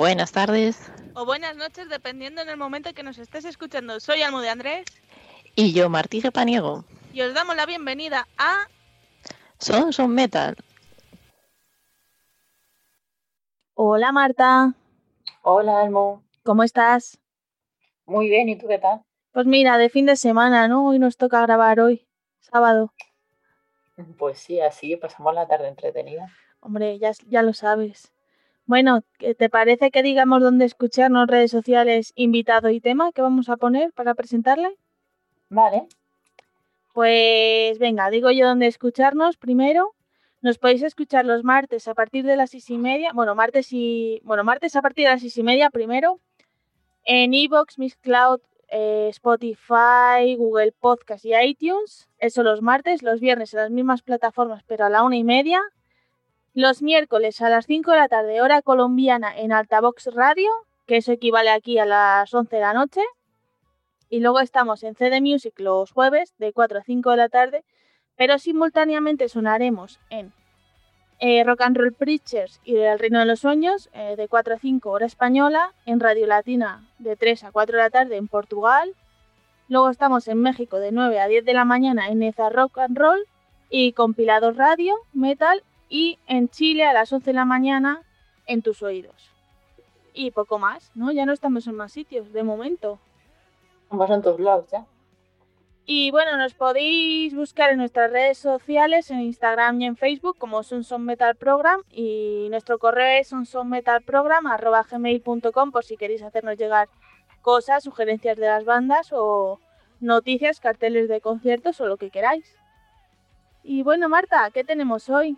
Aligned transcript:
Buenas 0.00 0.32
tardes. 0.32 0.90
O 1.12 1.26
buenas 1.26 1.54
noches, 1.56 1.90
dependiendo 1.90 2.40
en 2.40 2.48
el 2.48 2.56
momento 2.56 2.94
que 2.94 3.02
nos 3.02 3.18
estés 3.18 3.44
escuchando. 3.44 4.00
Soy 4.00 4.22
Almo 4.22 4.40
de 4.40 4.48
Andrés. 4.48 4.86
Y 5.54 5.74
yo, 5.74 5.90
Martí 5.90 6.22
Paniego. 6.22 6.86
Y 7.12 7.20
os 7.20 7.34
damos 7.34 7.54
la 7.54 7.66
bienvenida 7.66 8.26
a... 8.38 8.66
Son 9.58 9.92
Son 9.92 10.14
Metal. 10.14 10.56
Hola 13.74 14.10
Marta. 14.10 14.72
Hola 15.42 15.82
Almo. 15.82 16.24
¿Cómo 16.44 16.62
estás? 16.62 17.18
Muy 18.06 18.30
bien, 18.30 18.48
¿y 18.48 18.56
tú 18.56 18.68
qué 18.68 18.78
tal? 18.78 19.02
Pues 19.32 19.44
mira, 19.44 19.76
de 19.76 19.90
fin 19.90 20.06
de 20.06 20.16
semana, 20.16 20.66
¿no? 20.66 20.86
Hoy 20.86 20.98
nos 20.98 21.18
toca 21.18 21.42
grabar 21.42 21.78
hoy, 21.78 22.08
sábado. 22.38 22.94
Pues 24.18 24.38
sí, 24.38 24.62
así 24.62 24.96
pasamos 24.96 25.34
la 25.34 25.46
tarde 25.46 25.68
entretenida. 25.68 26.26
Hombre, 26.60 26.98
ya, 26.98 27.12
ya 27.26 27.42
lo 27.42 27.52
sabes. 27.52 28.14
Bueno, 28.70 29.02
¿te 29.18 29.48
parece 29.48 29.90
que 29.90 30.00
digamos 30.00 30.40
dónde 30.40 30.64
escucharnos, 30.64 31.26
redes 31.26 31.50
sociales, 31.50 32.12
invitado 32.14 32.70
y 32.70 32.80
tema 32.80 33.10
que 33.10 33.20
vamos 33.20 33.48
a 33.48 33.56
poner 33.56 33.92
para 33.92 34.14
presentarle? 34.14 34.76
Vale. 35.48 35.88
Pues 36.92 37.80
venga, 37.80 38.08
digo 38.10 38.30
yo 38.30 38.46
dónde 38.46 38.68
escucharnos 38.68 39.36
primero. 39.38 39.96
Nos 40.40 40.58
podéis 40.58 40.84
escuchar 40.84 41.24
los 41.24 41.42
martes 41.42 41.88
a 41.88 41.94
partir 41.94 42.24
de 42.24 42.36
las 42.36 42.50
seis 42.50 42.70
y 42.70 42.78
media. 42.78 43.10
Bueno, 43.12 43.34
martes 43.34 43.72
y. 43.72 44.20
Bueno, 44.22 44.44
martes 44.44 44.76
a 44.76 44.82
partir 44.82 45.06
de 45.06 45.14
las 45.14 45.22
seis 45.22 45.36
y 45.36 45.42
media 45.42 45.70
primero. 45.70 46.20
En 47.02 47.34
Evox, 47.34 47.76
Miss 47.76 47.96
Cloud, 47.96 48.38
eh, 48.68 49.08
Spotify, 49.10 50.36
Google 50.38 50.70
Podcast 50.78 51.24
y 51.24 51.34
iTunes. 51.34 52.08
Eso 52.18 52.44
los 52.44 52.62
martes, 52.62 53.02
los 53.02 53.18
viernes 53.18 53.52
en 53.52 53.62
las 53.62 53.70
mismas 53.72 54.02
plataformas, 54.02 54.62
pero 54.62 54.84
a 54.84 54.90
la 54.90 55.02
una 55.02 55.16
y 55.16 55.24
media. 55.24 55.60
Los 56.60 56.82
miércoles 56.82 57.40
a 57.40 57.48
las 57.48 57.64
5 57.64 57.90
de 57.90 57.96
la 57.96 58.08
tarde, 58.08 58.42
hora 58.42 58.60
colombiana, 58.60 59.34
en 59.34 59.50
Altavox 59.50 60.12
Radio, 60.12 60.50
que 60.86 60.98
eso 60.98 61.10
equivale 61.10 61.48
aquí 61.48 61.78
a 61.78 61.86
las 61.86 62.34
11 62.34 62.54
de 62.54 62.60
la 62.60 62.74
noche. 62.74 63.00
Y 64.10 64.20
luego 64.20 64.40
estamos 64.40 64.82
en 64.82 64.94
CD 64.94 65.22
Music 65.22 65.54
los 65.56 65.90
jueves, 65.90 66.34
de 66.36 66.52
4 66.52 66.80
a 66.80 66.82
5 66.82 67.12
de 67.12 67.16
la 67.16 67.30
tarde, 67.30 67.64
pero 68.14 68.38
simultáneamente 68.38 69.30
sonaremos 69.30 70.00
en 70.10 70.34
eh, 71.18 71.42
Rock 71.44 71.62
and 71.62 71.78
Roll 71.78 71.94
Preachers 71.94 72.60
y 72.62 72.76
El 72.76 72.98
Reino 72.98 73.20
de 73.20 73.24
los 73.24 73.40
Sueños, 73.40 73.88
eh, 73.94 74.16
de 74.18 74.28
4 74.28 74.56
a 74.56 74.58
5 74.58 74.90
hora 74.90 75.06
española, 75.06 75.72
en 75.86 75.98
Radio 75.98 76.26
Latina, 76.26 76.86
de 76.98 77.16
3 77.16 77.44
a 77.44 77.52
4 77.52 77.78
de 77.78 77.84
la 77.84 77.88
tarde, 77.88 78.18
en 78.18 78.28
Portugal. 78.28 78.94
Luego 79.70 79.88
estamos 79.88 80.28
en 80.28 80.42
México, 80.42 80.78
de 80.78 80.92
9 80.92 81.20
a 81.20 81.26
10 81.26 81.42
de 81.42 81.54
la 81.54 81.64
mañana, 81.64 82.10
en 82.10 82.22
Eza 82.22 82.50
Rock 82.50 82.76
and 82.76 82.98
Roll 82.98 83.24
y 83.70 83.94
Compilados 83.94 84.58
Radio, 84.58 84.94
Metal 85.14 85.62
y 85.90 86.18
en 86.26 86.48
Chile 86.48 86.86
a 86.86 86.94
las 86.94 87.12
11 87.12 87.26
de 87.26 87.34
la 87.34 87.44
mañana 87.44 88.02
en 88.46 88.62
tus 88.62 88.82
oídos. 88.82 89.30
Y 90.14 90.30
poco 90.30 90.58
más, 90.58 90.90
¿no? 90.94 91.12
Ya 91.12 91.26
no 91.26 91.34
estamos 91.34 91.66
en 91.66 91.74
más 91.74 91.92
sitios, 91.92 92.32
de 92.32 92.42
momento. 92.42 92.98
Vamos 93.90 94.10
en 94.10 94.22
todos 94.22 94.40
lados 94.40 94.70
ya. 94.70 94.86
Y 95.92 96.12
bueno, 96.12 96.36
nos 96.36 96.54
podéis 96.54 97.34
buscar 97.34 97.70
en 97.70 97.78
nuestras 97.78 98.12
redes 98.12 98.38
sociales, 98.38 99.10
en 99.10 99.22
Instagram 99.22 99.80
y 99.80 99.86
en 99.86 99.96
Facebook 99.96 100.36
como 100.38 100.62
Sunson 100.62 101.04
Metal 101.04 101.34
Program 101.34 101.82
y 101.90 102.46
nuestro 102.50 102.78
correo 102.78 103.20
es 103.20 103.26
sunsonmetalprogram.gmail.com 103.28 105.72
por 105.72 105.84
si 105.84 105.96
queréis 105.96 106.22
hacernos 106.22 106.56
llegar 106.56 106.88
cosas, 107.42 107.82
sugerencias 107.82 108.36
de 108.36 108.46
las 108.46 108.64
bandas 108.64 109.12
o 109.12 109.58
noticias, 109.98 110.60
carteles 110.60 111.08
de 111.08 111.20
conciertos 111.20 111.80
o 111.80 111.86
lo 111.86 111.96
que 111.96 112.10
queráis. 112.10 112.56
Y 113.64 113.82
bueno, 113.82 114.08
Marta, 114.08 114.48
¿qué 114.52 114.62
tenemos 114.62 115.10
hoy? 115.10 115.36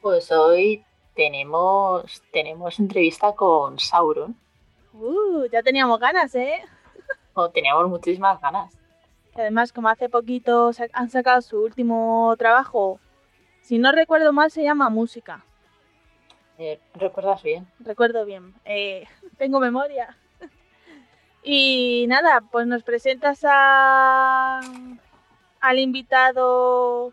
Pues 0.00 0.30
hoy 0.30 0.84
tenemos, 1.14 2.22
tenemos 2.32 2.78
entrevista 2.78 3.32
con 3.32 3.78
Sauron. 3.78 4.36
Uh, 4.92 5.46
ya 5.50 5.62
teníamos 5.62 5.98
ganas, 5.98 6.34
¿eh? 6.36 6.60
O 7.34 7.50
teníamos 7.50 7.88
muchísimas 7.88 8.40
ganas. 8.40 8.72
Además, 9.34 9.72
como 9.72 9.88
hace 9.88 10.08
poquito 10.08 10.70
han 10.92 11.10
sacado 11.10 11.40
su 11.42 11.62
último 11.62 12.34
trabajo, 12.38 13.00
si 13.60 13.78
no 13.78 13.92
recuerdo 13.92 14.32
mal, 14.32 14.50
se 14.50 14.62
llama 14.62 14.88
Música. 14.88 15.44
Eh, 16.58 16.80
¿Recuerdas 16.94 17.42
bien? 17.42 17.68
Recuerdo 17.80 18.24
bien. 18.24 18.54
Eh, 18.64 19.06
tengo 19.38 19.60
memoria. 19.60 20.16
y 21.42 22.06
nada, 22.08 22.42
pues 22.50 22.66
nos 22.66 22.82
presentas 22.82 23.40
a, 23.44 24.60
al 25.60 25.78
invitado 25.78 27.12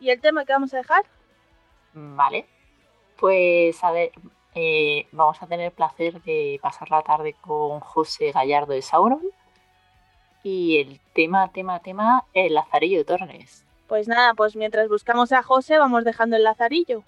y 0.00 0.10
el 0.10 0.20
tema 0.20 0.44
que 0.44 0.52
vamos 0.52 0.74
a 0.74 0.78
dejar. 0.78 1.04
Vale. 1.94 2.46
Pues 3.18 3.82
a 3.82 3.92
ver, 3.92 4.10
eh, 4.54 5.06
vamos 5.12 5.42
a 5.42 5.46
tener 5.46 5.66
el 5.66 5.72
placer 5.72 6.22
de 6.22 6.58
pasar 6.62 6.90
la 6.90 7.02
tarde 7.02 7.34
con 7.40 7.80
José 7.80 8.32
Gallardo 8.32 8.72
de 8.72 8.82
Sauron. 8.82 9.22
Y 10.42 10.78
el 10.78 11.00
tema, 11.14 11.50
tema, 11.52 11.80
tema, 11.80 12.26
el 12.34 12.54
Lazarillo 12.54 12.98
de 12.98 13.04
Tornes. 13.04 13.64
Pues 13.86 14.08
nada, 14.08 14.34
pues 14.34 14.56
mientras 14.56 14.88
buscamos 14.88 15.32
a 15.32 15.42
José, 15.42 15.78
vamos 15.78 16.04
dejando 16.04 16.36
el 16.36 16.44
Lazarillo. 16.44 17.02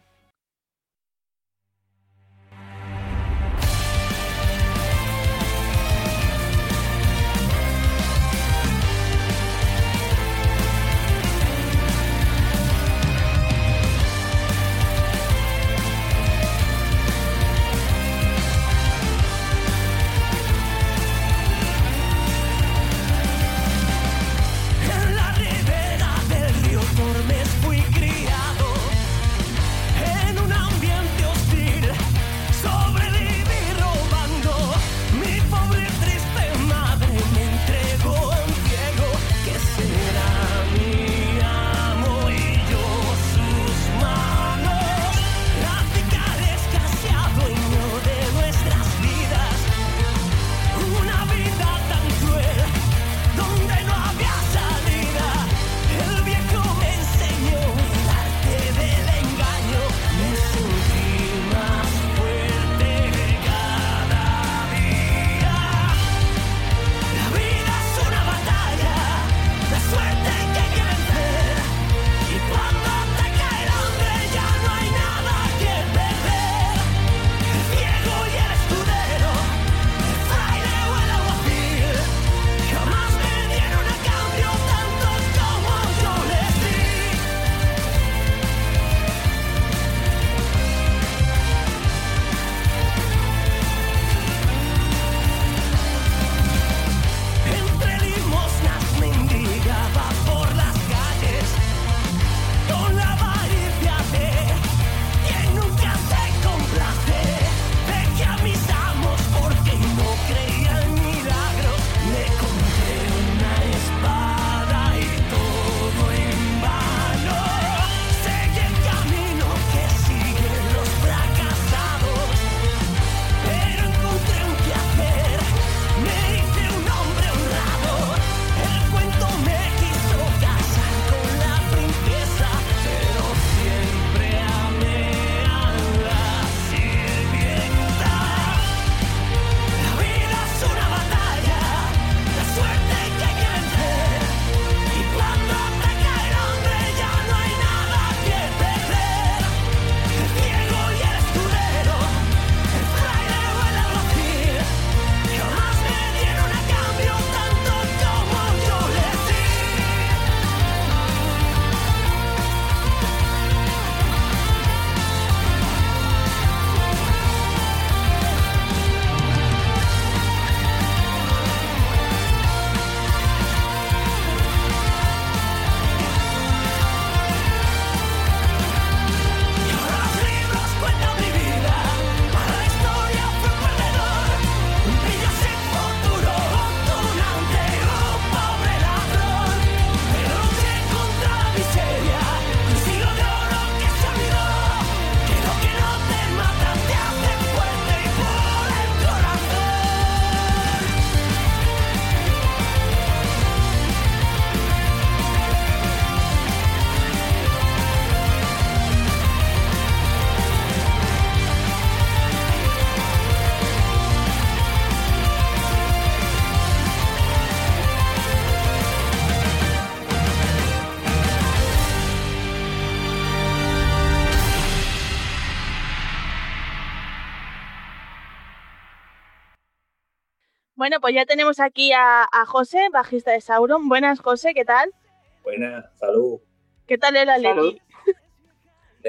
Bueno, 230.86 231.00
pues 231.00 231.16
ya 231.16 231.26
tenemos 231.26 231.58
aquí 231.58 231.90
a, 231.92 232.22
a 232.30 232.46
José, 232.46 232.78
bajista 232.92 233.32
de 233.32 233.40
Sauron. 233.40 233.88
Buenas, 233.88 234.20
José, 234.20 234.54
¿qué 234.54 234.64
tal? 234.64 234.94
Buenas, 235.42 235.84
salud. 235.98 236.38
¿Qué 236.86 236.96
tal 236.96 237.16
el 237.16 237.28
Atleti? 237.28 237.82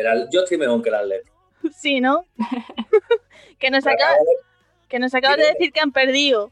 Al- 0.04 0.28
yo 0.32 0.40
estoy 0.42 0.58
mejor 0.58 0.82
que 0.82 0.90
el 0.90 0.96
Atlético. 0.96 1.36
Sí, 1.78 2.02
¿no? 2.02 2.26
que, 3.60 3.70
nos 3.70 3.86
Me 3.86 3.92
acaba- 3.92 4.10
acabo 4.14 4.26
de- 4.26 4.88
que 4.90 4.98
nos 4.98 5.14
acabas 5.14 5.38
de 5.38 5.46
decir 5.54 5.72
que 5.72 5.80
han 5.80 5.92
perdido. 5.92 6.52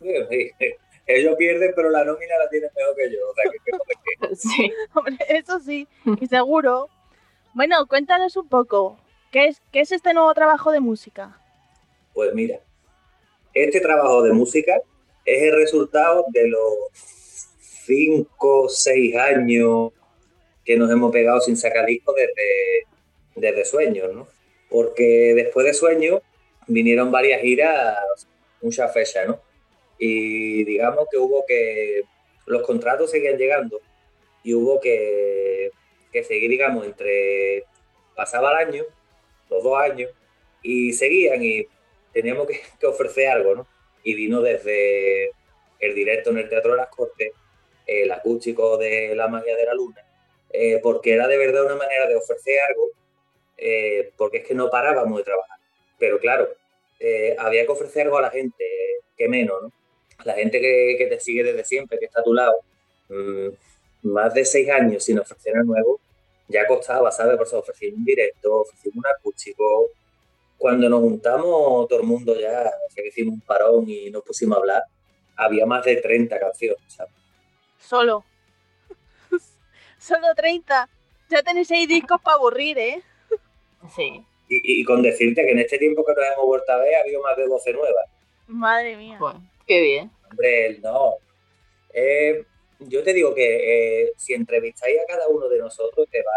Sí, 0.00 0.14
sí. 0.30 0.50
Ellos 1.06 1.36
pierden, 1.36 1.72
pero 1.76 1.90
la 1.90 2.02
nómina 2.02 2.38
la 2.42 2.48
tienen 2.48 2.70
mejor 2.74 2.96
que 2.96 3.12
yo. 3.12 3.18
O 3.28 3.34
sea, 3.34 4.30
que. 4.30 4.34
Sí. 4.36 4.72
Hombre, 4.94 5.18
eso 5.28 5.60
sí, 5.60 5.86
y 6.22 6.26
seguro. 6.26 6.88
Bueno, 7.52 7.84
cuéntanos 7.86 8.34
un 8.38 8.48
poco. 8.48 8.98
¿Qué 9.30 9.44
es, 9.48 9.60
¿Qué 9.72 9.80
es 9.80 9.92
este 9.92 10.14
nuevo 10.14 10.32
trabajo 10.32 10.72
de 10.72 10.80
música? 10.80 11.38
Pues 12.14 12.32
mira, 12.32 12.60
este 13.54 13.80
trabajo 13.80 14.22
de 14.22 14.32
música 14.32 14.80
es 15.24 15.42
el 15.42 15.56
resultado 15.56 16.24
de 16.32 16.48
los 16.48 16.74
cinco, 17.86 18.68
seis 18.68 19.16
años 19.16 19.92
que 20.64 20.76
nos 20.76 20.90
hemos 20.90 21.12
pegado 21.12 21.40
sin 21.40 21.56
sacar 21.56 21.86
discos 21.86 22.14
desde, 22.16 22.86
desde 23.36 23.64
Sueños, 23.64 24.12
¿no? 24.12 24.26
Porque 24.68 25.34
después 25.34 25.66
de 25.66 25.74
Sueños 25.74 26.20
vinieron 26.66 27.12
varias 27.12 27.42
giras, 27.42 27.96
muchas 28.62 28.92
fechas, 28.92 29.28
¿no? 29.28 29.40
Y 29.98 30.64
digamos 30.64 31.06
que 31.10 31.18
hubo 31.18 31.44
que, 31.46 32.02
los 32.46 32.62
contratos 32.62 33.10
seguían 33.10 33.38
llegando 33.38 33.80
y 34.42 34.54
hubo 34.54 34.80
que, 34.80 35.70
que 36.12 36.24
seguir, 36.24 36.50
digamos, 36.50 36.84
entre, 36.84 37.64
pasaba 38.14 38.50
el 38.52 38.68
año, 38.68 38.84
los 39.48 39.62
dos 39.62 39.78
años, 39.78 40.10
y 40.62 40.92
seguían 40.92 41.42
y 41.42 41.66
teníamos 42.14 42.48
que, 42.80 42.86
ofrecer 42.86 43.28
algo, 43.28 43.54
¿no? 43.56 43.66
Y 44.02 44.14
vino 44.14 44.40
desde 44.40 45.32
el 45.80 45.94
directo 45.94 46.30
en 46.30 46.38
el 46.38 46.48
Teatro 46.48 46.72
de 46.72 46.78
las 46.78 46.88
Cortes, 46.88 47.32
el 47.86 48.10
acústico 48.10 48.78
de 48.78 49.14
La 49.14 49.28
Magia 49.28 49.56
de 49.56 49.66
la 49.66 49.74
Luna, 49.74 50.02
eh, 50.50 50.80
porque 50.82 51.12
era 51.12 51.28
de 51.28 51.36
verdad 51.36 51.66
una 51.66 51.76
manera 51.76 52.06
de 52.06 52.16
ofrecer 52.16 52.58
algo, 52.70 52.88
eh, 53.58 54.12
porque 54.16 54.38
es 54.38 54.46
que 54.46 54.54
no 54.54 54.70
parábamos 54.70 55.18
de 55.18 55.24
trabajar. 55.24 55.58
Pero 55.98 56.18
claro, 56.18 56.48
eh, 57.00 57.36
había 57.38 57.66
que 57.66 57.72
ofrecer 57.72 58.06
algo 58.06 58.18
a 58.18 58.22
la 58.22 58.30
gente, 58.30 58.64
que 59.16 59.28
menos, 59.28 59.62
¿no? 59.62 59.72
La 60.24 60.34
gente 60.34 60.60
que, 60.60 61.06
te 61.08 61.20
sigue 61.20 61.42
desde 61.42 61.64
siempre, 61.64 61.98
que 61.98 62.06
está 62.06 62.20
a 62.20 62.24
tu 62.24 62.32
lado, 62.32 62.54
mm, 63.08 63.48
más 64.04 64.32
de 64.32 64.44
seis 64.44 64.70
años 64.70 65.04
sin 65.04 65.18
ofrecer 65.18 65.56
algo 65.56 65.74
nuevo, 65.74 66.00
ya 66.48 66.66
costaba, 66.66 67.10
¿sabes? 67.10 67.36
Por 67.36 67.46
eso 67.46 67.58
ofrecimos 67.58 67.98
un 67.98 68.04
directo, 68.04 68.60
ofrecimos 68.60 68.96
un 68.96 69.06
acústico, 69.06 69.90
cuando 70.64 70.88
nos 70.88 71.00
juntamos 71.00 71.86
todo 71.88 72.00
el 72.00 72.06
mundo 72.06 72.34
ya, 72.40 72.60
o 72.60 72.90
sea, 72.90 73.02
que 73.02 73.08
hicimos 73.08 73.34
un 73.34 73.40
parón 73.42 73.84
y 73.86 74.10
nos 74.10 74.22
pusimos 74.22 74.56
a 74.56 74.60
hablar, 74.60 74.82
había 75.36 75.66
más 75.66 75.84
de 75.84 75.96
30 75.96 76.40
canciones, 76.40 76.82
¿sabes? 76.86 77.12
Solo. 77.78 78.24
Solo 79.98 80.34
30. 80.34 80.88
Ya 81.28 81.42
tenéis 81.42 81.68
seis 81.68 81.86
discos 81.86 82.18
para 82.22 82.36
aburrir, 82.36 82.78
¿eh? 82.78 83.02
Sí. 83.94 84.24
Y, 84.48 84.80
y 84.80 84.84
con 84.84 85.02
decirte 85.02 85.44
que 85.44 85.50
en 85.50 85.58
este 85.58 85.76
tiempo 85.76 86.02
que 86.02 86.14
nos 86.14 86.24
hemos 86.32 86.46
vuelto 86.46 86.72
a 86.72 86.78
ver, 86.78 86.94
ha 86.94 87.00
habido 87.00 87.20
más 87.20 87.36
de 87.36 87.46
12 87.46 87.72
nuevas. 87.74 88.06
Madre 88.46 88.96
mía. 88.96 89.18
Bueno, 89.20 89.46
qué 89.66 89.82
bien. 89.82 90.10
Hombre, 90.30 90.78
no. 90.78 91.16
Eh, 91.92 92.42
yo 92.78 93.02
te 93.02 93.12
digo 93.12 93.34
que 93.34 94.04
eh, 94.04 94.12
si 94.16 94.32
entrevistáis 94.32 94.98
a 94.98 95.12
cada 95.12 95.28
uno 95.28 95.46
de 95.46 95.58
nosotros, 95.58 96.08
te 96.10 96.22
va, 96.22 96.32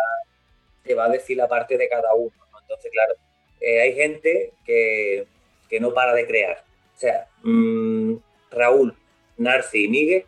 te 0.84 0.94
va 0.96 1.06
a 1.06 1.10
decir 1.10 1.38
la 1.38 1.48
parte 1.48 1.78
de 1.78 1.88
cada 1.88 2.14
uno. 2.14 2.34
¿no? 2.52 2.60
Entonces, 2.60 2.92
claro, 2.92 3.16
eh, 3.62 3.82
hay 3.82 3.94
gente 3.96 4.54
que, 4.66 5.28
que 5.70 5.80
no 5.80 5.94
para 5.94 6.14
de 6.14 6.26
crear. 6.28 6.64
O 6.96 7.00
sea, 7.00 7.28
mm, 7.44 8.16
Raúl, 8.52 8.96
Narci 9.38 9.86
y 9.86 9.88
Miguel 9.88 10.26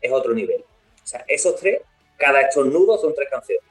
es 0.00 0.12
otro 0.12 0.34
nivel. 0.34 0.62
O 1.02 1.06
sea, 1.06 1.24
esos 1.28 1.56
tres, 1.56 1.80
cada 2.16 2.40
estornudo 2.42 2.98
son 2.98 3.14
tres 3.14 3.28
canciones. 3.30 3.64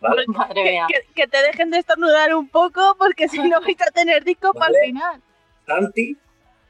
¿Vale? 0.00 0.24
Madre 0.26 0.62
Que, 0.64 0.70
mía. 0.70 0.86
que- 0.88 1.14
que 1.14 1.26
te 1.28 1.42
dejen 1.42 1.70
de 1.70 1.78
estornudar 1.78 2.34
un 2.34 2.48
poco 2.48 2.94
porque 2.98 3.28
si 3.28 3.38
no 3.38 3.60
vais 3.60 3.80
a 3.80 3.90
tener 3.90 4.22
discos 4.24 4.52
para 4.52 4.66
Vale. 4.66 4.78
el 4.80 4.84
final. 4.86 5.22
Santi, 5.66 6.16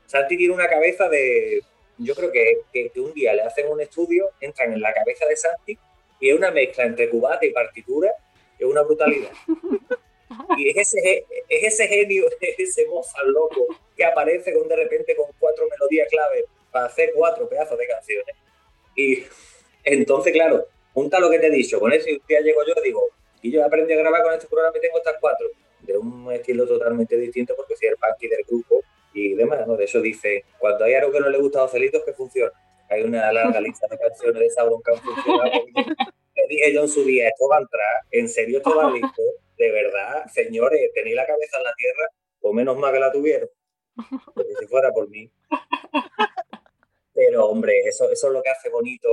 Santi 0.06 0.36
tiene 0.36 0.54
una 0.54 0.68
cabeza 0.68 1.08
de. 1.08 1.62
Yo 1.98 2.14
creo 2.14 2.30
que, 2.32 2.58
que- 2.72 2.90
que 2.90 3.00
un 3.00 3.12
día 3.12 3.32
le 3.34 3.42
hacen 3.42 3.68
un 3.68 3.80
estudio, 3.80 4.30
entran 4.40 4.72
en 4.72 4.80
la 4.80 4.92
cabeza 4.92 5.26
de 5.26 5.36
Santi 5.36 5.78
y 6.20 6.28
es 6.30 6.36
una 6.36 6.50
mezcla 6.50 6.84
entre 6.84 7.08
cubata 7.08 7.44
y 7.46 7.50
partitura, 7.50 8.10
que 8.58 8.64
es 8.64 8.70
una 8.70 8.82
brutalidad. 8.82 9.30
Y 10.58 10.70
es 10.70 10.76
ese, 10.76 11.26
es 11.48 11.74
ese 11.74 11.88
genio, 11.88 12.24
es 12.40 12.58
ese 12.58 12.86
Mozart 12.86 13.26
loco 13.26 13.66
que 13.96 14.04
aparece 14.04 14.52
con 14.52 14.68
de 14.68 14.76
repente 14.76 15.16
con 15.16 15.26
cuatro 15.38 15.66
melodías 15.70 16.08
clave 16.08 16.44
para 16.70 16.86
hacer 16.86 17.12
cuatro 17.14 17.48
pedazos 17.48 17.78
de 17.78 17.86
canciones. 17.86 18.36
Y 18.96 19.24
entonces, 19.84 20.32
claro, 20.32 20.66
junta 20.94 21.18
lo 21.18 21.30
que 21.30 21.38
te 21.38 21.46
he 21.46 21.50
dicho, 21.50 21.80
con 21.80 21.92
eso 21.92 22.08
y 22.08 22.14
un 22.14 22.22
día 22.28 22.40
llego 22.40 22.64
yo 22.66 22.74
y 22.76 22.82
digo, 22.82 23.08
y 23.42 23.50
yo 23.50 23.64
aprendí 23.64 23.92
a 23.92 23.96
grabar 23.96 24.22
con 24.22 24.32
este 24.34 24.46
programa 24.46 24.76
y 24.76 24.80
tengo 24.80 24.98
estas 24.98 25.16
cuatro, 25.20 25.48
de 25.80 25.98
un 25.98 26.30
estilo 26.32 26.66
totalmente 26.66 27.16
distinto 27.16 27.54
porque 27.56 27.76
soy 27.76 27.88
el 27.88 27.96
punky 27.96 28.28
del 28.28 28.44
grupo 28.44 28.82
y 29.12 29.34
demás, 29.34 29.66
¿no? 29.66 29.76
De 29.76 29.84
eso 29.84 30.00
dice, 30.00 30.44
cuando 30.58 30.84
hay 30.84 30.94
algo 30.94 31.12
que 31.12 31.20
no 31.20 31.28
le 31.28 31.38
gusta 31.38 31.60
a 31.60 31.64
Ocelitos, 31.64 32.02
que 32.04 32.12
funciona. 32.12 32.52
Hay 32.88 33.02
una 33.02 33.32
larga 33.32 33.60
lista 33.60 33.86
de 33.90 33.98
canciones 33.98 34.40
de 34.40 34.50
Sauron 34.50 34.82
que 34.82 34.92
han 34.92 34.98
funcionado. 34.98 35.64
Le 36.34 36.46
dije 36.48 36.72
yo 36.72 36.82
en 36.82 36.88
su 36.88 37.04
día, 37.04 37.28
esto 37.28 37.48
va 37.48 37.56
a 37.56 37.60
entrar, 37.60 37.96
en 38.10 38.28
serio 38.28 38.58
esto 38.58 38.74
va 38.74 38.90
listo, 38.92 39.22
de 39.56 39.70
verdad, 39.70 40.26
señores, 40.32 40.90
tenéis 40.94 41.16
la 41.16 41.26
cabeza 41.26 41.58
en 41.58 41.64
la 41.64 41.74
tierra, 41.74 42.06
o 42.40 42.52
menos 42.52 42.76
mal 42.76 42.92
que 42.92 42.98
la 42.98 43.12
tuvieron, 43.12 43.48
porque 44.34 44.54
si 44.58 44.66
fuera 44.66 44.90
por 44.92 45.08
mí. 45.08 45.30
Pero 47.14 47.46
hombre, 47.46 47.74
eso, 47.84 48.10
eso 48.10 48.26
es 48.26 48.32
lo 48.32 48.42
que 48.42 48.50
hace 48.50 48.70
bonito 48.70 49.08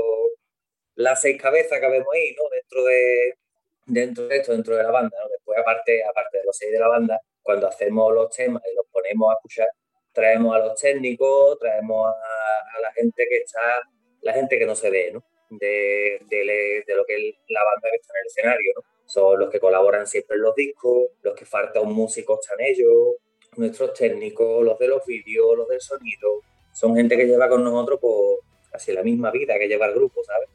las 0.96 1.22
seis 1.22 1.42
cabezas 1.42 1.80
que 1.80 1.90
vemos 1.90 2.08
ahí, 2.14 2.36
¿no? 2.36 2.50
Dentro 2.50 2.84
de, 2.84 3.38
dentro 3.86 4.28
de 4.28 4.38
esto, 4.38 4.52
dentro 4.54 4.76
de 4.76 4.84
la 4.84 4.92
banda, 4.92 5.18
¿no? 5.22 5.30
Después, 5.30 5.58
aparte, 5.58 6.04
aparte 6.04 6.40
de 6.40 6.44
los 6.46 6.58
seis 6.58 6.72
de 6.72 6.80
la 6.80 6.88
banda, 6.88 7.22
cuando 7.42 7.68
hacemos 7.68 8.14
los 8.14 8.36
temas 8.36 8.64
y 8.72 8.76
los 8.76 8.86
ponemos 8.92 9.32
a 9.32 9.36
escuchar, 9.36 9.68
traemos 10.12 10.56
a 10.56 10.60
los 10.60 10.80
técnicos, 10.80 11.60
traemos 11.60 12.08
a, 12.08 12.78
a 12.78 12.82
la 12.82 12.92
gente 12.94 13.26
que 13.30 13.38
está, 13.38 13.82
la 14.22 14.34
gente 14.34 14.58
que 14.58 14.66
no 14.66 14.76
se 14.76 14.90
ve, 14.90 15.12
¿no? 15.12 15.24
De, 15.50 16.22
de, 16.30 16.84
de 16.86 16.96
lo 16.96 17.06
que 17.06 17.30
es 17.30 17.36
la 17.50 17.64
banda 17.64 17.90
que 17.90 17.98
está 17.98 18.14
en 18.14 18.22
el 18.22 18.28
escenario, 18.28 18.74
¿no? 18.76 18.84
Son 19.06 19.40
los 19.40 19.50
que 19.50 19.60
colaboran 19.60 20.06
siempre 20.06 20.36
en 20.36 20.44
los 20.44 20.54
discos, 20.54 21.08
los 21.24 21.34
que 21.34 21.46
falta 21.46 21.82
un 21.82 21.94
músico 21.94 22.40
están 22.40 22.60
ellos, 22.60 23.16
nuestros 23.58 23.94
técnicos, 23.94 24.64
los 24.64 24.78
de 24.78 24.88
los 24.88 25.06
vídeos, 25.06 25.58
los 25.58 25.68
del 25.68 25.82
sonido, 25.82 26.42
son 26.72 26.96
gente 26.96 27.18
que 27.18 27.26
lleva 27.26 27.50
con 27.50 27.64
nosotros 27.64 28.00
por 28.00 28.40
casi 28.72 28.94
la 28.94 29.04
misma 29.04 29.32
vida 29.32 29.58
que 29.58 29.68
lleva 29.68 29.88
el 29.88 29.96
grupo, 29.96 30.24
¿sabes? 30.24 30.50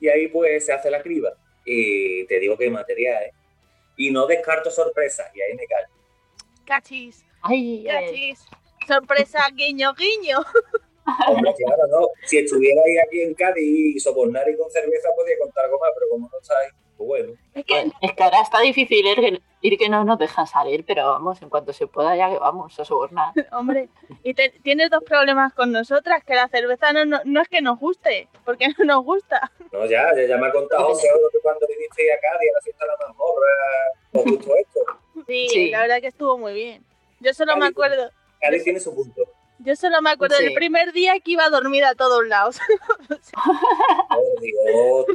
Y 0.00 0.08
ahí 0.08 0.28
pues 0.28 0.64
se 0.64 0.72
hace 0.72 0.90
la 0.90 1.02
criba. 1.02 1.32
Y 1.64 2.24
te 2.26 2.40
digo 2.40 2.56
que 2.56 2.64
hay 2.64 2.70
material, 2.70 3.22
¿eh? 3.24 3.32
Y 3.96 4.10
no 4.10 4.26
descarto 4.26 4.70
sorpresas, 4.70 5.30
y 5.34 5.42
ahí 5.42 5.54
me 5.54 5.66
callo. 5.66 5.88
Cachis, 6.64 7.24
ay. 7.42 7.84
cachis. 7.86 8.46
Sorpresa, 8.86 9.46
guiño, 9.54 9.92
guiño. 9.94 10.38
Hombre, 11.28 11.54
claro, 11.64 11.82
no. 11.88 12.06
Si 12.24 12.38
estuvierais 12.38 12.98
aquí 13.06 13.22
en 13.22 13.34
Cádiz 13.34 13.96
y 13.96 14.00
sobornar 14.00 14.48
y 14.48 14.56
con 14.56 14.70
cerveza 14.70 15.08
podía 15.16 15.38
contar 15.38 15.64
algo 15.64 15.78
más, 15.78 15.90
pero 15.94 16.08
como 16.10 16.28
no 16.30 16.38
estáis, 16.40 16.72
pues 16.96 17.06
bueno. 17.08 17.32
Es 17.54 17.64
que 17.64 17.74
Bueno, 17.74 17.92
es 18.02 18.12
que 18.12 18.22
ahora 18.22 18.40
está 18.42 18.60
difícil 18.60 19.06
ir 19.06 19.16
que, 19.16 19.40
ir 19.62 19.78
que 19.78 19.88
no 19.88 20.04
nos 20.04 20.18
dejan 20.18 20.46
salir, 20.46 20.84
pero 20.86 21.06
vamos, 21.06 21.40
en 21.42 21.48
cuanto 21.48 21.72
se 21.72 21.86
pueda 21.86 22.14
ya 22.16 22.28
que 22.30 22.38
vamos 22.38 22.78
a 22.78 22.84
sobornar. 22.84 23.32
Hombre, 23.52 23.88
y 24.22 24.34
te- 24.34 24.50
tienes 24.62 24.90
dos 24.90 25.02
problemas 25.04 25.52
con 25.54 25.72
nosotras, 25.72 26.22
que 26.24 26.34
la 26.34 26.48
cerveza 26.48 26.92
no, 26.92 27.04
no, 27.06 27.20
no 27.24 27.40
es 27.40 27.48
que 27.48 27.62
nos 27.62 27.78
guste, 27.78 28.28
porque 28.44 28.68
no 28.78 28.84
nos 28.84 29.04
gusta. 29.04 29.50
No, 29.72 29.86
ya, 29.86 30.14
ya, 30.14 30.26
ya 30.26 30.36
me 30.36 30.46
ha 30.48 30.52
contado 30.52 30.88
José 30.88 31.08
que 31.32 31.38
cuando 31.40 31.66
vinisteis 31.66 32.10
a 32.12 32.20
Cádiz 32.20 32.50
a 32.50 32.54
la 32.54 32.60
fiesta 32.62 32.84
de 32.84 32.90
la 32.90 33.06
mazmorra, 33.08 33.52
os 34.12 34.24
gustó 34.24 34.56
esto. 34.56 34.80
Sí, 35.26 35.48
Sí. 35.48 35.70
la 35.70 35.80
verdad 35.82 36.00
que 36.00 36.08
estuvo 36.08 36.36
muy 36.38 36.52
bien. 36.54 36.84
Yo 37.20 37.32
solo 37.34 37.56
me 37.56 37.66
acuerdo, 37.66 38.10
Cádiz 38.40 38.64
tiene 38.64 38.80
su 38.80 38.94
punto. 38.94 39.22
Yo 39.64 39.76
solo 39.76 40.00
me 40.02 40.10
acuerdo 40.10 40.36
Sí. 40.36 40.44
del 40.44 40.54
primer 40.54 40.92
día 40.92 41.18
que 41.20 41.32
iba 41.32 41.48
dormida 41.50 41.90
a 41.90 41.94
todos 41.94 42.26
lados. 42.26 42.58
Por 44.08 44.40
Dios, 44.40 45.06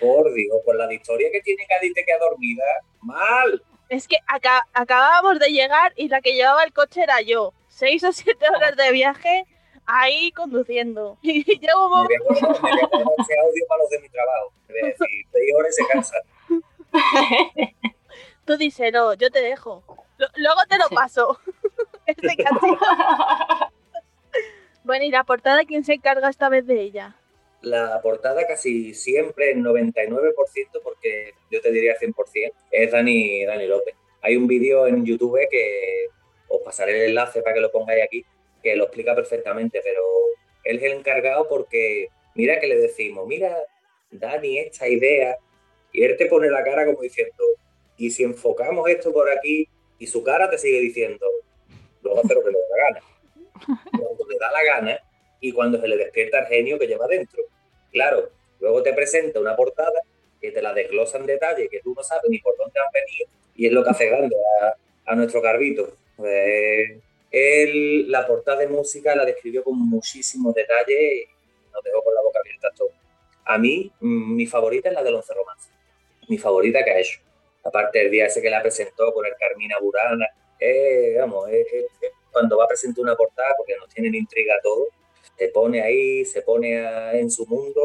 por 0.00 0.34
Dios, 0.34 0.56
por 0.64 0.76
la 0.76 0.92
historia 0.92 1.28
que 1.32 1.40
tiene 1.40 1.64
Cádiz 1.68 1.94
te 1.94 2.04
queda 2.04 2.18
dormida, 2.18 2.64
mal. 3.00 3.62
Es 3.88 4.08
que 4.08 4.16
aca- 4.26 4.66
acabábamos 4.72 5.38
de 5.38 5.50
llegar 5.52 5.92
y 5.96 6.08
la 6.08 6.20
que 6.20 6.34
llevaba 6.34 6.64
el 6.64 6.72
coche 6.72 7.02
era 7.02 7.20
yo. 7.20 7.52
Seis 7.68 8.02
o 8.04 8.12
siete 8.12 8.46
horas 8.48 8.74
de 8.76 8.90
viaje 8.92 9.46
ahí 9.86 10.32
conduciendo. 10.32 11.18
Y 11.22 11.44
llegó 11.44 11.86
un 11.86 12.06
Me 12.06 12.18
voy 12.18 12.38
a 12.38 12.46
a 12.46 13.22
ese 13.22 13.38
audio 13.38 13.64
para 13.68 13.82
los 13.82 13.90
de 13.90 14.00
mi 14.00 14.08
trabajo. 14.08 14.52
Me 14.68 14.74
voy 14.74 14.82
a 14.82 14.86
decir, 14.86 15.26
seis 15.32 15.52
horas 15.56 15.74
se 15.76 15.86
cansa. 15.86 16.16
Tú 18.44 18.56
díselo, 18.56 19.14
yo 19.14 19.30
te 19.30 19.40
dejo. 19.40 19.84
Luego 20.36 20.60
te 20.68 20.78
lo 20.78 20.88
Sí. 20.88 20.94
paso. 20.94 21.38
Este 22.06 22.34
cachito. 22.36 22.78
Bueno, 24.84 25.04
¿y 25.04 25.10
la 25.10 25.24
portada 25.24 25.64
quién 25.64 25.84
se 25.84 25.94
encarga 25.94 26.28
esta 26.28 26.48
vez 26.48 26.66
de 26.66 26.80
ella? 26.80 27.16
La 27.60 28.00
portada 28.02 28.44
casi 28.46 28.94
siempre, 28.94 29.52
el 29.52 29.62
99%, 29.62 30.34
porque 30.82 31.32
yo 31.50 31.60
te 31.60 31.70
diría 31.70 31.96
100%, 31.96 32.52
es 32.72 32.90
Dani, 32.90 33.44
Dani 33.44 33.66
López. 33.68 33.94
Hay 34.20 34.36
un 34.36 34.48
vídeo 34.48 34.88
en 34.88 35.04
YouTube 35.04 35.38
que 35.48 36.06
os 36.48 36.60
pasaré 36.62 37.04
el 37.04 37.10
enlace 37.10 37.42
para 37.42 37.54
que 37.54 37.60
lo 37.60 37.70
pongáis 37.70 38.02
aquí, 38.02 38.24
que 38.62 38.74
lo 38.74 38.84
explica 38.84 39.14
perfectamente, 39.14 39.80
pero 39.84 40.02
él 40.64 40.78
es 40.78 40.82
el 40.82 40.92
encargado 40.92 41.48
porque 41.48 42.08
mira 42.34 42.58
que 42.58 42.66
le 42.66 42.76
decimos, 42.76 43.26
mira, 43.28 43.56
Dani, 44.10 44.58
esta 44.58 44.88
idea, 44.88 45.36
y 45.92 46.02
él 46.02 46.16
te 46.16 46.26
pone 46.26 46.50
la 46.50 46.64
cara 46.64 46.84
como 46.84 47.00
diciendo, 47.00 47.44
y 47.96 48.10
si 48.10 48.24
enfocamos 48.24 48.88
esto 48.88 49.12
por 49.12 49.30
aquí, 49.30 49.68
y 49.98 50.06
su 50.08 50.24
cara 50.24 50.50
te 50.50 50.58
sigue 50.58 50.80
diciendo, 50.80 51.26
luego 52.02 52.20
hace 52.20 52.34
lo 52.34 52.42
que 52.42 52.50
le 52.50 52.58
da 52.58 52.76
la 52.76 52.84
gana. 52.84 53.11
Cuando 53.66 54.26
le 54.28 54.38
da 54.38 54.50
la 54.50 54.64
gana 54.64 54.98
y 55.40 55.52
cuando 55.52 55.80
se 55.80 55.88
le 55.88 55.96
despierta 55.96 56.40
el 56.40 56.46
genio 56.46 56.78
que 56.78 56.86
lleva 56.86 57.06
dentro. 57.06 57.42
Claro, 57.90 58.30
luego 58.60 58.82
te 58.82 58.92
presenta 58.92 59.40
una 59.40 59.56
portada 59.56 60.00
que 60.40 60.50
te 60.50 60.62
la 60.62 60.72
desglosa 60.72 61.18
en 61.18 61.26
detalle, 61.26 61.68
que 61.68 61.80
tú 61.80 61.94
no 61.94 62.02
sabes 62.02 62.24
ni 62.28 62.38
por 62.38 62.56
dónde 62.56 62.80
han 62.80 62.92
venido, 62.92 63.26
y 63.54 63.66
es 63.66 63.72
lo 63.72 63.84
que 63.84 63.90
hace 63.90 64.06
grande 64.06 64.34
a, 65.06 65.14
nuestro 65.14 65.42
Carvito. 65.42 65.96
Él 67.30 68.10
la 68.10 68.26
portada 68.26 68.58
de 68.58 68.68
música 68.68 69.14
la 69.16 69.24
describió 69.24 69.64
con 69.64 69.78
muchísimos 69.78 70.54
detalles 70.54 70.98
y 70.98 71.72
nos 71.72 71.82
dejó 71.82 72.02
con 72.02 72.14
la 72.14 72.22
boca 72.22 72.40
abierta 72.40 72.68
todo. 72.76 72.90
A 73.44 73.58
mí, 73.58 73.90
mm, 74.00 74.36
mi 74.36 74.46
favorita 74.46 74.88
es 74.88 74.94
la 74.94 75.02
del 75.02 75.14
Once 75.14 75.32
Romance. 75.34 75.70
Mi 76.28 76.38
favorita 76.38 76.84
que 76.84 76.90
ha 76.90 76.98
hecho. 77.00 77.20
Aparte 77.64 78.00
del 78.00 78.10
día 78.10 78.26
ese 78.26 78.42
que 78.42 78.50
la 78.50 78.62
presentó 78.62 79.12
con 79.12 79.26
el 79.26 79.32
Carmina 79.38 79.76
Burana. 79.80 80.26
Eh, 80.58 81.16
vamos, 81.18 81.48
cuando 82.32 82.56
va 82.56 82.64
a 82.64 82.68
presentar 82.68 83.02
una 83.02 83.14
portada, 83.14 83.54
porque 83.56 83.76
nos 83.76 83.88
tienen 83.88 84.14
intriga 84.14 84.54
todo, 84.62 84.88
se 85.36 85.48
pone 85.48 85.82
ahí, 85.82 86.24
se 86.24 86.42
pone 86.42 87.18
en 87.18 87.30
su 87.30 87.46
mundo, 87.46 87.80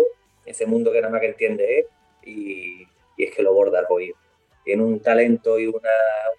ese 0.45 0.65
mundo 0.65 0.91
que 0.91 1.01
nada 1.01 1.11
más 1.11 1.21
que 1.21 1.27
entiende 1.27 1.79
él, 1.79 1.85
y, 2.23 2.87
es 3.17 3.33
que 3.33 3.41
lo 3.41 3.53
borda 3.53 3.79
el 3.79 3.87
pollo. 3.87 4.15
Tiene 4.63 4.83
un 4.83 4.99
talento 4.99 5.59
y 5.59 5.65
una, 5.67 5.89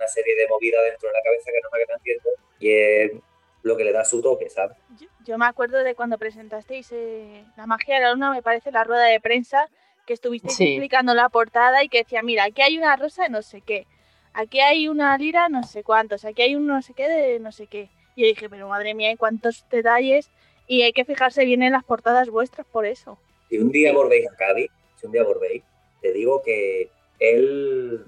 serie 0.06 0.36
de 0.36 0.48
movidas 0.48 0.82
dentro 0.88 1.08
de 1.08 1.12
la 1.12 1.22
cabeza 1.22 1.50
que 1.52 1.60
nada 1.60 1.70
más 1.70 1.80
que 1.80 1.86
no 1.86 1.96
entiendo, 1.96 2.30
y 2.58 2.70
es 2.70 3.12
lo 3.62 3.76
que 3.76 3.84
le 3.84 3.92
da 3.92 4.04
su 4.04 4.22
toque, 4.22 4.48
¿sabes? 4.48 4.76
Yo, 5.24 5.36
me 5.36 5.44
acuerdo 5.44 5.82
de 5.84 5.94
cuando 5.94 6.16
presentasteis 6.16 6.90
eh, 6.92 7.44
La 7.56 7.66
magia 7.66 7.96
de 7.96 8.00
la 8.00 8.12
luna, 8.12 8.30
me 8.30 8.42
parece 8.42 8.70
la 8.70 8.84
rueda 8.84 9.04
de 9.04 9.20
prensa, 9.20 9.68
que 10.06 10.14
estuvisteis 10.14 10.58
explicando 10.58 11.12
la 11.12 11.28
portada 11.28 11.84
y 11.84 11.90
que 11.90 11.98
decía, 11.98 12.22
mira, 12.22 12.44
aquí 12.44 12.62
hay 12.62 12.78
una 12.78 12.96
rosa 12.96 13.24
de 13.24 13.28
no 13.28 13.42
sé 13.42 13.60
qué, 13.60 13.86
aquí 14.32 14.60
hay 14.60 14.88
una 14.88 15.18
lira 15.18 15.48
no 15.50 15.62
sé 15.64 15.82
cuántos, 15.82 16.24
aquí 16.24 16.42
hay 16.42 16.54
un 16.54 16.66
no 16.66 16.80
sé 16.80 16.94
qué 16.94 17.08
de 17.08 17.40
no 17.40 17.52
sé 17.52 17.66
qué. 17.66 17.90
Y 18.18 18.22
yo 18.22 18.26
dije, 18.26 18.50
pero 18.50 18.66
madre 18.66 18.94
mía, 18.94 19.10
hay 19.10 19.16
cuántos 19.16 19.64
detalles 19.70 20.28
y 20.66 20.82
hay 20.82 20.92
que 20.92 21.04
fijarse 21.04 21.44
bien 21.44 21.62
en 21.62 21.70
las 21.70 21.84
portadas 21.84 22.28
vuestras 22.30 22.66
por 22.66 22.84
eso. 22.84 23.16
Si 23.48 23.58
un 23.58 23.70
día 23.70 23.92
volvéis 23.92 24.26
a 24.28 24.34
Cádiz, 24.34 24.72
si 24.96 25.06
un 25.06 25.12
día 25.12 25.22
volvéis, 25.22 25.62
te 26.02 26.12
digo 26.12 26.42
que 26.42 26.90
él, 27.20 28.04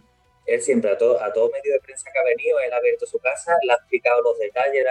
él 0.47 0.63
siempre 0.63 0.91
a 0.91 0.99
todo, 0.99 1.23
a 1.23 1.33
todo 1.33 1.49
medio 1.53 1.73
de 1.73 1.79
prensa 1.79 2.11
que 2.13 2.19
ha 2.19 2.25
venido, 2.25 2.59
él 2.59 2.73
ha 2.73 2.79
abierto 2.79 3.07
su 3.07 3.21
casa, 3.21 3.53
le 3.65 3.73
ha 3.73 3.77
explicado 3.77 4.21
los 4.23 4.37
detalles, 4.37 4.85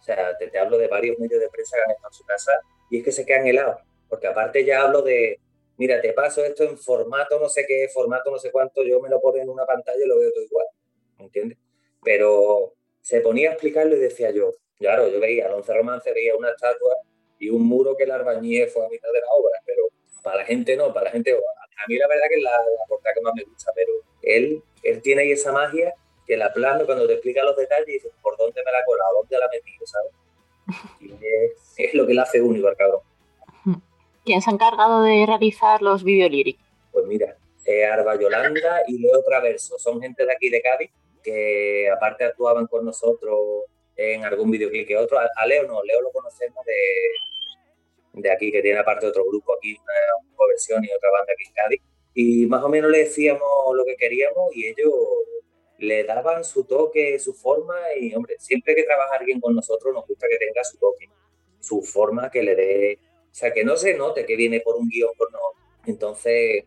o 0.00 0.02
sea, 0.02 0.34
te, 0.38 0.46
te, 0.46 0.58
hablo 0.58 0.78
de 0.78 0.88
varios 0.88 1.18
medios 1.18 1.38
de 1.38 1.50
prensa 1.50 1.76
que 1.76 1.82
han 1.82 1.90
estado 1.90 2.08
en 2.08 2.14
su 2.14 2.24
casa 2.24 2.52
y 2.88 3.00
es 3.00 3.04
que 3.04 3.12
se 3.12 3.26
quedan 3.26 3.46
helados, 3.46 3.82
porque 4.08 4.26
aparte 4.26 4.64
ya 4.64 4.84
hablo 4.84 5.02
de, 5.02 5.38
mira, 5.76 6.00
te 6.00 6.14
paso 6.14 6.42
esto 6.42 6.64
en 6.64 6.78
formato 6.78 7.38
no 7.38 7.50
sé 7.50 7.66
qué, 7.68 7.90
formato 7.92 8.30
no 8.30 8.38
sé 8.38 8.50
cuánto, 8.50 8.82
yo 8.82 9.02
me 9.02 9.10
lo 9.10 9.20
pongo 9.20 9.36
en 9.36 9.50
una 9.50 9.66
pantalla 9.66 10.02
y 10.02 10.08
lo 10.08 10.18
veo 10.18 10.32
todo 10.32 10.44
igual, 10.44 10.66
¿me 11.18 11.24
entiendes? 11.24 11.58
Pero 12.02 12.75
se 13.06 13.20
ponía 13.20 13.50
a 13.50 13.52
explicarlo 13.52 13.94
y 13.94 14.00
decía 14.00 14.32
yo, 14.32 14.50
claro, 14.80 15.08
yo 15.08 15.20
veía 15.20 15.46
al 15.46 15.52
once 15.52 15.72
romance, 15.72 16.12
veía 16.12 16.34
una 16.34 16.50
estatua 16.50 16.92
y 17.38 17.50
un 17.50 17.62
muro 17.62 17.96
que 17.96 18.02
el 18.02 18.10
arbañé 18.10 18.66
fue 18.66 18.84
a 18.84 18.88
mitad 18.88 19.08
de 19.12 19.20
la 19.20 19.28
obra, 19.38 19.60
pero 19.64 19.84
para 20.24 20.38
la 20.38 20.44
gente 20.44 20.76
no, 20.76 20.92
para 20.92 21.04
la 21.04 21.10
gente, 21.12 21.30
a 21.30 21.84
mí 21.86 21.98
la 21.98 22.08
verdad 22.08 22.24
que 22.28 22.34
es 22.34 22.42
la, 22.42 22.50
la 22.50 22.86
portada 22.88 23.14
que 23.14 23.20
más 23.20 23.32
me 23.36 23.44
gusta, 23.44 23.70
pero 23.76 23.92
él, 24.22 24.60
él 24.82 25.02
tiene 25.02 25.22
ahí 25.22 25.30
esa 25.30 25.52
magia 25.52 25.94
que 26.26 26.36
la 26.36 26.52
plasma 26.52 26.84
cuando 26.84 27.06
te 27.06 27.12
explica 27.12 27.44
los 27.44 27.56
detalles 27.56 27.86
y 27.86 27.92
dices, 27.92 28.10
¿por 28.20 28.36
dónde 28.36 28.60
me 28.64 28.72
la 28.72 28.78
ha 28.78 28.84
colado? 28.84 29.18
¿Dónde 29.20 29.38
la 29.38 29.44
ha 29.44 29.50
metido? 29.50 29.86
¿Sabes? 29.86 30.12
Y 31.78 31.84
es, 31.84 31.94
lo 31.94 32.08
que 32.08 32.14
le 32.14 32.22
hace 32.22 32.42
único 32.42 32.66
al 32.66 32.76
cabrón. 32.76 33.02
¿Quién 34.24 34.42
se 34.42 34.50
ha 34.50 34.52
encargado 34.52 35.04
de 35.04 35.24
realizar 35.26 35.80
los 35.80 36.02
videolíricos? 36.02 36.66
Pues 36.90 37.06
mira, 37.06 37.36
eh, 37.66 37.84
Arba 37.84 38.18
Yolanda 38.18 38.82
y 38.88 38.98
Leo 38.98 39.22
Traverso, 39.22 39.78
son 39.78 40.00
gente 40.00 40.26
de 40.26 40.32
aquí 40.32 40.50
de 40.50 40.60
Cádiz 40.60 40.90
que 41.26 41.90
aparte 41.90 42.24
actuaban 42.24 42.68
con 42.68 42.84
nosotros 42.84 43.64
en 43.96 44.24
algún 44.24 44.48
videoclip 44.48 44.86
que 44.86 44.96
otro. 44.96 45.18
A, 45.18 45.46
Leo 45.46 45.66
no, 45.66 45.82
Leo 45.82 46.00
lo 46.00 46.12
conocemos 46.12 46.64
de, 46.64 48.20
de 48.20 48.30
aquí, 48.30 48.52
que 48.52 48.62
tiene 48.62 48.78
aparte 48.78 49.06
otro 49.06 49.24
grupo 49.24 49.54
aquí, 49.56 49.76
una, 49.76 50.46
versión 50.48 50.84
y 50.84 50.88
otra 50.92 51.10
banda 51.10 51.32
aquí 51.32 51.48
en 51.48 51.52
Cádiz. 51.52 51.82
Y 52.14 52.46
más 52.46 52.62
o 52.62 52.68
menos 52.68 52.92
le 52.92 52.98
decíamos 52.98 53.42
lo 53.74 53.84
que 53.84 53.96
queríamos 53.96 54.54
y 54.54 54.68
ellos 54.68 54.92
le 55.78 56.04
daban 56.04 56.44
su 56.44 56.64
toque, 56.64 57.18
su 57.18 57.34
forma 57.34 57.74
y, 57.98 58.14
hombre, 58.14 58.36
siempre 58.38 58.76
que 58.76 58.84
trabaja 58.84 59.16
alguien 59.16 59.40
con 59.40 59.54
nosotros 59.54 59.92
nos 59.92 60.06
gusta 60.06 60.28
que 60.28 60.38
tenga 60.38 60.62
su 60.62 60.78
toque, 60.78 61.08
su 61.58 61.82
forma 61.82 62.30
que 62.30 62.42
le 62.42 62.54
dé, 62.54 62.98
o 63.02 63.34
sea, 63.34 63.52
que 63.52 63.64
no 63.64 63.76
se 63.76 63.94
note 63.94 64.24
que 64.24 64.36
viene 64.36 64.60
por 64.60 64.76
un 64.76 64.88
guion 64.88 65.10
por 65.18 65.30
nosotros. 65.32 65.64
Entonces, 65.86 66.64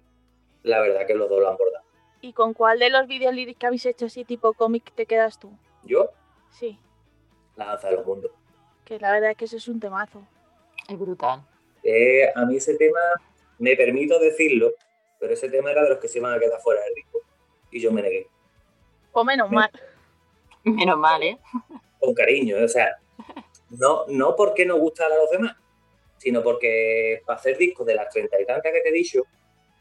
la 0.63 0.81
verdad 0.81 1.07
que 1.07 1.15
los 1.15 1.29
dos 1.29 1.39
lo 1.39 1.49
han 1.49 1.57
bordado. 1.57 1.88
¿Y 2.21 2.33
con 2.33 2.53
cuál 2.53 2.79
de 2.79 2.89
los 2.89 3.07
videos 3.07 3.33
que 3.57 3.65
habéis 3.65 3.85
hecho 3.85 4.05
así 4.07 4.25
tipo 4.25 4.53
cómic 4.53 4.91
te 4.93 5.05
quedas 5.05 5.39
tú? 5.39 5.51
¿Yo? 5.83 6.09
Sí. 6.51 6.77
La 7.55 7.67
danza 7.67 7.89
de 7.89 7.95
los 7.95 8.05
mundos. 8.05 8.31
Que 8.83 8.99
la 8.99 9.11
verdad 9.11 9.31
es 9.31 9.37
que 9.37 9.45
eso 9.45 9.57
es 9.57 9.67
un 9.67 9.79
temazo. 9.79 10.21
Es 10.87 10.97
brutal. 10.99 11.41
Eh, 11.83 12.29
a 12.35 12.45
mí 12.45 12.57
ese 12.57 12.75
tema, 12.75 12.99
me 13.57 13.75
permito 13.75 14.19
decirlo, 14.19 14.73
pero 15.19 15.33
ese 15.33 15.49
tema 15.49 15.71
era 15.71 15.83
de 15.83 15.89
los 15.89 15.99
que 15.99 16.07
se 16.07 16.19
iban 16.19 16.33
a 16.33 16.39
quedar 16.39 16.59
fuera 16.61 16.81
del 16.83 16.93
disco. 16.95 17.19
Y 17.71 17.79
yo 17.79 17.91
me 17.91 18.01
negué. 18.01 18.27
O 19.11 19.23
menos 19.23 19.49
mal. 19.49 19.69
Menos 20.63 20.97
mal, 20.97 21.23
¿eh? 21.23 21.39
Con 21.99 22.13
cariño, 22.13 22.57
o 22.63 22.67
sea, 22.67 22.97
no, 23.69 24.05
no 24.07 24.35
porque 24.35 24.65
nos 24.65 24.77
gustan 24.77 25.11
a 25.11 25.15
los 25.15 25.29
demás, 25.31 25.55
sino 26.17 26.43
porque 26.43 27.21
para 27.25 27.39
hacer 27.39 27.57
discos 27.57 27.87
de 27.87 27.95
las 27.95 28.09
treinta 28.09 28.39
y 28.39 28.45
tantas 28.45 28.71
que 28.73 28.81
te 28.81 28.89
he 28.89 28.91
dicho, 28.91 29.23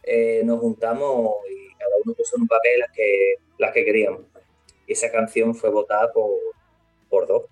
eh, 0.04 0.42
nos 0.44 0.60
juntamos 0.60 1.34
y 1.50 1.67
cada 1.78 1.94
uno 2.04 2.14
puso 2.14 2.36
en 2.36 2.42
un 2.42 2.48
papel 2.48 2.80
las 2.80 2.90
que, 2.92 3.34
las 3.58 3.72
que 3.72 3.84
queríamos. 3.84 4.22
Y 4.86 4.92
esa 4.92 5.10
canción 5.10 5.54
fue 5.54 5.70
votada 5.70 6.12
por, 6.12 6.30
por 7.08 7.26
dos, 7.26 7.44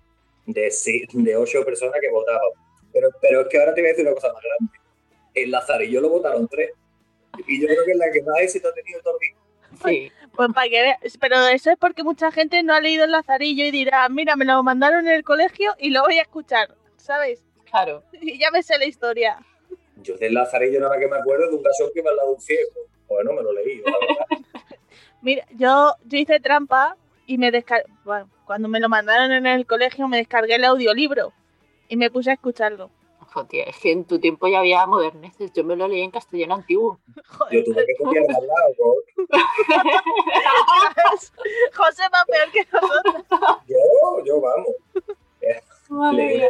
de, 0.47 0.73
de 1.12 1.37
ocho 1.37 1.64
personas 1.64 2.00
que 2.00 2.11
votaban. 2.11 2.50
Pero, 2.92 3.11
pero 3.21 3.40
es 3.42 3.49
que 3.49 3.59
ahora 3.59 3.75
te 3.75 3.80
voy 3.80 3.88
a 3.88 3.92
decir 3.92 4.06
una 4.06 4.14
cosa 4.14 4.33
más 4.33 4.42
grande. 4.42 4.78
El 5.35 5.50
Lazarillo 5.50 6.00
lo 6.00 6.09
votaron 6.09 6.49
tres. 6.49 6.71
Y 7.47 7.61
yo 7.61 7.66
creo 7.66 7.85
que 7.85 7.92
es 7.92 7.99
la 7.99 8.11
que 8.11 8.23
más 8.23 8.40
éxito 8.40 8.68
ha 8.68 8.73
tenido 8.73 9.00
Torbi. 9.02 9.26
Sí. 9.85 10.11
Pues 10.35 10.49
para 10.54 10.68
que 10.68 10.83
veas, 10.83 11.18
pero 11.21 11.47
eso 11.49 11.71
es 11.71 11.78
porque 11.78 12.02
mucha 12.02 12.30
gente 12.30 12.62
no 12.62 12.75
ha 12.75 12.80
leído 12.80 13.04
el 13.04 13.11
Lazarillo 13.11 13.64
y 13.64 13.71
dirá, 13.71 14.09
mira, 14.09 14.37
me 14.37 14.45
lo 14.45 14.62
mandaron 14.62 15.06
en 15.06 15.14
el 15.14 15.25
colegio 15.25 15.75
y 15.78 15.90
lo 15.90 16.02
voy 16.02 16.18
a 16.18 16.23
escuchar, 16.23 16.75
¿sabes? 16.97 17.42
Claro. 17.64 18.02
Y 18.21 18.38
ya 18.38 18.50
me 18.50 18.62
sé 18.62 18.78
la 18.78 18.87
historia. 18.87 19.38
Yo 20.02 20.16
del 20.16 20.35
Lazarillo 20.35 20.78
nada 20.80 20.92
más 20.92 20.99
que 21.00 21.09
me 21.09 21.16
acuerdo 21.16 21.49
de 21.49 21.56
un 21.56 21.62
cachorro 21.62 21.92
que 21.92 22.02
me 22.02 22.11
ha 22.11 22.14
dado 22.14 22.33
un 22.33 22.40
ciego. 22.40 22.71
Bueno, 23.08 23.32
me 23.32 23.42
lo 23.42 23.52
leí, 23.52 23.78
la 23.78 23.92
verdad. 23.92 24.26
Mira, 25.22 25.46
yo, 25.52 25.94
yo 26.04 26.18
hice 26.18 26.40
trampa 26.40 26.96
y 27.26 27.38
me 27.38 27.50
descargué, 27.50 27.86
bueno, 28.04 28.28
cuando 28.44 28.68
me 28.68 28.80
lo 28.80 28.88
mandaron 28.88 29.32
en 29.32 29.46
el 29.46 29.66
colegio 29.66 30.06
me 30.08 30.18
descargué 30.18 30.54
el 30.54 30.64
audiolibro 30.64 31.32
y 31.88 31.96
me 31.96 32.10
puse 32.10 32.30
a 32.30 32.34
escucharlo. 32.34 32.90
Joder, 33.32 33.68
es 33.68 33.76
que 33.78 33.92
en 33.92 34.04
tu 34.04 34.18
tiempo 34.18 34.48
ya 34.48 34.60
había 34.60 34.86
moderneces, 34.86 35.52
yo 35.52 35.62
me 35.64 35.76
lo 35.76 35.88
leí 35.88 36.00
en 36.00 36.10
castellano 36.10 36.54
antiguo. 36.54 36.98
Yo 37.50 37.62
tuve 37.64 37.84
que 37.84 37.94
copiar 37.96 38.25
al 38.25 38.46
lado, 38.46 38.94
José 41.75 42.04
va 42.14 42.25
peor 42.26 42.50
que 42.52 42.64
nosotros. 42.72 43.25
Yo, 43.66 43.76
yo 44.25 44.40
vamos. 44.40 44.68
Leí, 46.16 46.40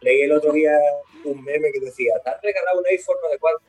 leí, 0.00 0.20
el 0.22 0.32
otro 0.32 0.52
día 0.52 0.76
un 1.24 1.42
meme 1.42 1.72
que 1.72 1.80
decía, 1.80 2.12
te 2.22 2.30
han 2.30 2.36
regalado 2.42 2.80
un 2.80 2.86
iPhone 2.86 3.16
no 3.22 3.28
de 3.30 3.38
cuánto, 3.38 3.62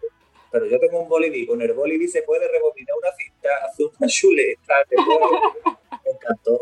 pero 0.51 0.65
yo 0.65 0.79
tengo 0.79 0.99
un 0.99 1.07
boliví, 1.07 1.47
con 1.47 1.61
el 1.61 1.73
boliví 1.73 2.07
se 2.07 2.23
puede 2.23 2.47
rebobinar 2.47 2.97
una 2.97 3.11
cinta, 3.13 3.49
hacer 3.65 3.85
una 3.97 4.07
chuleta, 4.07 4.73
me 6.05 6.11
encantó. 6.11 6.61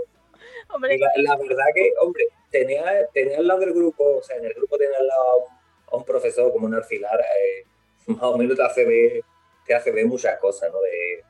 la, 1.17 1.36
verdad 1.36 1.65
que, 1.74 1.93
hombre, 2.00 2.27
tenía, 2.51 3.08
tenía 3.13 3.39
al 3.39 3.48
lado 3.48 3.62
del 3.62 3.74
grupo, 3.74 4.17
o 4.17 4.24
sea, 4.24 4.38
en 4.38 4.46
el 4.46 4.53
grupo 4.53 4.77
tenía 4.77 4.98
al 4.98 5.08
lado 5.08 5.48
a 5.88 5.98
un, 5.98 6.03
profesor 6.05 6.51
como 6.51 6.67
un 6.67 6.75
alfilar, 6.75 7.19
eh, 7.19 7.65
más 8.08 8.24
o 8.24 8.38
menos 8.38 8.55
te 8.55 8.63
hace 8.63 8.86
ver, 8.86 9.24
te 9.65 9.74
hace 9.74 9.91
ver 9.91 10.05
muchas 10.05 10.39
cosas, 10.39 10.72
¿no? 10.72 10.79
De 10.81 11.24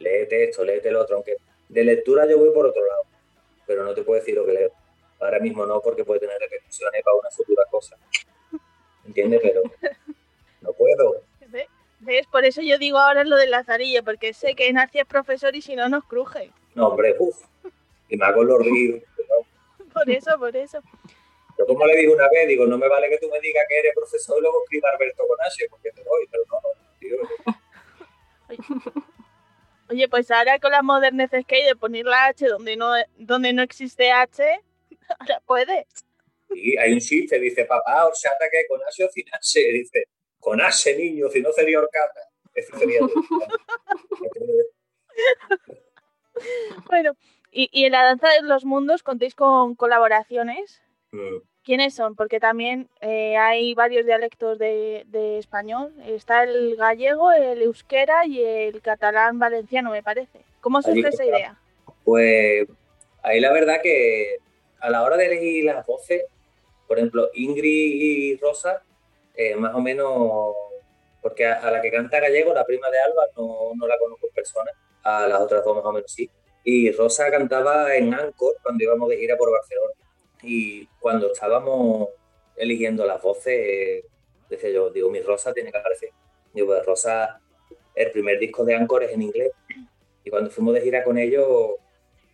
léete 0.00 0.44
esto, 0.44 0.64
léete 0.64 0.88
el 0.88 0.96
otro, 0.96 1.16
aunque 1.16 1.36
de 1.68 1.84
lectura 1.84 2.26
yo 2.26 2.38
voy 2.38 2.50
por 2.52 2.66
otro 2.66 2.84
lado, 2.84 3.02
pero 3.66 3.84
no 3.84 3.94
te 3.94 4.02
puedo 4.02 4.18
decir 4.18 4.34
lo 4.34 4.44
que 4.44 4.52
leo. 4.52 4.72
Ahora 5.20 5.38
mismo 5.38 5.64
no, 5.66 5.80
porque 5.80 6.04
puede 6.04 6.20
tener 6.20 6.38
repercusiones 6.40 7.02
para 7.04 7.16
una 7.16 7.30
futura 7.30 7.64
cosa. 7.70 7.96
¿Entiendes? 9.04 9.40
Pero 9.42 9.62
no 10.62 10.72
puedo. 10.72 11.22
¿Ves? 12.00 12.26
Por 12.26 12.44
eso 12.44 12.62
yo 12.62 12.78
digo 12.78 12.98
ahora 12.98 13.24
lo 13.24 13.36
del 13.36 13.50
Lazarillo, 13.50 14.02
porque 14.04 14.32
sé 14.32 14.54
que 14.54 14.72
Narci 14.72 14.98
es 14.98 15.06
profesor 15.06 15.54
y 15.54 15.62
si 15.62 15.76
no 15.76 15.88
nos 15.88 16.04
cruje. 16.04 16.50
No, 16.74 16.88
hombre, 16.88 17.14
uff. 17.18 17.36
Y 18.08 18.16
me 18.16 18.24
hago 18.24 18.42
los 18.42 18.58
ríos. 18.64 19.02
Por 19.92 20.08
eso, 20.08 20.38
por 20.38 20.56
eso. 20.56 20.80
Yo 21.58 21.66
como 21.66 21.84
le 21.86 21.96
digo 21.96 22.14
una 22.14 22.28
vez, 22.30 22.48
digo, 22.48 22.64
no 22.66 22.78
me 22.78 22.88
vale 22.88 23.10
que 23.10 23.18
tú 23.18 23.28
me 23.30 23.38
digas 23.40 23.64
que 23.68 23.78
eres 23.78 23.92
profesor 23.94 24.38
y 24.38 24.40
luego 24.40 24.62
escriba 24.64 24.88
Alberto 24.90 25.26
con 25.26 25.36
H, 25.44 25.66
porque 25.68 25.90
te 25.90 26.02
doy, 26.02 26.26
pero 26.30 26.42
no, 26.50 26.60
no, 26.62 26.70
tío. 26.98 27.16
Oye, 29.90 30.08
pues 30.08 30.30
ahora 30.30 30.58
con 30.58 30.70
las 30.70 30.84
moderneces 30.84 31.44
que 31.44 31.56
hay 31.56 31.64
de 31.64 31.76
poner 31.76 32.06
la 32.06 32.26
H 32.26 32.46
donde 32.46 32.76
no, 32.76 32.92
donde 33.18 33.52
no 33.52 33.62
existe 33.62 34.10
H, 34.10 34.60
ahora 35.18 35.42
puedes. 35.44 35.84
Y 36.50 36.78
hay 36.78 36.92
un 36.92 37.00
chiste, 37.00 37.38
dice, 37.38 37.64
papá, 37.64 38.06
horchata 38.06 38.48
que 38.50 38.66
con 38.68 38.80
ase 38.88 39.04
o 39.04 39.08
sin 39.10 39.24
ase. 39.34 39.60
Dice, 39.72 40.04
con 40.40 40.60
ase, 40.60 40.96
niño, 40.96 41.28
si 41.28 41.40
no 41.40 41.52
sería 41.52 41.78
horcata. 41.78 42.20
Eso 42.54 42.76
sería... 42.78 43.00
Bueno, 46.88 47.16
y, 47.50 47.68
y 47.70 47.84
en 47.84 47.92
la 47.92 48.02
danza 48.02 48.28
de 48.30 48.42
los 48.42 48.64
mundos 48.64 49.02
contéis 49.02 49.34
con 49.34 49.74
colaboraciones. 49.74 50.80
Mm. 51.12 51.36
¿Quiénes 51.62 51.94
son? 51.94 52.16
Porque 52.16 52.40
también 52.40 52.88
eh, 53.02 53.36
hay 53.36 53.74
varios 53.74 54.06
dialectos 54.06 54.58
de, 54.58 55.04
de 55.08 55.38
español. 55.38 55.92
Está 56.06 56.44
el 56.44 56.76
gallego, 56.76 57.30
el 57.32 57.60
euskera 57.62 58.24
y 58.26 58.42
el 58.42 58.80
catalán 58.80 59.38
valenciano, 59.38 59.90
me 59.90 60.02
parece. 60.02 60.40
¿Cómo 60.60 60.80
surge 60.80 61.08
esa 61.08 61.24
idea? 61.24 61.58
Pues 62.04 62.66
ahí 63.22 63.40
la 63.40 63.52
verdad 63.52 63.82
que 63.82 64.38
a 64.80 64.88
la 64.88 65.02
hora 65.02 65.18
de 65.18 65.26
elegir 65.26 65.64
las 65.66 65.84
voces, 65.84 66.24
por 66.88 66.98
ejemplo, 66.98 67.28
Ingrid 67.34 67.94
y 67.94 68.36
Rosa, 68.36 68.82
eh, 69.34 69.56
más 69.56 69.74
o 69.74 69.80
menos, 69.80 70.54
porque 71.22 71.46
a, 71.46 71.54
a 71.54 71.70
la 71.70 71.80
que 71.80 71.90
canta 71.90 72.20
gallego, 72.20 72.52
la 72.52 72.64
prima 72.64 72.90
de 72.90 73.00
Alba, 73.00 73.26
no, 73.36 73.72
no 73.74 73.86
la 73.86 73.98
conozco 73.98 74.26
en 74.26 74.34
persona, 74.34 74.70
a 75.02 75.26
las 75.26 75.40
otras 75.40 75.64
dos 75.64 75.76
más 75.76 75.84
o 75.84 75.92
menos 75.92 76.12
sí. 76.12 76.30
Y 76.62 76.90
Rosa 76.92 77.30
cantaba 77.30 77.94
en 77.94 78.12
Anchor 78.12 78.56
cuando 78.62 78.84
íbamos 78.84 79.08
de 79.08 79.16
gira 79.16 79.36
por 79.36 79.50
Barcelona. 79.50 79.94
Y 80.42 80.86
cuando 80.98 81.32
estábamos 81.32 82.08
eligiendo 82.56 83.06
las 83.06 83.20
voces, 83.22 84.04
decía 84.48 84.70
yo, 84.70 84.90
digo, 84.90 85.10
mi 85.10 85.20
Rosa 85.20 85.52
tiene 85.52 85.72
que 85.72 85.78
aparecer. 85.78 86.10
Digo, 86.52 86.68
pues 86.68 86.84
Rosa, 86.84 87.40
el 87.94 88.10
primer 88.10 88.38
disco 88.38 88.64
de 88.64 88.74
Anchor 88.74 89.04
es 89.04 89.12
en 89.12 89.22
inglés. 89.22 89.52
Y 90.24 90.30
cuando 90.30 90.50
fuimos 90.50 90.74
de 90.74 90.82
gira 90.82 91.02
con 91.02 91.16
ellos, 91.16 91.76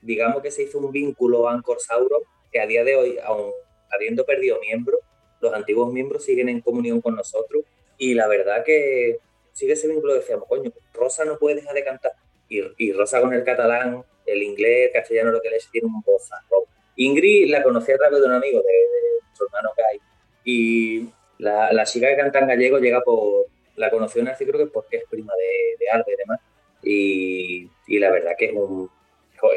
digamos 0.02 0.42
que 0.42 0.50
se 0.50 0.64
hizo 0.64 0.78
un 0.78 0.90
vínculo 0.90 1.48
Anchor 1.48 1.80
Sauron, 1.80 2.22
que 2.50 2.60
a 2.60 2.66
día 2.66 2.82
de 2.82 2.96
hoy, 2.96 3.18
aun 3.22 3.52
habiendo 3.90 4.24
perdido 4.24 4.58
miembros, 4.60 5.00
los 5.46 5.54
antiguos 5.54 5.92
miembros 5.92 6.24
siguen 6.24 6.48
en 6.48 6.60
comunión 6.60 7.00
con 7.00 7.16
nosotros. 7.16 7.64
Y 7.98 8.14
la 8.14 8.28
verdad 8.28 8.64
que 8.64 9.18
sigue 9.52 9.72
ese 9.72 9.88
vínculo, 9.88 10.14
decíamos, 10.14 10.46
coño, 10.48 10.70
Rosa 10.92 11.24
no 11.24 11.38
puede 11.38 11.56
dejar 11.56 11.74
de 11.74 11.84
cantar. 11.84 12.12
Y, 12.48 12.62
y 12.78 12.92
Rosa 12.92 13.20
con 13.20 13.32
el 13.32 13.42
catalán, 13.42 14.04
el 14.26 14.42
inglés, 14.42 14.88
el 14.88 14.92
castellano, 14.92 15.30
lo 15.30 15.40
que 15.40 15.50
le 15.50 15.58
tiene 15.70 15.86
un 15.86 16.02
bozarrón. 16.02 16.64
Ingrid 16.96 17.50
la 17.50 17.62
conocí 17.62 17.92
a 17.92 17.96
través 17.96 18.20
de 18.20 18.26
un 18.26 18.32
amigo 18.32 18.60
de, 18.60 18.72
de 18.72 19.20
nuestro 19.22 19.46
hermano 19.46 19.70
Kai. 19.76 20.00
Y 20.44 21.08
la, 21.38 21.72
la 21.72 21.84
chica 21.84 22.08
que 22.08 22.16
canta 22.16 22.40
en 22.40 22.48
gallego 22.48 22.78
llega 22.78 23.00
por. 23.02 23.46
La 23.76 23.90
conoció 23.90 24.22
en 24.22 24.28
creo 24.34 24.58
que 24.58 24.66
porque 24.66 24.96
es 24.96 25.04
prima 25.10 25.34
de, 25.34 25.84
de 25.84 25.90
Alba 25.90 26.06
y 26.08 26.16
demás. 26.16 26.40
Y, 26.82 27.70
y 27.86 27.98
la 27.98 28.10
verdad 28.10 28.32
que 28.38 28.46
es, 28.46 28.52
un, 28.54 28.90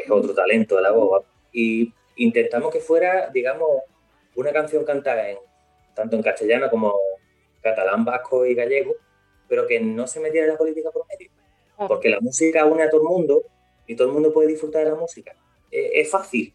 es 0.04 0.10
otro 0.10 0.34
talento 0.34 0.76
de 0.76 0.82
la 0.82 0.90
voz. 0.90 1.24
Y 1.52 1.92
intentamos 2.16 2.70
que 2.70 2.80
fuera, 2.80 3.30
digamos, 3.32 3.82
una 4.34 4.52
canción 4.52 4.84
cantada 4.84 5.30
en, 5.30 5.38
tanto 5.94 6.16
en 6.16 6.22
castellano 6.22 6.70
como 6.70 6.94
catalán, 7.60 8.04
vasco 8.04 8.46
y 8.46 8.54
gallego, 8.54 8.94
pero 9.48 9.66
que 9.66 9.80
no 9.80 10.06
se 10.06 10.20
metiera 10.20 10.46
en 10.46 10.52
la 10.52 10.58
política 10.58 10.90
por 10.90 11.06
medio. 11.08 11.30
Porque 11.88 12.08
la 12.08 12.20
música 12.20 12.64
une 12.66 12.82
a 12.82 12.90
todo 12.90 13.02
el 13.02 13.08
mundo 13.08 13.42
y 13.86 13.96
todo 13.96 14.08
el 14.08 14.14
mundo 14.14 14.32
puede 14.32 14.48
disfrutar 14.48 14.84
de 14.84 14.90
la 14.90 14.96
música. 14.96 15.34
Es, 15.70 15.90
es 15.94 16.10
fácil. 16.10 16.52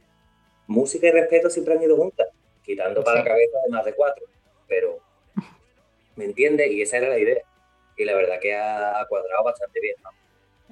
Música 0.67 1.07
y 1.07 1.11
respeto 1.11 1.49
siempre 1.49 1.73
han 1.73 1.83
ido 1.83 1.95
juntas, 1.95 2.27
quitando 2.63 3.03
para 3.03 3.19
la 3.19 3.25
cabeza 3.25 3.57
de 3.65 3.71
más 3.71 3.85
de 3.85 3.93
cuatro. 3.93 4.25
Pero, 4.67 4.99
¿me 6.15 6.25
entiendes? 6.25 6.71
Y 6.71 6.81
esa 6.81 6.97
era 6.97 7.09
la 7.09 7.17
idea. 7.17 7.43
Y 7.97 8.05
la 8.05 8.15
verdad 8.15 8.39
que 8.41 8.55
ha 8.55 9.05
cuadrado 9.09 9.43
bastante 9.43 9.79
bien. 9.79 9.95
¿no? 10.03 10.09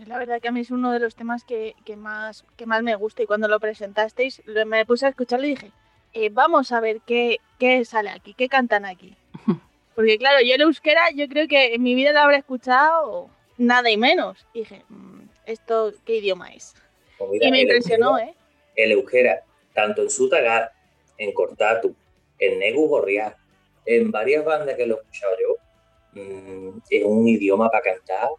La 0.05 0.17
verdad 0.17 0.41
que 0.41 0.47
a 0.47 0.51
mí 0.51 0.61
es 0.61 0.71
uno 0.71 0.91
de 0.91 0.99
los 0.99 1.15
temas 1.15 1.43
que, 1.43 1.75
que 1.85 1.95
más, 1.95 2.45
que 2.57 2.65
más 2.65 2.81
me 2.81 2.95
gusta 2.95 3.21
y 3.21 3.27
cuando 3.27 3.47
lo 3.47 3.59
presentasteis 3.59 4.41
me 4.65 4.85
puse 4.85 5.05
a 5.05 5.09
escucharlo 5.09 5.45
y 5.45 5.51
dije, 5.51 5.71
eh, 6.13 6.29
vamos 6.31 6.71
a 6.71 6.79
ver 6.79 7.01
qué, 7.05 7.37
qué 7.59 7.83
sale 7.85 8.09
aquí, 8.09 8.33
qué 8.33 8.47
cantan 8.49 8.85
aquí. 8.85 9.15
Porque 9.95 10.17
claro, 10.17 10.39
yo 10.45 10.55
el 10.55 10.61
euskera 10.61 11.11
yo 11.15 11.27
creo 11.27 11.47
que 11.47 11.75
en 11.75 11.83
mi 11.83 11.93
vida 11.95 12.11
lo 12.13 12.19
habré 12.19 12.37
escuchado 12.37 13.29
nada 13.57 13.89
y 13.91 13.97
menos. 13.97 14.45
Y 14.53 14.59
dije, 14.59 14.83
"Mm, 14.89 15.21
¿esto 15.45 15.91
qué 16.05 16.17
idioma 16.17 16.51
es? 16.53 16.73
Pues 17.17 17.29
mira, 17.31 17.47
Y 17.47 17.51
me 17.51 17.57
el 17.57 17.63
impresionó, 17.63 18.17
euskera- 18.17 18.29
¿eh? 18.29 18.35
El 18.75 18.91
euskera, 18.93 19.43
tanto 19.73 20.01
en 20.01 20.09
Sutagar, 20.09 20.71
en 21.17 21.31
Cortatu, 21.31 21.95
en 22.39 22.57
Negu 22.59 22.87
Gorriak, 22.87 23.37
en 23.85 24.09
varias 24.11 24.43
bandas 24.43 24.75
que 24.75 24.87
lo 24.87 24.95
he 24.95 24.99
escuchado 24.99 25.33
yo, 25.39 26.21
mm, 26.21 26.79
es 26.89 27.03
un 27.03 27.27
idioma 27.27 27.69
para 27.69 27.83
cantar 27.83 28.29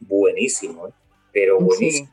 buenísimo, 0.00 0.88
¿eh? 0.88 0.92
pero 1.32 1.58
Sí. 1.58 1.64
buenísimo. 1.64 2.10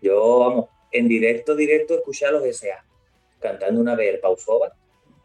Yo, 0.00 0.38
vamos, 0.40 0.66
en 0.90 1.06
directo, 1.08 1.54
directo, 1.54 1.94
escuché 1.94 2.26
a 2.26 2.32
los 2.32 2.44
S.A. 2.44 2.84
cantando 3.42 3.80
una 3.80 3.94
vez 3.94 4.14
el 4.14 4.20
Pausova 4.20 4.72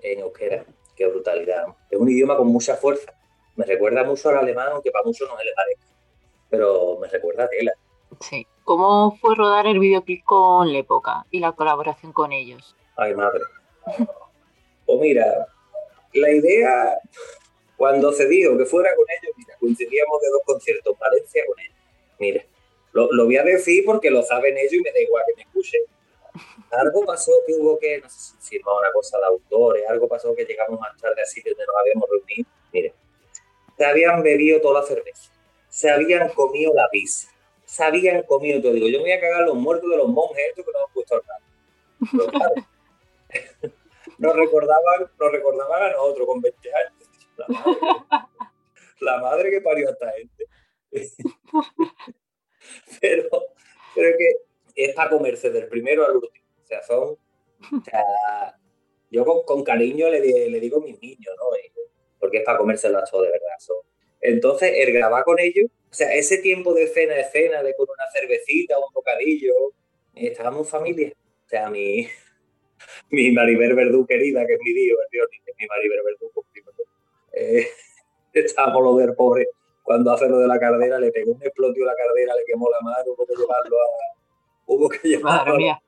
en 0.01 0.19
euskera. 0.19 0.65
Qué 0.95 1.08
brutalidad. 1.08 1.67
Es 1.89 1.99
un 1.99 2.10
idioma 2.10 2.36
con 2.36 2.47
mucha 2.47 2.75
fuerza. 2.75 3.13
Me 3.56 3.65
recuerda 3.65 4.03
mucho 4.03 4.30
al 4.30 4.38
alemán, 4.38 4.69
aunque 4.71 4.91
para 4.91 5.06
muchos 5.06 5.30
no 5.30 5.38
se 5.38 5.45
le 5.45 5.53
parezca. 5.53 5.86
Pero 6.49 6.97
me 6.99 7.08
recuerda 7.08 7.45
a 7.45 7.49
tela. 7.49 7.71
Sí. 8.19 8.47
¿Cómo 8.63 9.17
fue 9.21 9.36
rodar 9.36 9.67
el 9.67 9.80
videoclip 9.80 10.23
con 10.25 10.73
la 10.73 10.80
época 10.80 11.25
y 11.32 11.39
la 11.39 11.53
colaboración 11.53 12.12
con 12.12 12.32
ellos? 12.32 12.75
Ay, 12.95 13.13
madre. 13.13 13.41
Pues 14.86 15.01
mira, 15.01 15.45
la 16.13 16.32
idea, 16.32 16.97
cuando 17.75 18.13
se 18.13 18.25
dijo 18.25 18.58
que 18.58 18.65
fuera 18.65 18.89
con 18.95 19.06
ellos, 19.10 19.36
mira, 19.36 19.53
coincidíamos 19.60 20.21
de 20.21 20.30
dos 20.30 20.41
conciertos, 20.45 20.93
en 20.93 20.99
Valencia 20.99 21.43
con 21.45 21.60
ellos. 21.60 21.75
Mira, 22.19 22.45
lo, 22.93 23.12
lo 23.12 23.25
voy 23.25 23.36
a 23.36 23.43
decir 23.43 23.84
porque 23.86 24.10
lo 24.10 24.23
saben 24.23 24.58
ellos 24.58 24.71
y 24.71 24.82
me 24.82 24.91
da 24.93 25.01
igual 25.01 25.25
que 25.27 25.36
me 25.36 25.41
escuchen. 25.41 25.82
Algo 26.71 27.06
pasó 27.06 27.32
que 27.45 27.54
hubo 27.54 27.78
que, 27.80 28.00
no 28.02 28.10
sé 28.10 28.36
si 28.39 28.58
firmar 28.58 28.76
una 28.80 28.91
cosa 28.91 29.17
de 29.19 29.26
autores, 29.26 29.84
algo 29.88 30.08
pasó 30.08 30.36
que 30.36 30.45
llegamos 30.45 30.80
más 30.80 30.95
tarde 30.97 31.21
así 31.21 31.41
donde 31.41 31.65
nos 31.65 31.76
habíamos 31.76 32.10
reunido. 32.10 32.50
Mire, 32.73 32.93
se 33.78 33.86
habían 33.86 34.23
bebido 34.23 34.62
toda 34.62 34.82
la 34.82 34.88
cerveza, 34.88 35.32
se 35.69 35.89
habían 35.89 36.30
comido 36.30 36.73
la 36.73 36.89
pizza, 36.89 37.30
se 37.65 37.84
habían 37.84 38.23
comido 38.23 38.62
todo. 38.62 38.73
Digo, 38.73 38.88
yo 38.88 38.97
me 39.00 39.04
voy 39.04 39.12
a 39.12 39.19
cagar 39.19 39.43
los 39.43 39.56
muertos 39.56 39.89
de 39.89 39.97
los 39.97 40.08
monjes 40.08 40.43
estos 40.50 40.65
que 40.65 40.71
no 40.71 40.80
han 40.86 40.93
puesto 40.93 41.21
nada. 41.21 41.39
Pero 43.60 43.73
nos 44.17 44.36
recordaban, 44.36 45.12
nos 45.19 45.32
recordaban 45.32 45.84
a 45.84 45.91
nosotros 45.91 46.28
con 46.28 46.41
20 46.41 46.73
años. 46.73 46.93
La 47.38 47.47
madre, 47.47 47.78
la 49.00 49.17
madre 49.19 49.52
que 49.52 49.62
parió 49.62 49.88
a 49.88 49.91
esta 49.91 50.12
gente. 50.12 50.45
Pero, 53.00 53.30
pero 53.95 54.17
que 54.17 54.47
es 54.78 54.94
para 54.96 55.10
comerse 55.10 55.50
del 55.50 55.68
primero 55.68 56.06
al 56.06 56.16
último. 56.18 56.46
O 56.63 56.66
sea, 56.68 56.82
son. 56.84 57.10
o 57.10 57.84
sea, 57.84 58.04
yo 59.10 59.26
con, 59.46 59.63
cariño 59.63 60.10
le, 60.10 60.22
di- 60.22 60.50
le 60.50 60.60
digo 60.60 60.80
mis 60.82 61.02
niños, 61.02 61.36
¿no? 61.38 61.58
Y- 61.58 61.72
porque 62.20 62.38
es 62.40 62.44
para 62.44 62.58
comérselo 62.58 62.98
a 62.98 63.02
de 63.02 63.32
verdad. 63.32 63.58
son. 63.60 63.78
Entonces, 64.22 64.74
el 64.76 64.92
grabar 64.94 65.24
con 65.24 65.40
ellos, 65.40 65.66
o 65.90 65.94
sea, 65.94 66.13
ese 66.13 66.40
tiempo 66.40 66.74
de 66.74 66.88
cena, 66.88 67.13
de 67.16 67.24
cena, 67.26 67.62
de 67.63 67.76
con 67.76 67.88
una 67.90 68.06
cervecita, 68.12 68.78
un 68.80 68.92
bocadillo, 68.94 69.54
estábamos 70.16 70.70
familia. 70.70 71.13
O 71.46 71.50
sea, 71.50 71.70
mi, 71.70 72.08
mi 73.12 73.32
Maribel 73.32 73.76
Verdú 73.76 74.06
querida, 74.06 74.46
que 74.46 74.54
es 74.54 74.60
mi 74.63 74.74
tío, 74.74 74.96
el 75.02 75.10
tío, 75.10 75.24
que 75.32 75.52
es 75.52 75.58
mi 75.60 75.68
Maribel 75.68 76.00
Verdú, 76.04 76.32
eh, 77.34 77.68
estábamos 78.34 78.84
los 78.84 78.98
del 78.98 79.16
pobre 79.16 79.48
cuando 79.84 80.12
hace 80.12 80.28
lo 80.28 80.40
de 80.40 80.48
la 80.48 80.60
cardera, 80.60 81.00
le 81.00 81.12
pegó 81.12 81.32
un 81.32 81.42
explotio 81.44 81.84
a 81.86 81.88
la 81.88 81.96
cardera, 81.96 82.36
le 82.36 82.44
quemó 82.46 82.70
la 82.70 82.82
mano, 82.82 83.04
hubo 83.16 83.26
que 83.26 83.34
llevarlo 83.36 83.78
a. 83.78 84.16
Hubo 84.67 84.89
que 84.89 85.17
mía. 85.58 85.82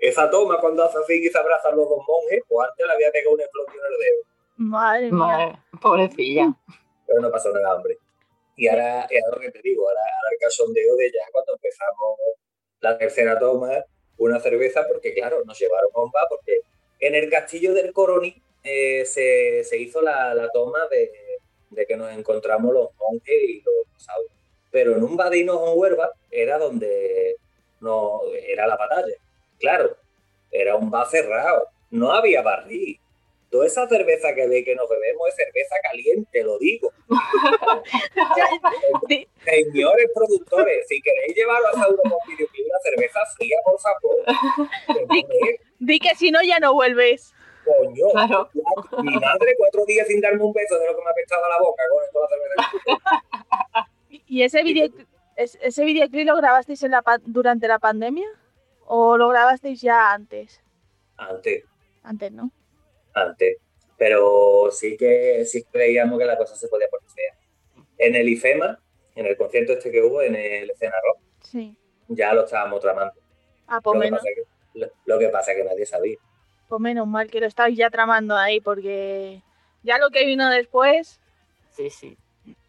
Esa 0.00 0.30
toma 0.30 0.60
cuando 0.60 0.84
hace 0.84 0.98
así 0.98 1.24
y 1.24 1.28
se 1.28 1.38
abrazan 1.38 1.76
los 1.76 1.88
dos 1.88 1.98
monjes, 2.06 2.42
pues 2.48 2.68
antes 2.68 2.86
le 2.86 2.92
había 2.92 3.10
pegado 3.10 3.34
un 3.34 3.40
explotio 3.40 3.74
en 3.80 3.92
el 3.92 3.98
dedo, 3.98 4.22
Madre 4.56 5.02
mía. 5.06 5.12
Madre, 5.12 5.58
pobrecilla. 5.80 6.54
pero 7.06 7.20
no 7.20 7.30
pasó 7.30 7.52
nada, 7.52 7.74
hombre. 7.76 7.96
Y 8.56 8.68
ahora 8.68 9.06
es 9.08 9.22
lo 9.32 9.40
que 9.40 9.50
te 9.50 9.60
digo, 9.62 9.88
ahora, 9.88 10.00
ahora 10.00 10.28
el 10.32 10.38
cachondeo 10.38 10.96
de 10.96 11.10
ya 11.10 11.22
cuando 11.32 11.54
empezamos 11.54 12.18
la 12.80 12.98
tercera 12.98 13.38
toma, 13.38 13.84
una 14.18 14.38
cerveza, 14.38 14.86
porque 14.86 15.14
claro, 15.14 15.42
nos 15.44 15.58
llevaron 15.58 15.90
a 15.94 16.00
un 16.02 16.10
bar, 16.10 16.26
porque 16.28 16.60
en 17.00 17.14
el 17.14 17.30
castillo 17.30 17.72
del 17.72 17.92
Coroni 17.92 18.42
eh, 18.62 19.04
se, 19.06 19.64
se 19.64 19.78
hizo 19.78 20.02
la, 20.02 20.34
la 20.34 20.50
toma 20.50 20.86
de, 20.90 21.10
de 21.70 21.86
que 21.86 21.96
nos 21.96 22.12
encontramos 22.12 22.72
los 22.72 22.90
monjes 22.98 23.42
y 23.42 23.62
los 23.62 24.02
sauros. 24.02 24.32
Pero 24.70 24.94
en 24.96 25.02
un 25.02 25.18
Hinojo 25.34 25.72
en 25.72 25.78
Huelva 25.78 26.12
era 26.30 26.58
donde 26.58 27.36
no 27.80 28.20
era 28.46 28.66
la 28.66 28.76
batalla. 28.76 29.14
Claro, 29.58 29.96
era 30.50 30.76
un 30.76 30.90
bar 30.90 31.06
cerrado, 31.08 31.66
no 31.90 32.12
había 32.12 32.42
barril. 32.42 32.98
Toda 33.50 33.66
esa 33.66 33.88
cerveza 33.88 34.32
que 34.34 34.46
ve 34.46 34.62
que 34.64 34.76
nos 34.76 34.88
bebemos 34.88 35.26
es 35.28 35.34
cerveza 35.34 35.74
caliente, 35.82 36.44
lo 36.44 36.56
digo. 36.58 36.92
Señores 39.44 40.10
productores, 40.14 40.86
si 40.88 41.00
queréis 41.02 41.34
llevarlo 41.34 41.68
a 41.68 41.72
Sauro 41.72 42.02
con 42.02 42.12
videoclip, 42.28 42.66
una 42.66 42.78
cerveza 42.84 43.20
fría, 43.36 43.56
por 43.64 43.80
favor. 43.80 44.16
Di 45.78 45.98
que 45.98 46.14
si 46.14 46.30
no 46.30 46.40
ya 46.42 46.58
no 46.60 46.74
vuelves. 46.74 47.34
Coño, 47.64 48.06
Claro. 48.12 48.48
mi 49.02 49.14
madre 49.18 49.54
cuatro 49.58 49.84
días 49.84 50.06
sin 50.06 50.20
darme 50.20 50.42
un 50.44 50.52
beso 50.52 50.78
de 50.78 50.86
lo 50.86 50.96
que 50.96 51.02
me 51.04 51.10
apestaba 51.10 51.48
la 51.48 51.58
boca 51.58 51.82
con 51.90 52.04
toda 52.12 52.28
la 52.30 52.36
cerveza. 52.36 53.90
¿Y- 54.10 54.22
¿Y 54.38 54.42
ese 54.44 54.62
video, 54.62 54.88
es- 55.42 55.58
ese 55.62 55.84
videoclip 55.84 56.26
lo 56.26 56.36
grabasteis 56.36 56.82
en 56.82 56.92
la, 56.92 57.02
durante 57.24 57.66
la 57.68 57.78
pandemia? 57.78 58.28
¿O 58.86 59.16
lo 59.16 59.28
grabasteis 59.28 59.80
ya 59.80 60.12
antes? 60.12 60.60
Antes, 61.16 61.64
Antes, 62.02 62.32
¿no? 62.32 62.50
antes. 63.14 63.56
Pero 63.98 64.70
sí 64.70 64.96
que 64.96 65.44
sí 65.44 65.62
creíamos 65.64 66.18
que 66.18 66.24
la 66.24 66.38
cosa 66.38 66.56
se 66.56 66.68
podía 66.68 66.88
poner 66.88 67.10
fea. 67.10 67.84
En 67.98 68.14
el 68.14 68.28
IFEMA, 68.28 68.78
en 69.14 69.26
el 69.26 69.36
concierto 69.36 69.72
este 69.74 69.90
que 69.90 70.02
hubo, 70.02 70.22
en 70.22 70.34
el 70.34 70.70
escena 70.70 70.94
rock, 71.04 71.18
Sí. 71.42 71.76
ya 72.08 72.32
lo 72.32 72.44
estábamos 72.46 72.80
tramando. 72.80 73.12
Ah, 73.66 73.80
pues 73.82 73.94
Lo 73.94 74.00
que, 74.00 74.06
menos, 74.06 74.20
pasa 74.20 74.30
que, 74.34 74.78
lo, 74.80 74.86
lo 75.04 75.18
que 75.18 75.28
pasa 75.28 75.52
es 75.52 75.58
que 75.58 75.64
nadie 75.64 75.84
sabía. 75.86 76.16
pues 76.68 76.80
menos 76.80 77.06
mal 77.06 77.30
que 77.30 77.40
lo 77.40 77.46
estáis 77.46 77.76
ya 77.76 77.90
tramando 77.90 78.36
ahí, 78.36 78.60
porque 78.60 79.42
ya 79.82 79.98
lo 79.98 80.08
que 80.10 80.24
vino 80.24 80.48
después, 80.48 81.20
Sí, 81.72 81.90
sí. 81.90 82.16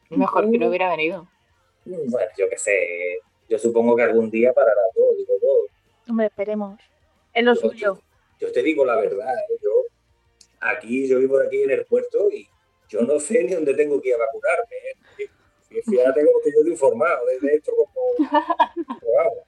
Mejor 0.10 0.52
que 0.52 0.58
no 0.58 0.68
hubiera 0.68 0.90
venido. 0.90 1.28
Bueno, 2.08 2.32
yo 2.38 2.50
qué 2.50 2.58
sé. 2.58 3.20
Yo 3.50 3.58
supongo 3.60 3.96
que 3.96 4.04
algún 4.04 4.30
día 4.32 4.54
parará 4.54 4.82
todo, 4.96 5.14
digo 5.16 5.34
yo. 5.42 5.66
hombre, 6.12 6.28
esperemos. 6.28 6.80
Es 7.34 7.44
lo 7.44 7.54
Yo- 7.56 7.62
suyo. 7.62 8.00
Yo 8.40 8.52
te 8.52 8.64
digo 8.64 8.84
la 8.86 8.96
verdad, 8.96 9.34
¿eh? 9.36 9.58
yo 9.62 9.70
aquí, 10.62 11.08
yo 11.08 11.20
vivo 11.20 11.40
aquí 11.40 11.62
en 11.64 11.72
el 11.72 11.86
puerto 11.86 12.30
y 12.32 12.48
yo 12.90 13.02
no 13.02 13.20
sé 13.20 13.44
ni 13.44 13.54
dónde 13.54 13.74
tengo 13.76 14.02
que 14.02 14.10
ir 14.10 14.16
a 14.16 14.18
vacunarme. 14.18 14.76
¿eh? 15.20 15.30
Fíjate 15.86 16.26
como 16.26 16.40
que 16.44 16.52
yo 16.52 16.58
estoy 16.60 16.72
informado 16.72 17.26
de, 17.28 17.40
de 17.40 17.54
esto 17.56 17.72
como 17.76 17.92
vamos, 18.20 19.44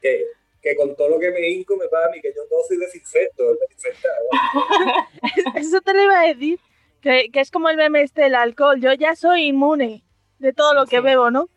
que, 0.00 0.24
que 0.62 0.74
con 0.76 0.96
todo 0.96 1.08
lo 1.10 1.18
que 1.18 1.30
me 1.30 1.46
hinco 1.48 1.76
me 1.76 1.88
paga 1.88 2.06
a 2.06 2.10
mí, 2.10 2.20
que 2.20 2.32
yo 2.34 2.44
todo 2.48 2.62
soy 2.66 2.78
desinfecto, 2.78 3.54
desinfectado. 3.56 4.24
Eso 5.56 5.80
te 5.80 5.94
lo 5.94 6.02
iba 6.02 6.20
a 6.20 6.26
decir, 6.26 6.58
que, 7.00 7.30
que 7.30 7.40
es 7.40 7.50
como 7.50 7.68
el 7.68 7.76
meme 7.76 8.02
este 8.02 8.22
del 8.22 8.34
alcohol. 8.34 8.80
Yo 8.80 8.92
ya 8.94 9.14
soy 9.14 9.44
inmune 9.48 10.02
de 10.38 10.52
todo 10.52 10.74
lo 10.74 10.86
que 10.86 10.96
Sí. 10.96 11.02
bebo, 11.02 11.30
¿no? 11.30 11.48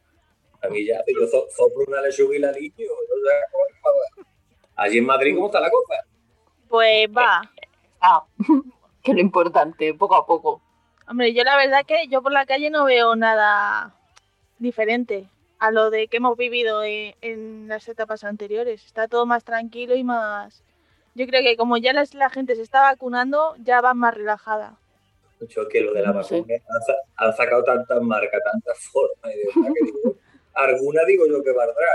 A 0.63 0.67
mí 0.69 0.85
ya, 0.85 1.03
yo 1.07 1.27
so- 1.27 1.47
soplo 1.55 1.83
una 1.87 2.01
lechuga 2.01 2.35
y 2.35 2.39
la 2.39 2.51
limpio. 2.51 2.91
Allí 4.75 4.97
en 4.99 5.05
Madrid, 5.05 5.35
¿cómo 5.35 5.47
está 5.47 5.59
la 5.59 5.69
cosa? 5.69 5.95
Pues 6.69 7.07
va. 7.09 7.41
Ah, 8.03 8.25
que 9.03 9.13
lo 9.13 9.19
importante, 9.19 9.93
poco 9.93 10.15
a 10.15 10.25
poco. 10.25 10.59
Hombre, 11.07 11.33
yo 11.35 11.43
la 11.43 11.55
verdad 11.55 11.85
que 11.85 12.07
yo 12.07 12.23
por 12.23 12.31
la 12.31 12.47
calle 12.47 12.71
no 12.71 12.85
veo 12.85 13.15
nada 13.15 13.93
diferente 14.57 15.27
a 15.59 15.69
lo 15.69 15.91
de 15.91 16.07
que 16.07 16.17
hemos 16.17 16.35
vivido 16.35 16.83
en, 16.83 17.13
en 17.21 17.67
las 17.67 17.87
etapas 17.87 18.23
anteriores. 18.23 18.83
Está 18.83 19.07
todo 19.07 19.27
más 19.27 19.43
tranquilo 19.43 19.93
y 19.95 20.03
más... 20.03 20.63
Yo 21.13 21.27
creo 21.27 21.43
que 21.43 21.57
como 21.57 21.77
ya 21.77 21.93
las- 21.93 22.15
la 22.15 22.31
gente 22.31 22.55
se 22.55 22.63
está 22.63 22.81
vacunando, 22.81 23.53
ya 23.59 23.81
va 23.81 23.93
más 23.93 24.15
relajada. 24.15 24.79
Yo 25.47 25.67
que 25.67 25.81
lo 25.81 25.93
de 25.93 26.01
la 26.01 26.11
vacuna 26.13 26.41
han, 26.55 26.81
sa- 26.81 27.01
han 27.17 27.33
sacado 27.35 27.63
tantas 27.63 28.01
marcas, 28.01 28.41
tantas 28.51 28.79
formas, 28.91 29.31
y 29.35 29.37
de 29.37 29.45
verdad 29.55 29.73
que 29.75 29.85
digo, 29.85 30.15
alguna 30.53 31.01
digo 31.05 31.25
yo 31.27 31.43
que 31.43 31.51
valdrá. 31.51 31.87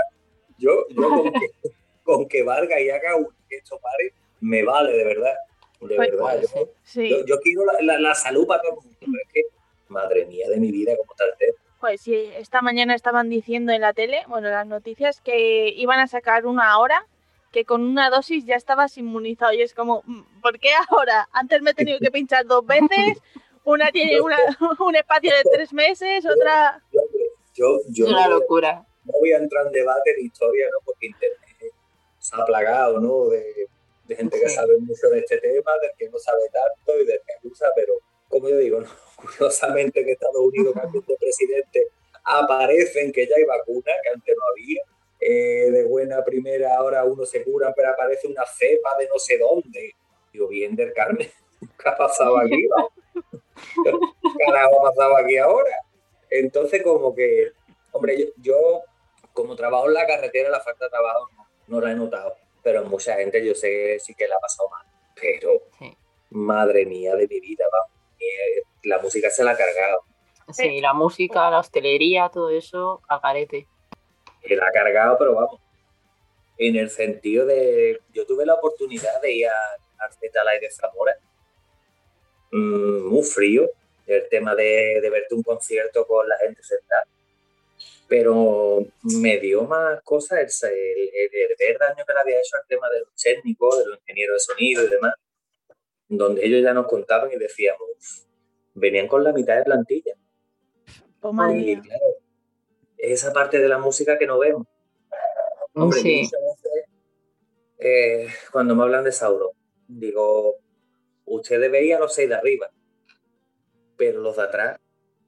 Yo, 0.57 0.85
yo 0.89 1.09
con, 1.09 1.31
que, 1.33 1.47
con 2.03 2.27
que 2.27 2.43
valga 2.43 2.79
y 2.79 2.89
haga 2.89 3.15
un, 3.15 3.27
esto 3.49 3.79
pare, 3.79 4.13
me 4.41 4.63
vale 4.63 4.91
de 4.93 5.03
verdad. 5.03 5.33
De 5.81 5.95
Pues- 5.95 6.11
verdad. 6.11 6.41
Yo, 6.41 6.69
Sí, 6.83 7.09
yo, 7.09 7.25
yo 7.25 7.39
quiero 7.41 7.65
la, 7.65 7.73
la- 7.81 7.99
la 7.99 8.15
salud 8.15 8.47
para 8.47 8.61
todo 8.63 8.71
el 8.71 8.77
mundo, 8.77 8.97
pero 8.99 9.11
es 9.25 9.33
que, 9.33 9.41
madre 9.89 10.25
mía 10.25 10.49
de 10.49 10.57
mi 10.57 10.71
vida, 10.71 10.93
cómo 10.97 11.11
está 11.11 11.25
el 11.25 11.37
tema. 11.37 11.57
pues 11.79 12.01
sí, 12.01 12.15
esta 12.35 12.61
mañana 12.61 12.95
estaban 12.95 13.29
diciendo 13.29 13.71
en 13.71 13.81
la 13.81 13.93
tele, 13.93 14.23
bueno, 14.27 14.49
las 14.49 14.65
noticias, 14.65 15.21
que 15.21 15.69
iban 15.69 15.99
a 15.99 16.07
sacar 16.07 16.45
una 16.47 16.77
hora 16.79 17.05
que 17.51 17.63
con 17.65 17.81
una 17.83 18.09
dosis 18.09 18.45
ya 18.45 18.55
estabas 18.55 18.97
inmunizado. 18.97 19.53
Y 19.53 19.61
es 19.61 19.73
como, 19.73 20.01
mm, 20.05 20.41
¿por 20.41 20.59
qué 20.59 20.69
ahora? 20.89 21.29
Antes 21.31 21.61
me 21.61 21.71
he 21.71 21.73
tenido 21.75 21.99
que 21.99 22.09
pinchar 22.11 22.45
dos 22.45 22.65
veces, 22.65 23.19
una 23.63 23.91
tiene 23.91 24.19
una, 24.19 24.37
un 24.79 24.95
espacio 24.95 25.31
de 25.31 25.43
tres 25.53 25.71
meses, 25.71 26.25
otra... 26.25 26.81
Yo, 26.91 27.01
yo, 27.57 27.81
yo 27.89 28.05
Es 28.05 28.11
una 28.11 28.27
no, 28.27 28.39
locura. 28.39 28.85
no 29.03 29.13
voy 29.19 29.31
a 29.33 29.37
entrar 29.37 29.65
en 29.67 29.73
debate 29.73 30.13
de 30.13 30.21
historia, 30.21 30.67
¿no? 30.71 30.77
Porque 30.85 31.07
Internet 31.07 31.39
se 32.19 32.35
ha 32.35 32.45
plagado, 32.45 32.99
¿no? 32.99 33.25
De, 33.29 33.67
de 34.05 34.15
gente 34.15 34.39
que 34.39 34.49
sabe 34.49 34.77
mucho 34.77 35.07
de 35.09 35.19
este 35.19 35.37
tema, 35.39 35.71
del 35.81 35.91
que 35.97 36.09
no 36.09 36.17
sabe 36.17 36.41
tanto 36.51 37.01
y 37.01 37.05
del 37.05 37.19
que 37.25 37.33
acusa, 37.33 37.67
pero 37.75 37.93
como 38.29 38.49
yo 38.49 38.57
digo, 38.57 38.81
¿no? 38.81 38.87
curiosamente 39.17 40.05
que 40.05 40.11
Estados 40.11 40.37
Unidos 40.37 40.73
cambia 40.75 41.01
de 41.07 41.17
presidente, 41.17 41.87
aparecen 42.23 43.11
que 43.11 43.27
ya 43.27 43.35
hay 43.35 43.45
vacuna, 43.45 43.91
que 44.03 44.09
antes 44.09 44.35
no 44.35 44.43
había. 44.51 44.81
Eh, 45.19 45.71
de 45.71 45.83
buena 45.85 46.23
primera, 46.23 46.75
ahora 46.77 47.03
uno 47.03 47.25
se 47.25 47.43
cura, 47.43 47.73
pero 47.75 47.89
aparece 47.89 48.27
una 48.27 48.45
cepa 48.45 48.97
de 48.99 49.07
no 49.07 49.17
sé 49.17 49.37
dónde. 49.39 49.95
Digo, 50.31 50.47
bien 50.47 50.75
del 50.75 50.93
Carmen, 50.93 51.29
¿qué 51.59 51.89
ha 51.89 51.97
pasado 51.97 52.37
aquí? 52.37 52.67
¿Qué 53.83 53.89
ha 54.55 54.81
pasado 54.81 55.17
aquí 55.17 55.37
ahora? 55.37 55.71
Entonces, 56.29 56.83
como 56.83 57.13
que, 57.15 57.51
hombre, 57.91 58.19
yo, 58.19 58.25
yo, 58.37 58.81
como 59.33 59.55
trabajo 59.55 59.87
en 59.87 59.93
la 59.93 60.05
carretera, 60.07 60.49
la 60.49 60.59
falta 60.61 60.85
de 60.85 60.89
trabajo 60.91 61.29
no, 61.37 61.47
no 61.67 61.81
la 61.81 61.91
he 61.91 61.95
notado, 61.95 62.35
pero 62.63 62.83
mucha 62.85 63.15
gente 63.15 63.45
yo 63.45 63.53
sé 63.55 63.69
que 63.69 63.99
sí 63.99 64.13
que 64.15 64.27
la 64.27 64.35
ha 64.35 64.39
pasado 64.39 64.69
mal. 64.69 64.85
Pero, 65.19 65.51
Sí. 65.79 65.95
madre 66.31 66.85
mía 66.85 67.15
de 67.15 67.27
mi 67.27 67.39
vida, 67.39 67.65
vamos, 67.71 67.91
eh, 68.19 68.61
la 68.83 68.99
música 68.99 69.29
se 69.29 69.43
la 69.43 69.51
ha 69.51 69.57
cargado. 69.57 70.01
Sí, 70.51 70.79
la 70.79 70.93
música, 70.93 71.49
la 71.51 71.59
hostelería, 71.59 72.29
todo 72.29 72.49
eso, 72.51 73.01
al 73.09 73.19
garete. 73.21 73.67
que 74.41 74.55
la 74.55 74.67
ha 74.67 74.71
cargado, 74.71 75.17
pero 75.17 75.33
vamos. 75.35 75.59
En 76.57 76.77
el 76.77 76.89
sentido 76.89 77.45
de. 77.45 77.99
Yo 78.13 78.25
tuve 78.25 78.45
la 78.45 78.53
oportunidad 78.53 79.21
de 79.21 79.31
ir 79.33 79.47
a 79.47 79.53
Arcetalay 80.05 80.59
de 80.61 80.71
Zamora. 80.71 81.13
Mm, 82.51 83.07
muy 83.09 83.23
frío. 83.23 83.69
El 84.07 84.27
tema 84.29 84.55
de, 84.55 84.99
de 85.01 85.09
verte 85.09 85.35
un 85.35 85.43
concierto 85.43 86.07
con 86.07 86.27
la 86.27 86.37
gente 86.39 86.63
sentada. 86.63 87.03
Pero 88.07 88.85
me 89.03 89.37
dio 89.37 89.63
más 89.63 90.01
cosas 90.03 90.63
el, 90.63 90.69
el, 90.71 91.29
el 91.33 91.55
ver 91.59 91.77
daño 91.77 92.03
que 92.07 92.13
le 92.13 92.19
había 92.19 92.39
hecho 92.39 92.55
al 92.55 92.65
tema 92.67 92.89
de 92.89 93.01
los 93.01 93.09
técnicos, 93.21 93.79
de 93.79 93.85
los 93.85 93.99
ingenieros 93.99 94.35
de 94.47 94.53
sonido 94.53 94.83
y 94.85 94.87
demás. 94.89 95.13
Donde 96.07 96.45
ellos 96.45 96.63
ya 96.63 96.73
nos 96.73 96.87
contaban 96.87 97.29
y 97.33 97.35
decíamos, 97.37 97.81
"Uf, 97.97 98.23
venían 98.75 99.07
con 99.09 99.23
la 99.25 99.33
mitad 99.33 99.57
de 99.57 99.63
plantilla. 99.65 100.13
Madre 101.21 101.57
Y 101.59 101.81
claro, 101.81 102.05
esa 102.97 103.33
parte 103.33 103.59
de 103.59 103.67
la 103.67 103.77
música 103.77 104.17
que 104.17 104.25
no 104.25 104.39
vemos. 104.39 104.65
Hombre, 105.73 105.99
Sí. 105.99 106.21
muchas 106.23 106.39
veces, 106.63 106.85
eh, 107.79 108.27
cuando 108.53 108.73
me 108.75 108.83
hablan 108.83 109.03
de 109.03 109.11
Sauron, 109.11 109.49
digo, 109.87 110.55
ustedes 111.25 111.69
veían 111.69 111.99
los 111.99 112.13
seis 112.13 112.29
de 112.29 112.35
arriba, 112.35 112.71
pero 113.97 114.19
los 114.21 114.35
de 114.37 114.43
atrás, 114.43 114.79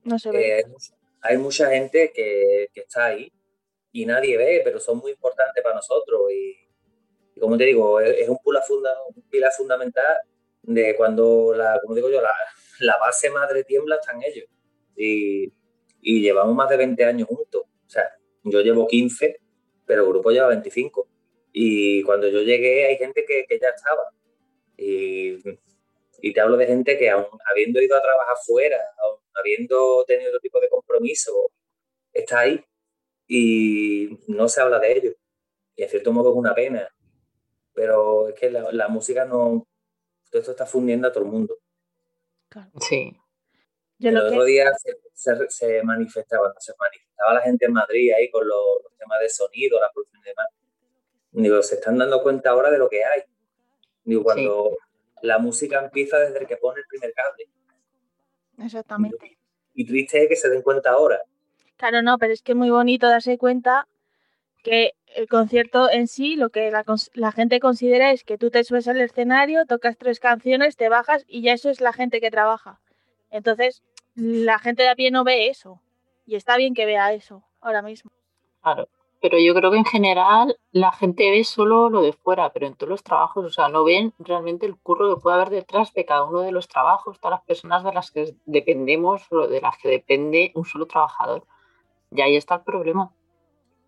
No 0.04 0.18
se 0.20 0.32
ve. 0.32 0.48
eh, 0.48 0.54
hay, 0.56 0.66
mucha, 0.72 0.94
hay 1.22 1.38
mucha 1.38 1.70
gente 1.72 2.12
que, 2.14 2.70
que 2.74 2.82
está 2.82 3.06
ahí 3.08 3.32
y 3.92 4.06
nadie 4.06 4.38
ve, 4.38 4.62
pero 4.64 4.80
son 4.80 4.98
muy 5.00 5.12
importantes 5.12 5.64
para 5.64 5.76
nosotros. 5.76 6.32
Y, 6.32 6.56
y 7.36 7.40
como 7.40 7.58
te 7.58 7.66
digo, 7.66 8.00
es, 8.00 8.18
es 8.20 8.30
un, 8.30 8.38
pula 8.38 8.62
funda, 8.62 8.92
un 9.16 9.22
pilar 9.30 9.52
fundamental 9.52 10.18
de 10.62 10.96
cuando, 10.96 11.54
la, 11.56 11.80
como 11.82 11.96
digo 11.96 12.10
yo, 12.10 12.22
la, 12.22 12.32
la 12.80 12.98
base 12.98 13.30
madre 13.30 13.64
tiembla, 13.64 13.96
están 13.96 14.22
ellos. 14.24 14.46
Y, 14.96 15.52
y 16.02 16.22
llevamos 16.22 16.56
más 16.56 16.70
de 16.70 16.78
20 16.78 17.04
años 17.06 17.28
juntos. 17.28 17.64
O 17.64 17.90
sea, 17.90 18.10
yo 18.44 18.62
llevo 18.62 18.88
15, 18.88 19.40
pero 19.86 20.04
el 20.04 20.10
grupo 20.10 20.32
lleva 20.32 20.48
25. 20.50 21.08
Y 21.52 22.04
cuando 22.04 22.28
yo 22.28 22.42
llegué 22.42 22.86
hay 22.86 22.98
gente 22.98 23.26
que, 23.26 23.46
que 23.48 23.60
ya 23.60 23.70
estaba. 23.70 24.04
Y, 24.78 25.38
y 26.22 26.34
te 26.34 26.42
hablo 26.42 26.58
de 26.58 26.68
gente 26.68 26.98
que 26.98 27.10
aún 27.10 27.26
habiendo 27.50 27.82
ido 27.82 27.96
a 27.96 28.02
trabajar 28.02 28.36
fuera, 28.46 28.78
aún 29.04 29.20
habiendo 29.34 30.04
tenido 30.06 30.30
otro 30.30 30.40
tipo 30.40 30.60
de 30.60 30.70
compromiso, 30.70 31.52
está 32.14 32.40
ahí 32.40 32.64
y 33.28 34.20
no 34.28 34.50
se 34.50 34.62
habla 34.62 34.80
de 34.80 34.92
ello. 34.92 35.12
Y 35.76 35.84
en 35.84 35.90
cierto 35.90 36.12
modo 36.12 36.32
es 36.32 36.36
una 36.36 36.54
pena. 36.54 36.90
Pero 37.74 38.30
es 38.30 38.36
que 38.36 38.52
la, 38.52 38.72
la 38.72 38.88
música 38.88 39.24
no... 39.26 39.66
Todo 40.30 40.40
esto 40.42 40.52
está 40.52 40.66
fundiendo 40.66 41.08
a 41.08 41.12
todo 41.12 41.24
el 41.24 41.30
mundo. 41.30 41.58
Claro. 42.50 42.70
Sí. 42.82 43.16
Yo 43.98 44.10
el 44.10 44.16
lo 44.16 44.26
otro 44.26 44.40
que... 44.42 44.46
día 44.46 44.72
se, 44.74 44.98
se, 45.14 45.50
se 45.50 45.84
manifestaba, 45.84 46.48
no 46.50 46.60
se 46.60 46.74
manifestaba 46.78 47.34
la 47.36 47.42
gente 47.42 47.66
en 47.66 47.74
Madrid 47.74 48.12
ahí 48.18 48.30
con 48.30 48.48
los, 48.48 48.84
los 48.84 48.96
temas 48.98 49.20
de 49.22 49.30
sonido, 49.30 49.80
la 49.80 49.92
producción 49.92 50.22
y 50.22 50.30
demás. 50.30 50.48
Digo, 51.32 51.64
se 51.64 51.76
están 51.76 51.98
dando 51.98 52.22
cuenta 52.22 52.50
ahora 52.50 52.70
de 52.72 52.78
lo 52.78 52.90
que 52.90 53.04
hay. 53.06 53.22
Digo, 54.04 54.24
cuando 54.24 54.78
la 55.22 55.40
música 55.40 55.80
empieza 55.80 56.18
desde 56.18 56.40
el 56.40 56.48
que 56.48 56.58
pone 56.58 56.80
el 56.80 56.88
primer 56.88 57.14
cable. 57.14 57.50
Exactamente. 58.66 59.38
Y 59.74 59.86
triste 59.86 60.24
es 60.24 60.30
que 60.30 60.36
se 60.36 60.50
den 60.50 60.62
cuenta 60.62 60.92
ahora. 60.92 61.22
Claro, 61.78 62.02
no, 62.02 62.18
pero 62.18 62.34
es 62.34 62.42
que 62.42 62.52
es 62.52 62.58
muy 62.58 62.70
bonito 62.70 63.08
darse 63.08 63.38
cuenta 63.38 63.88
que 64.64 64.94
el 65.16 65.28
concierto 65.28 65.90
en 65.90 66.08
sí, 66.08 66.36
lo 66.36 66.50
que 66.50 66.70
la, 66.72 66.84
la 67.14 67.32
gente 67.32 67.60
considera 67.60 68.12
es 68.12 68.24
que 68.24 68.38
tú 68.38 68.52
te 68.52 68.64
subes 68.64 68.88
al 68.88 69.00
escenario, 69.00 69.66
tocas 69.66 69.98
tres 69.98 70.20
canciones, 70.20 70.76
te 70.76 70.90
bajas 70.90 71.24
y 71.28 71.42
ya 71.42 71.54
eso 71.54 71.70
es 71.70 71.80
la 71.80 71.94
gente 71.94 72.20
que 72.20 72.32
trabaja. 72.32 72.82
Entonces, 73.32 73.82
la 74.16 74.60
gente 74.60 74.84
de 74.84 74.90
a 74.90 74.96
pie 74.96 75.12
no 75.12 75.24
ve 75.24 75.48
eso. 75.48 75.82
Y 76.26 76.36
está 76.36 76.58
bien 76.58 76.74
que 76.74 76.86
vea 76.86 77.14
eso 77.14 77.44
ahora 77.62 77.82
mismo. 77.82 78.12
Claro. 78.62 78.90
Pero 79.22 79.38
yo 79.38 79.54
creo 79.54 79.70
que 79.72 79.78
en 79.78 79.86
general 79.86 80.58
la 80.72 80.92
gente 80.94 81.30
ve 81.30 81.44
solo 81.44 81.90
lo 81.90 82.02
de 82.02 82.14
fuera, 82.14 82.54
pero 82.54 82.68
en 82.68 82.76
todos 82.76 82.90
los 82.90 83.04
trabajos, 83.04 83.46
o 83.46 83.50
sea, 83.50 83.68
no 83.68 83.84
ven 83.84 84.14
realmente 84.20 84.66
el 84.66 84.78
curro 84.78 85.14
que 85.14 85.22
puede 85.22 85.36
haber 85.36 85.50
detrás 85.50 85.94
de 85.94 86.06
cada 86.06 86.24
uno 86.24 86.40
de 86.42 86.52
los 86.54 86.68
trabajos, 86.70 87.20
todas 87.20 87.38
las 87.40 87.46
personas 87.46 87.84
de 87.84 87.92
las 87.94 88.12
que 88.12 88.34
dependemos 88.46 89.24
o 89.32 89.48
de 89.48 89.60
las 89.60 89.78
que 89.78 89.90
depende 89.90 90.52
un 90.56 90.64
solo 90.66 90.86
trabajador. 90.86 91.46
Y 92.12 92.22
ahí 92.22 92.38
está 92.38 92.56
el 92.56 92.62
problema. 92.64 93.14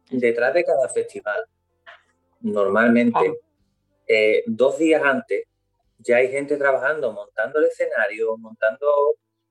Detrás 0.09 0.53
de 0.53 0.65
cada 0.65 0.89
festival, 0.89 1.45
normalmente, 2.41 3.17
Claro. 3.19 3.35
eh, 4.07 4.43
dos 4.47 4.77
días 4.77 5.01
antes 5.03 5.45
ya 5.99 6.17
hay 6.17 6.29
gente 6.29 6.57
trabajando, 6.57 7.11
montando 7.13 7.59
el 7.59 7.65
escenario, 7.65 8.35
montando 8.37 8.87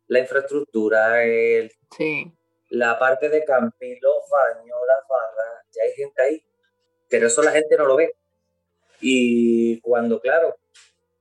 la 0.08 0.18
infraestructura, 0.18 1.22
el, 1.24 1.70
Sí. 1.92 2.32
la 2.70 2.98
parte 2.98 3.28
de 3.28 3.44
camping, 3.44 3.96
los 4.00 4.14
baños, 4.30 4.76
las 4.86 5.08
barras, 5.08 5.59
ya 5.72 5.82
hay 5.84 5.92
gente 5.92 6.22
ahí, 6.22 6.42
pero 7.08 7.26
eso 7.26 7.42
la 7.42 7.52
gente 7.52 7.76
no 7.76 7.86
lo 7.86 7.96
ve. 7.96 8.14
Y 9.00 9.80
cuando, 9.80 10.20
claro, 10.20 10.56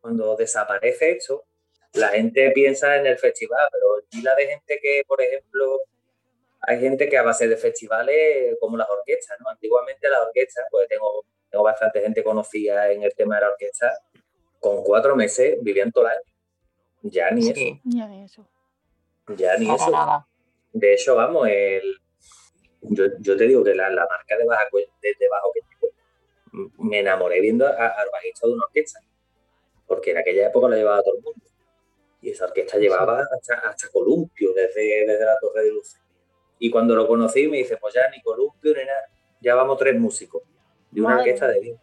cuando 0.02 0.36
desaparece 0.36 1.12
esto, 1.12 1.46
la 1.94 2.10
gente 2.10 2.52
piensa 2.52 2.98
en 2.98 3.08
el 3.08 3.18
festival, 3.18 3.68
pero 3.72 3.86
y 4.12 4.22
la 4.22 4.36
de 4.36 4.48
gente 4.48 4.80
que, 4.82 5.04
por 5.08 5.22
ejemplo, 5.22 5.80
hay 6.62 6.80
gente 6.80 7.08
que 7.10 7.18
a 7.18 7.24
base 7.24 7.48
de 7.48 7.58
festivales, 7.58 8.58
como 8.60 8.78
las 8.78 8.90
orquestas, 8.90 9.38
¿no? 9.40 9.50
Antiguamente 9.50 10.10
las 10.10 10.22
orquestas, 10.22 10.66
pues 10.70 10.88
tengo, 10.88 11.26
tengo 11.50 11.64
bastante 11.64 12.02
gente 12.02 12.24
conocida 12.24 12.92
en 12.92 13.04
el 13.04 13.14
tema 13.16 13.36
de 13.36 13.42
la 13.42 13.52
orquesta, 13.52 13.94
con 14.60 14.84
cuatro 14.84 15.16
meses 15.16 15.58
vivían 15.62 15.92
todo 15.92 16.06
el 16.06 16.12
año. 16.12 16.22
Ya 17.02 17.32
ni 17.32 17.42
Sí, 17.54 17.80
Ya 17.86 18.08
ni 18.08 18.26
eso. 18.26 18.42
eso, 19.26 19.36
ya 19.38 19.58
ni 19.58 19.74
eso. 19.74 19.90
nada. 19.90 20.28
De 20.74 20.94
hecho, 20.94 21.16
vamos, 21.16 21.48
el, 21.48 21.98
yo, 22.82 23.06
yo 23.20 23.38
te 23.38 23.46
digo 23.46 23.63
que 23.63 23.76
la, 23.76 23.89
la 23.89 24.08
marca 24.08 24.38
de, 24.38 24.46
baja, 24.46 24.63
de, 24.74 25.15
de 25.20 25.28
Bajo 25.30 25.52
que 25.54 25.62
llevo, 25.62 25.94
me 26.80 27.00
enamoré 27.00 27.39
viendo 27.42 27.68
a- 27.68 27.72
al 27.72 28.10
bajista 28.12 28.48
de 28.48 28.54
una 28.54 28.63
orquesta, 28.65 29.00
porque 29.88 30.12
en 30.12 30.18
aquella 30.18 30.48
época 30.48 30.68
lo 30.70 30.76
llevaba 30.76 31.02
todo 31.04 31.18
el 31.18 31.24
mundo. 31.24 31.42
Y 32.22 32.32
esa 32.32 32.46
orquesta 32.46 32.78
llevaba 32.78 33.22
hasta, 33.34 33.56
hasta 33.70 33.88
columpio 33.89 34.54
desde, 34.54 35.06
desde 35.06 35.26
la 35.26 35.38
Torre 35.39 35.63
de 35.63 35.72
Luces. 35.72 36.02
Y 36.60 36.70
cuando 36.70 36.96
lo 36.96 37.08
conocí 37.08 37.48
me 37.48 37.58
dice, 37.58 37.78
pues 37.78 37.94
ya 37.94 38.10
ni 38.10 38.22
columpio 38.22 38.74
ni 38.76 38.84
nada, 38.84 39.10
ya 39.39 39.56
vamos 39.56 39.78
tres 39.78 39.98
músicos 39.98 40.44
de 40.92 41.00
una 41.02 41.15
Madre 41.15 41.22
orquesta 41.32 41.48
de 41.48 41.60
10. 41.62 41.80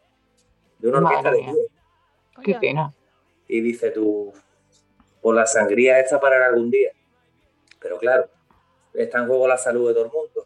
De 0.79 0.89
una 0.89 0.99
orquesta 0.99 1.23
Madre 1.23 1.37
de 1.39 1.43
mía. 1.45 1.53
10. 1.55 2.45
Qué 2.45 2.55
pena. 2.61 2.95
Y 3.49 3.61
dice 3.63 3.91
tú, 3.93 4.33
por 5.23 5.35
la 5.35 5.47
sangría 5.47 5.99
esta 6.01 6.21
parará 6.21 6.47
algún 6.47 6.71
día. 6.71 6.91
Pero 7.81 7.99
claro, 7.99 8.29
está 8.93 9.19
en 9.21 9.29
juego 9.29 9.49
la 9.49 9.57
salud 9.57 9.89
de 9.89 9.95
todo 9.95 10.05
el 10.07 10.11
mundo. 10.11 10.46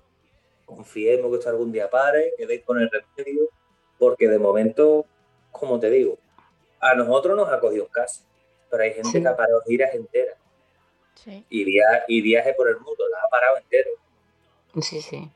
Confiemos 0.74 1.30
que 1.30 1.38
esto 1.38 1.50
algún 1.50 1.72
día 1.72 1.90
pare, 1.90 2.32
que 2.36 2.46
deis 2.46 2.62
con 2.64 2.80
el 2.80 2.90
remedio, 2.90 3.48
porque 3.98 4.28
de 4.28 4.38
momento, 4.38 5.04
como 5.50 5.78
te 5.80 5.90
digo, 5.90 6.18
a 6.80 6.94
nosotros 6.94 7.36
nos 7.36 7.48
ha 7.50 7.60
cogido 7.60 7.86
casa, 7.88 8.24
pero 8.70 8.82
hay 8.84 8.92
gente 8.92 9.10
Sí. 9.10 9.20
que 9.22 9.28
ha 9.28 9.36
parado 9.36 9.60
giras 9.66 9.94
enteras 9.94 10.36
Sí. 11.14 11.44
y, 11.50 11.64
via- 11.64 12.04
y 12.08 12.22
viaje 12.22 12.54
por 12.54 12.68
el 12.68 12.76
mundo, 12.76 13.04
las 13.12 13.22
ha 13.24 13.28
parado 13.28 13.56
entero. 13.58 13.90
Sí, 14.80 15.02
sí. 15.02 15.28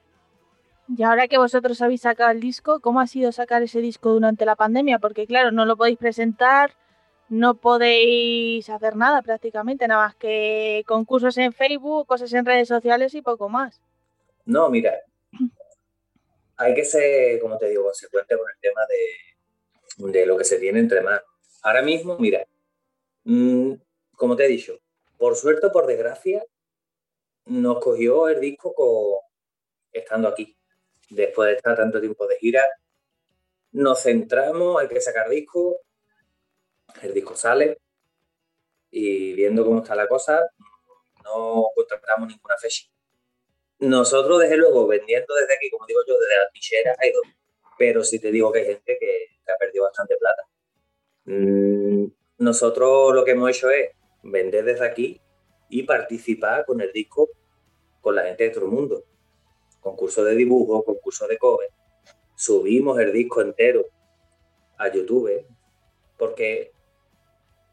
Y 0.96 1.02
ahora 1.02 1.28
que 1.28 1.38
vosotros 1.38 1.80
habéis 1.82 2.02
sacado 2.02 2.30
el 2.30 2.40
disco, 2.40 2.80
¿cómo 2.80 3.00
ha 3.00 3.06
sido 3.06 3.32
sacar 3.32 3.62
ese 3.62 3.80
disco 3.80 4.10
durante 4.12 4.44
la 4.46 4.54
pandemia? 4.56 4.98
Porque 4.98 5.26
claro, 5.26 5.50
no 5.50 5.64
lo 5.64 5.76
podéis 5.76 5.98
presentar, 5.98 6.72
no 7.28 7.54
podéis 7.54 8.68
hacer 8.70 8.94
nada 8.96 9.22
prácticamente, 9.22 9.88
nada 9.88 10.06
más 10.06 10.14
que 10.14 10.84
concursos 10.86 11.36
en 11.38 11.52
Facebook, 11.52 12.06
cosas 12.06 12.32
en 12.34 12.44
redes 12.46 12.68
sociales 12.68 13.14
y 13.14 13.22
poco 13.22 13.48
más. 13.48 13.80
No, 14.44 14.68
mira, 14.68 14.92
hay 16.56 16.74
que 16.74 16.84
ser, 16.84 17.40
como 17.40 17.58
te 17.58 17.68
digo, 17.68 17.84
consecuente 17.84 18.36
con 18.36 18.48
el 18.48 18.60
tema 18.60 18.80
de, 18.86 20.12
de 20.12 20.26
lo 20.26 20.36
que 20.36 20.44
se 20.44 20.58
tiene 20.58 20.80
entre 20.80 21.00
manos. 21.00 21.22
Ahora 21.62 21.82
mismo, 21.82 22.18
mira, 22.18 22.46
mm, 23.24 23.72
como 24.16 24.36
te 24.36 24.44
he 24.44 24.48
dicho, 24.48 24.78
por 25.16 25.36
suerte 25.36 25.70
por 25.70 25.86
desgracia, 25.86 26.44
nos 27.46 27.78
cogió 27.80 28.28
el 28.28 28.40
disco 28.40 29.22
estando 29.92 30.28
aquí. 30.28 30.56
Después 31.10 31.48
de 31.48 31.56
estar 31.56 31.76
tanto 31.76 32.00
tiempo 32.00 32.26
de 32.26 32.38
gira, 32.38 32.66
nos 33.72 34.02
centramos, 34.02 34.80
hay 34.80 34.88
que 34.88 35.00
sacar 35.00 35.28
disco, 35.28 35.80
el 37.02 37.12
disco 37.12 37.36
sale 37.36 37.78
y 38.90 39.32
viendo 39.34 39.64
cómo 39.64 39.82
está 39.82 39.94
la 39.94 40.06
cosa, 40.06 40.40
no 41.24 41.66
contratamos 41.74 42.28
ninguna 42.28 42.56
fecha. 42.56 42.86
Nosotros, 43.84 44.40
desde 44.40 44.56
luego, 44.56 44.86
vendiendo 44.86 45.34
desde 45.34 45.54
aquí, 45.54 45.70
como 45.70 45.86
digo 45.86 46.00
yo, 46.06 46.18
desde 46.18 46.36
la 46.38 46.48
trinchera, 46.50 46.96
hay 46.98 47.12
dos. 47.12 47.22
Pero 47.78 48.04
sí 48.04 48.18
te 48.18 48.30
digo 48.30 48.52
que 48.52 48.60
hay 48.60 48.66
gente 48.66 48.96
que, 48.98 49.26
que 49.44 49.52
ha 49.52 49.56
perdido 49.56 49.84
bastante 49.84 50.16
plata. 50.16 50.42
Mm, 51.24 52.06
nosotros 52.38 53.14
lo 53.14 53.24
que 53.24 53.32
hemos 53.32 53.50
hecho 53.50 53.70
es 53.70 53.90
vender 54.22 54.64
desde 54.64 54.86
aquí 54.86 55.20
y 55.68 55.82
participar 55.82 56.64
con 56.64 56.80
el 56.80 56.92
disco 56.92 57.28
con 58.00 58.14
la 58.14 58.24
gente 58.24 58.44
de 58.44 58.50
todo 58.50 58.66
el 58.66 58.70
mundo. 58.70 59.04
Concurso 59.80 60.24
de 60.24 60.34
dibujo, 60.34 60.84
concurso 60.84 61.26
de 61.26 61.38
cover. 61.38 61.68
Subimos 62.36 62.98
el 63.00 63.12
disco 63.12 63.40
entero 63.40 63.86
a 64.78 64.88
YouTube, 64.92 65.46
porque 66.18 66.72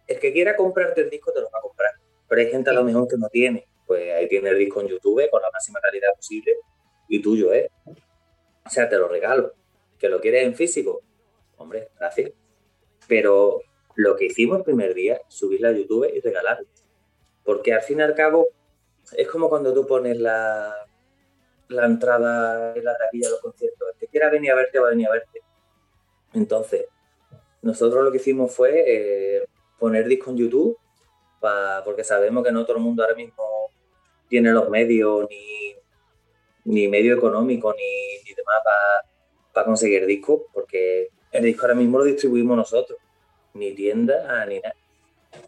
el 0.07 0.19
que 0.19 0.33
quiera 0.33 0.55
comprarte 0.55 1.01
el 1.01 1.09
disco 1.09 1.31
te 1.31 1.41
lo 1.41 1.49
va 1.51 1.59
a 1.59 1.61
comprar. 1.61 1.91
Pero 2.27 2.41
hay 2.41 2.49
gente 2.49 2.69
a 2.69 2.73
lo 2.73 2.83
mejor 2.83 3.07
que 3.07 3.17
no 3.17 3.27
tiene. 3.29 3.67
Pues 3.91 4.09
ahí 4.13 4.25
tiene 4.29 4.51
el 4.51 4.57
disco 4.57 4.79
en 4.79 4.87
YouTube 4.87 5.29
con 5.29 5.41
la 5.41 5.51
máxima 5.51 5.81
calidad 5.81 6.13
posible 6.15 6.55
y 7.09 7.21
tuyo 7.21 7.51
es. 7.51 7.69
O 7.85 8.69
sea, 8.69 8.87
te 8.87 8.97
lo 8.97 9.09
regalo. 9.09 9.51
¿Que 9.99 10.07
lo 10.07 10.21
quieres 10.21 10.45
en 10.45 10.55
físico? 10.55 11.01
Hombre, 11.57 11.89
gracias. 11.99 12.31
Pero 13.05 13.59
lo 13.95 14.15
que 14.15 14.27
hicimos 14.27 14.59
el 14.59 14.63
primer 14.63 14.93
día, 14.93 15.19
subirla 15.27 15.67
a 15.67 15.71
YouTube 15.73 16.09
y 16.09 16.21
regalarlo. 16.21 16.69
Porque 17.43 17.73
al 17.73 17.81
fin 17.81 17.99
y 17.99 18.03
al 18.03 18.15
cabo, 18.15 18.47
es 19.11 19.27
como 19.27 19.49
cuando 19.49 19.73
tú 19.73 19.85
pones 19.85 20.17
la, 20.17 20.73
la 21.67 21.85
entrada 21.85 22.73
en 22.73 22.85
la 22.85 22.97
taquilla 22.97 23.27
de 23.27 23.31
los 23.31 23.41
conciertos. 23.41 23.89
El 23.91 23.99
que 23.99 24.07
quiera 24.07 24.29
venir 24.29 24.51
a 24.51 24.55
verte, 24.55 24.79
va 24.79 24.87
a 24.87 24.91
venir 24.91 25.07
a 25.07 25.11
verte. 25.11 25.41
Entonces, 26.31 26.85
nosotros 27.61 28.05
lo 28.05 28.09
que 28.09 28.19
hicimos 28.19 28.55
fue 28.55 28.85
eh, 28.87 29.45
poner 29.77 30.07
disco 30.07 30.31
en 30.31 30.37
YouTube, 30.37 30.77
porque 31.83 32.05
sabemos 32.05 32.41
que 32.41 32.53
no 32.53 32.63
todo 32.63 32.77
el 32.77 32.83
mundo 32.83 33.03
ahora 33.03 33.15
mismo 33.15 33.50
tiene 34.31 34.51
los 34.53 34.69
medios, 34.69 35.27
ni, 35.29 35.75
ni 36.63 36.87
medio 36.87 37.13
económico, 37.15 37.73
ni, 37.73 38.23
ni 38.23 38.33
demás 38.33 38.61
para 39.53 39.65
conseguir 39.65 40.05
discos, 40.05 40.43
porque 40.53 41.09
el 41.33 41.43
disco 41.43 41.63
ahora 41.63 41.75
mismo 41.75 41.97
lo 41.97 42.05
distribuimos 42.05 42.55
nosotros, 42.55 42.97
ni 43.55 43.73
tienda 43.73 44.45
ni 44.45 44.59
nada. 44.61 44.73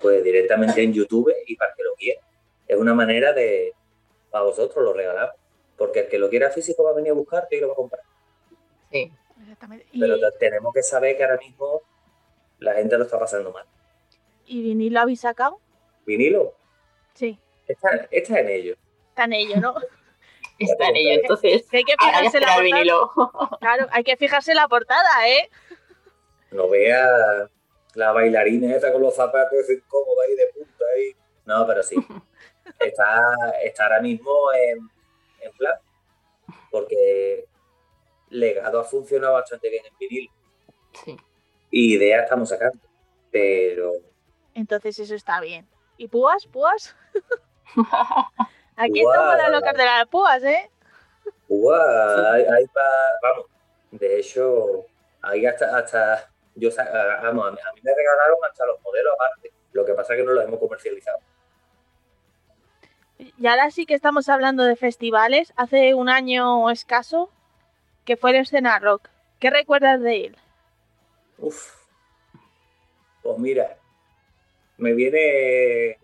Pues 0.01 0.21
directamente 0.21 0.83
en 0.83 0.91
YouTube 0.93 1.31
y 1.47 1.55
para 1.55 1.71
el 1.71 1.77
que 1.77 1.83
lo 1.83 1.93
quiera. 1.95 2.21
Es 2.67 2.77
una 2.77 2.93
manera 2.93 3.31
de, 3.31 3.73
para 4.29 4.43
vosotros 4.43 4.83
lo 4.83 4.91
regalamos, 4.91 5.35
porque 5.77 6.01
el 6.01 6.07
que 6.09 6.19
lo 6.19 6.29
quiera 6.29 6.49
físico 6.51 6.83
va 6.83 6.89
a 6.91 6.93
venir 6.93 7.11
a 7.11 7.15
buscarte 7.15 7.55
y 7.55 7.61
lo 7.61 7.67
va 7.67 7.73
a 7.73 7.77
comprar. 7.77 8.01
Sí. 8.91 9.09
Exactamente. 9.41 9.85
Pero 9.97 10.19
te- 10.19 10.37
tenemos 10.39 10.73
que 10.73 10.83
saber 10.83 11.15
que 11.15 11.23
ahora 11.23 11.37
mismo 11.37 11.81
la 12.59 12.73
gente 12.73 12.97
lo 12.97 13.05
está 13.05 13.17
pasando 13.17 13.51
mal. 13.53 13.65
¿Y 14.45 14.61
vinilo 14.61 14.99
habéis 14.99 15.21
sacado? 15.21 15.59
Vinilo, 16.05 16.53
Sí, 17.13 17.39
está, 17.67 18.07
está 18.11 18.39
en 18.39 18.49
ello. 18.49 18.75
está 19.09 19.25
en 19.25 19.33
ello, 19.33 19.55
¿no? 19.57 19.75
Está 20.59 20.89
en 20.89 20.95
ello, 20.95 21.21
entonces. 21.21 21.67
Que 21.69 21.77
hay 21.77 21.83
que 21.83 21.95
fijarse 21.97 22.39
la 22.39 22.55
portada. 22.55 23.59
Claro, 23.59 23.87
hay 23.91 24.03
que 24.03 24.17
fijarse 24.17 24.53
la 24.53 24.67
portada, 24.67 25.27
¿eh? 25.27 25.49
No 26.51 26.69
vea 26.69 27.49
la 27.95 28.11
bailarina 28.11 28.75
esa 28.75 28.91
con 28.91 29.01
los 29.01 29.15
zapatos 29.15 29.69
incómodos 29.69 30.23
ahí 30.27 30.35
de 30.35 30.47
punta 30.53 30.85
ahí. 30.95 31.15
No, 31.45 31.67
pero 31.67 31.83
sí. 31.83 31.95
Está, 32.79 33.21
está 33.61 33.83
ahora 33.83 33.99
mismo 33.99 34.31
en, 34.53 34.89
en 35.41 35.51
plan. 35.57 35.73
Porque 36.71 37.45
legado 38.29 38.79
ha 38.79 38.83
funcionado 38.83 39.33
bastante 39.33 39.69
bien 39.69 39.85
en 39.85 39.97
vinilo. 39.97 40.31
Sí. 41.03 41.17
Y 41.71 41.95
ideas 41.95 42.23
estamos 42.23 42.49
sacando. 42.49 42.79
Pero 43.31 43.91
Entonces 44.53 44.97
eso 44.99 45.15
está 45.15 45.41
bien. 45.41 45.67
¿Y 45.97 46.07
púas? 46.07 46.47
¿Púas? 46.47 46.95
Aquí 48.75 49.01
estamos 49.01 49.37
las 49.37 49.51
locas 49.51 49.73
de 49.73 49.85
las 49.85 50.07
púas, 50.07 50.43
¿eh? 50.43 50.69
Ua, 51.47 52.33
hay, 52.33 52.43
hay 52.43 52.67
pa- 52.67 53.19
vamos, 53.21 53.45
de 53.91 54.19
hecho, 54.19 54.85
hay 55.21 55.45
hasta, 55.45 55.77
hasta 55.77 56.29
yo 56.55 56.69
ah, 56.77 57.19
vamos, 57.23 57.47
a 57.47 57.51
mí, 57.51 57.57
a 57.59 57.73
mí 57.73 57.81
me 57.83 57.93
regalaron 57.95 58.37
hasta 58.49 58.65
los 58.65 58.81
modelos 58.81 59.13
aparte. 59.13 59.51
Lo 59.71 59.85
que 59.85 59.93
pasa 59.93 60.13
es 60.13 60.19
que 60.19 60.25
no 60.25 60.33
los 60.33 60.43
hemos 60.43 60.59
comercializado. 60.59 61.19
Y 63.17 63.47
ahora 63.47 63.71
sí 63.71 63.85
que 63.85 63.93
estamos 63.93 64.29
hablando 64.29 64.63
de 64.63 64.75
festivales. 64.75 65.53
Hace 65.55 65.93
un 65.93 66.09
año 66.09 66.69
escaso 66.69 67.29
que 68.05 68.17
fue 68.17 68.31
el 68.31 68.37
escena 68.37 68.79
rock. 68.79 69.09
¿Qué 69.39 69.49
recuerdas 69.49 70.01
de 70.01 70.25
él? 70.25 70.37
Uf. 71.37 71.75
Pues 73.21 73.37
mira, 73.39 73.77
me 74.77 74.93
viene. 74.93 75.97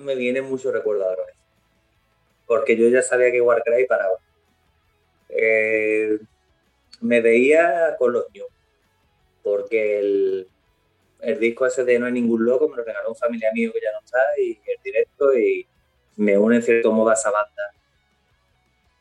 Me 0.00 0.14
viene 0.14 0.42
mucho 0.42 0.72
recuerdo. 0.72 1.06
Porque 2.46 2.76
yo 2.76 2.88
ya 2.88 3.02
sabía 3.02 3.30
que 3.30 3.40
Warcry 3.40 3.86
paraba. 3.86 4.18
Eh, 5.28 6.18
me 7.00 7.20
veía 7.20 7.96
con 7.98 8.12
los 8.12 8.26
New. 8.34 8.46
Porque 9.42 9.98
el, 10.00 10.48
el 11.20 11.38
disco 11.38 11.66
ese 11.66 11.84
de 11.84 11.98
No 11.98 12.06
hay 12.06 12.12
ningún 12.12 12.44
loco 12.44 12.68
me 12.68 12.76
lo 12.76 12.84
regaló 12.84 13.10
un 13.10 13.16
familia 13.16 13.50
mío 13.52 13.72
que 13.72 13.80
ya 13.80 13.92
no 13.92 14.00
está 14.04 14.18
y 14.38 14.50
el 14.66 14.82
directo 14.82 15.36
y 15.36 15.66
me 16.16 16.36
une 16.36 16.56
en 16.56 16.62
cierto 16.62 16.92
modo 16.92 17.10
a 17.10 17.14
esa 17.14 17.30
banda. 17.30 17.62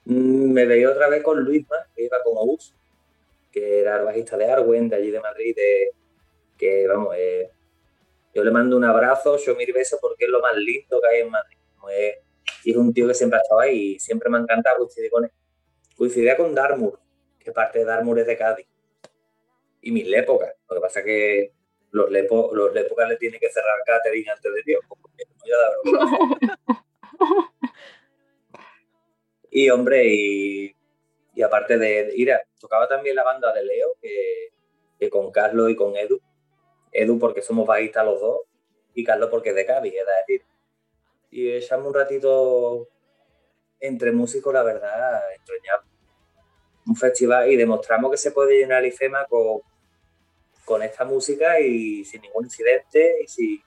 Mm, 0.05 0.51
Me 0.51 0.65
veía 0.65 0.89
otra 0.89 1.09
vez 1.09 1.23
con 1.23 1.39
Luisma, 1.43 1.77
que 1.95 2.03
iba 2.03 2.21
con 2.23 2.33
Obús 2.37 2.73
que 3.51 3.79
era 3.79 3.97
el 3.97 4.05
bajista 4.05 4.37
de 4.37 4.45
Arwen, 4.45 4.89
de 4.89 4.95
allí 4.95 5.09
de 5.09 5.19
Madrid, 5.19 5.55
de- 5.55 5.89
que 6.55 6.85
vamos, 6.87 7.15
eh, 7.17 7.49
Yo 8.33 8.43
le 8.43 8.51
mando 8.51 8.77
un 8.77 8.83
abrazo, 8.83 9.37
yo 9.37 9.55
mil 9.55 9.71
besos 9.73 9.99
porque 10.01 10.25
es 10.25 10.31
lo 10.31 10.41
más 10.41 10.55
lindo 10.55 11.01
que 11.01 11.07
hay 11.07 11.21
en 11.21 11.29
Madrid. 11.29 11.57
y 12.63 12.71
es 12.71 12.77
un 12.77 12.93
tío 12.93 13.07
que 13.07 13.13
siempre 13.13 13.39
ha 13.39 13.41
estado 13.41 13.61
ahí 13.61 13.93
y 13.95 13.99
siempre 13.99 14.29
me 14.29 14.37
ha 14.37 14.41
encantado 14.41 14.77
coincidir 14.77 15.09
con 15.09 15.25
él. 15.25 15.31
Coincidía 15.97 16.37
con 16.37 16.53
Darmur, 16.53 16.99
que 17.39 17.51
parte 17.51 17.79
de 17.79 17.85
Darmur 17.85 18.19
es 18.19 18.27
de 18.27 18.37
Cádiz. 18.37 18.67
Y 19.81 19.91
mis 19.91 20.11
épocas. 20.13 20.53
Lo 20.69 20.75
que 20.75 20.81
pasa 20.81 20.99
es 20.99 21.05
que 21.05 21.53
los, 21.91 22.11
lepo, 22.11 22.51
los 22.53 22.75
épocas 22.75 23.09
le 23.09 23.17
tiene 23.17 23.39
que 23.39 23.49
cerrar 23.49 23.79
catering 23.85 24.29
antes 24.29 24.53
de 24.53 24.63
tiempo. 24.63 24.97
y 29.51 29.69
hombre, 29.69 30.05
y, 30.05 30.75
y 31.33 31.41
aparte 31.41 31.77
de 31.77 32.11
Ira, 32.15 32.41
tocaba 32.59 32.87
también 32.87 33.15
la 33.15 33.23
banda 33.23 33.51
de 33.53 33.63
Leo, 33.63 33.95
que, 34.01 34.49
que 34.99 35.09
con 35.09 35.31
Carlos 35.31 35.71
y 35.71 35.75
con 35.75 35.95
Edu 35.95 36.21
Edu 36.91 37.19
porque 37.19 37.41
somos 37.41 37.65
bajistas 37.65 38.05
los 38.05 38.19
dos 38.19 38.41
y 38.93 39.03
Carlos 39.03 39.29
porque 39.29 39.49
es 39.49 39.55
de 39.55 39.65
Cádiz, 39.65 39.93
es 39.93 40.05
decir. 40.27 40.45
Y 41.31 41.51
echamos 41.51 41.87
un 41.87 41.93
ratito 41.93 42.87
entre 43.79 44.11
músicos, 44.11 44.53
la 44.53 44.63
verdad, 44.63 45.21
entrañable. 45.33 45.87
Un 46.87 46.95
festival 46.95 47.51
y 47.51 47.55
demostramos 47.55 48.11
que 48.11 48.17
se 48.17 48.31
puede 48.31 48.57
llenar 48.57 48.83
el 48.83 48.89
IFEMA 48.89 49.25
con, 49.25 49.61
con 50.69 50.83
esta 50.83 51.03
música 51.03 51.59
y 51.59 52.05
sin 52.05 52.21
ningún 52.21 52.45
incidente 52.45 53.23
y 53.23 53.27
si 53.27 53.63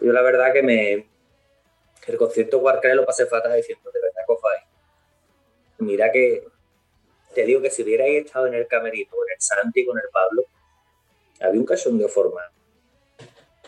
yo 0.00 0.10
la 0.10 0.22
verdad 0.22 0.54
que 0.54 0.62
me 0.62 1.06
el 2.06 2.16
concierto 2.16 2.60
Warcraft 2.60 2.96
lo 2.96 3.04
pasé 3.04 3.26
fatal 3.26 3.54
diciendo 3.54 3.90
de 3.92 4.00
verdad 4.00 4.22
cofai 4.26 4.58
mira 5.80 6.10
que 6.10 6.44
te 7.34 7.44
digo 7.44 7.60
que 7.60 7.70
si 7.70 7.82
hubierais 7.82 8.24
estado 8.24 8.46
en 8.46 8.54
el 8.54 8.66
camerino 8.66 9.10
con 9.10 9.26
el 9.30 9.38
Santi 9.38 9.84
con 9.84 9.98
el 9.98 10.08
Pablo 10.10 10.44
había 11.40 11.60
un 11.60 11.98
de 11.98 12.08
forma. 12.08 12.42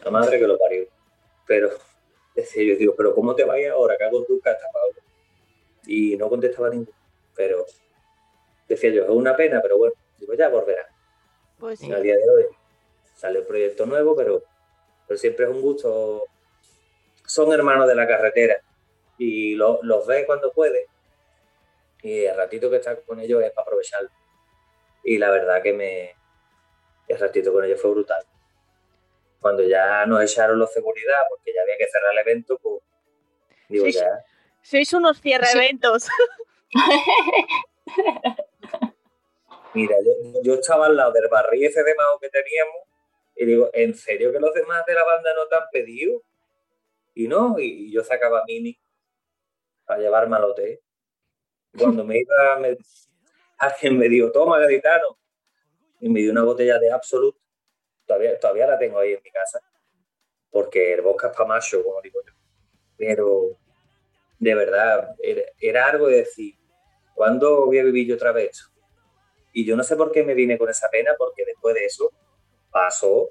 La 0.05 0.11
madre 0.11 0.39
que 0.39 0.47
lo 0.47 0.59
parió. 0.59 0.87
Pero, 1.47 1.71
decía 2.35 2.63
yo, 2.65 2.77
digo, 2.77 2.95
pero 2.97 3.15
¿cómo 3.15 3.35
te 3.35 3.45
vayas 3.45 3.73
ahora? 3.73 3.97
¿Qué 3.97 4.05
hago 4.05 4.25
tu 4.25 4.41
casa, 4.41 4.67
Pablo? 4.73 5.01
Y 5.87 6.17
no 6.17 6.29
contestaba 6.29 6.71
ninguno. 6.71 6.97
Pero, 7.35 7.65
decía 8.69 8.91
yo, 8.91 9.05
es 9.05 9.11
una 9.11 9.35
pena, 9.35 9.61
pero 9.63 9.79
bueno, 9.79 9.95
digo, 10.19 10.35
ya 10.35 10.49
volverá. 10.49 10.87
Pues 11.59 11.79
sí. 11.79 11.91
A 11.93 12.01
día 12.01 12.17
de 12.17 12.29
hoy 12.29 12.45
sale 13.17 13.39
el 13.41 13.47
proyecto 13.47 13.87
nuevo, 13.87 14.15
pero, 14.17 14.43
pero 15.07 15.19
siempre 15.19 15.47
es 15.47 15.51
un 15.51 15.63
gusto. 15.63 16.25
Son 17.25 17.53
hermanos 17.53 17.89
de 17.89 17.95
la 17.95 18.07
carretera 18.07 18.61
y 19.17 19.55
los 19.55 20.07
ve 20.07 20.27
cuando 20.27 20.53
puede. 20.53 20.87
Y 22.03 22.25
el 22.25 22.37
ratito 22.37 22.69
que 22.69 22.77
está 22.77 22.97
con 22.97 23.21
ellos 23.21 23.43
es 23.43 23.53
para 23.53 23.63
aprovecharlo. 23.63 24.11
Y 25.05 25.19
la 25.19 25.31
verdad 25.31 25.63
que 25.63 25.73
me, 25.73 26.17
el 27.13 27.19
ratito 27.19 27.53
con 27.53 27.65
ellos 27.65 27.81
fue 27.81 27.91
brutal. 27.91 28.25
Cuando 29.41 29.63
ya 29.63 30.07
nos 30.07 30.23
echaron 30.23 30.59
los 30.59 30.73
seguridad, 30.73 31.21
porque 31.29 31.53
ya 31.53 31.63
había 31.63 31.77
que 31.77 31.87
cerrar 31.89 32.13
el 32.13 32.19
evento, 32.19 32.59
pues 32.59 32.83
digo 33.69 33.85
sois, 33.85 33.97
ya. 33.97 34.25
Sois 34.63 34.93
unos 34.95 35.21
cierre 35.21 35.47
eventos. 35.53 36.09
Mira, 39.75 39.97
yo, 40.43 40.55
estaba 40.55 40.87
al 40.87 40.97
lado 40.97 41.13
del 41.13 41.29
barril 41.29 41.65
ese 41.65 41.83
de 41.83 41.95
mago 41.95 42.19
que 42.21 42.29
teníamos 42.29 42.83
y 43.35 43.47
digo, 43.47 43.71
¿en 43.73 43.95
serio 43.95 44.31
que 44.33 44.39
los 44.39 44.53
demás 44.55 44.85
de 44.87 44.95
la 44.95 45.05
banda 45.05 45.35
no 45.35 45.47
te 45.49 45.57
han 45.57 45.69
pedido? 45.73 46.23
Y 47.15 47.27
no, 47.29 47.59
y, 47.59 47.91
yo 47.91 48.05
sacaba 48.05 48.45
Mini 48.47 48.79
para 49.85 50.01
llevarme 50.01 50.37
al 50.37 50.45
hotel. 50.45 50.81
Cuando 51.77 52.05
me 52.05 52.19
iba, 52.19 52.59
me, 52.61 52.77
alguien 53.59 53.99
me 53.99 54.09
dijo, 54.09 54.31
toma, 54.31 54.59
gaditano, 54.59 55.19
y 56.03 56.09
me 56.09 56.21
dio 56.21 56.33
una 56.33 56.43
botella 56.43 56.79
de 56.79 56.91
Absolute. 56.91 57.39
Todavía, 58.05 58.39
todavía 58.39 58.67
la 58.67 58.79
tengo 58.79 58.99
ahí 58.99 59.13
en 59.13 59.23
mi 59.23 59.31
casa, 59.31 59.61
porque 60.51 60.93
el 60.93 61.01
vodka 61.01 61.29
es 61.29 61.37
para 61.37 61.49
macho, 61.49 61.83
como 61.85 62.03
digo 62.03 62.21
yo. 62.27 62.33
Pero 62.97 63.57
de 64.41 64.55
verdad, 64.57 65.15
era, 65.61 65.87
algo 65.87 66.09
de 66.09 66.17
decir, 66.17 66.57
¿cuándo 67.15 67.67
voy 67.67 67.79
a 67.79 67.85
vivir 67.85 68.09
yo 68.09 68.17
otra 68.17 68.33
vez 68.33 68.69
Y 69.53 69.65
yo 69.65 69.77
no 69.77 69.85
sé 69.85 69.95
por 69.95 70.11
qué 70.11 70.25
me 70.25 70.35
vine 70.35 70.59
con 70.59 70.69
esa 70.69 70.89
pena, 70.91 71.13
porque 71.17 71.45
después 71.45 71.77
de 71.77 71.85
eso 71.85 72.11
pasó 72.73 73.29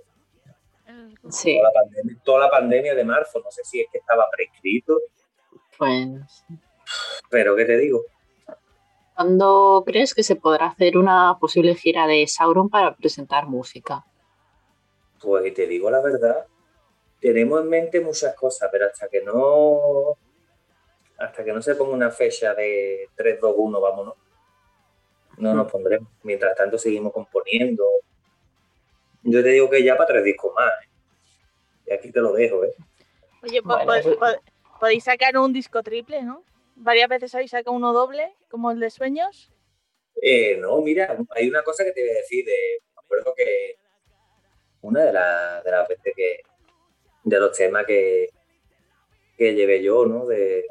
toda, 0.85 1.63
la 1.63 1.71
pandemia, 1.73 2.21
toda 2.23 2.39
la 2.39 2.49
pandemia 2.49 2.95
de 2.95 3.03
marzo. 3.03 3.41
No 3.43 3.51
sé 3.51 3.65
si 3.65 3.81
es 3.81 3.87
que 3.91 3.97
estaba 3.97 4.29
prescrito. 4.31 4.97
Pues. 5.77 6.45
Pero, 7.29 7.57
¿qué 7.57 7.65
te 7.65 7.77
digo? 7.77 8.05
¿Cuándo 9.15 9.83
crees 9.85 10.13
que 10.13 10.23
se 10.23 10.35
podrá 10.35 10.67
hacer 10.67 10.97
una 10.97 11.37
posible 11.39 11.75
gira 11.75 12.07
de 12.07 12.25
Sauron 12.27 12.69
para 12.69 12.95
presentar 12.95 13.47
música? 13.47 14.05
Pues 15.21 15.53
te 15.53 15.67
digo 15.67 15.91
la 15.91 16.01
verdad, 16.01 16.47
tenemos 17.19 17.61
en 17.61 17.69
mente 17.69 18.01
muchas 18.01 18.35
cosas, 18.35 18.69
pero 18.71 18.87
hasta 18.87 19.07
que 19.07 19.21
no 19.21 20.17
hasta 21.17 21.43
que 21.43 21.53
no 21.53 21.61
se 21.61 21.75
ponga 21.75 21.93
una 21.93 22.09
fecha 22.09 22.55
de 22.55 23.09
3, 23.15 23.39
2, 23.39 23.53
1, 23.55 23.81
vámonos, 23.81 24.15
no 25.37 25.53
nos 25.53 25.71
pondremos. 25.71 26.09
Mientras 26.23 26.55
tanto 26.55 26.77
seguimos 26.77 27.13
componiendo. 27.13 27.83
Yo 29.23 29.43
te 29.43 29.49
digo 29.49 29.69
que 29.69 29.83
ya 29.83 29.95
para 29.95 30.07
tres 30.07 30.23
discos 30.23 30.51
más. 30.55 30.71
¿eh? 30.83 30.89
Y 31.87 31.93
aquí 31.93 32.11
te 32.11 32.21
lo 32.21 32.33
dejo, 32.33 32.63
¿eh? 32.63 32.73
Oye, 33.43 33.61
podéis 34.79 35.03
sacar 35.03 35.37
un 35.37 35.53
disco 35.53 35.83
triple, 35.83 36.23
¿no? 36.23 36.43
Varias 36.81 37.09
veces 37.09 37.33
habéis 37.35 37.51
sacado 37.51 37.75
uno 37.75 37.93
doble, 37.93 38.35
como 38.49 38.71
el 38.71 38.79
de 38.79 38.89
sueños. 38.89 39.51
Eh, 40.21 40.57
no, 40.57 40.81
mira, 40.81 41.17
hay 41.31 41.49
una 41.49 41.63
cosa 41.63 41.83
que 41.83 41.91
te 41.91 42.01
voy 42.01 42.11
a 42.11 42.15
decir. 42.15 42.45
De, 42.45 42.81
me 42.95 43.01
acuerdo 43.03 43.33
que 43.35 43.75
una 44.81 45.01
de, 45.01 45.07
de 45.07 45.71
las 45.71 45.87
veces 45.87 46.13
que. 46.15 46.41
de 47.23 47.39
los 47.39 47.55
temas 47.55 47.85
que, 47.85 48.29
que 49.37 49.53
llevé 49.53 49.81
yo, 49.81 50.05
¿no? 50.05 50.25
De. 50.25 50.65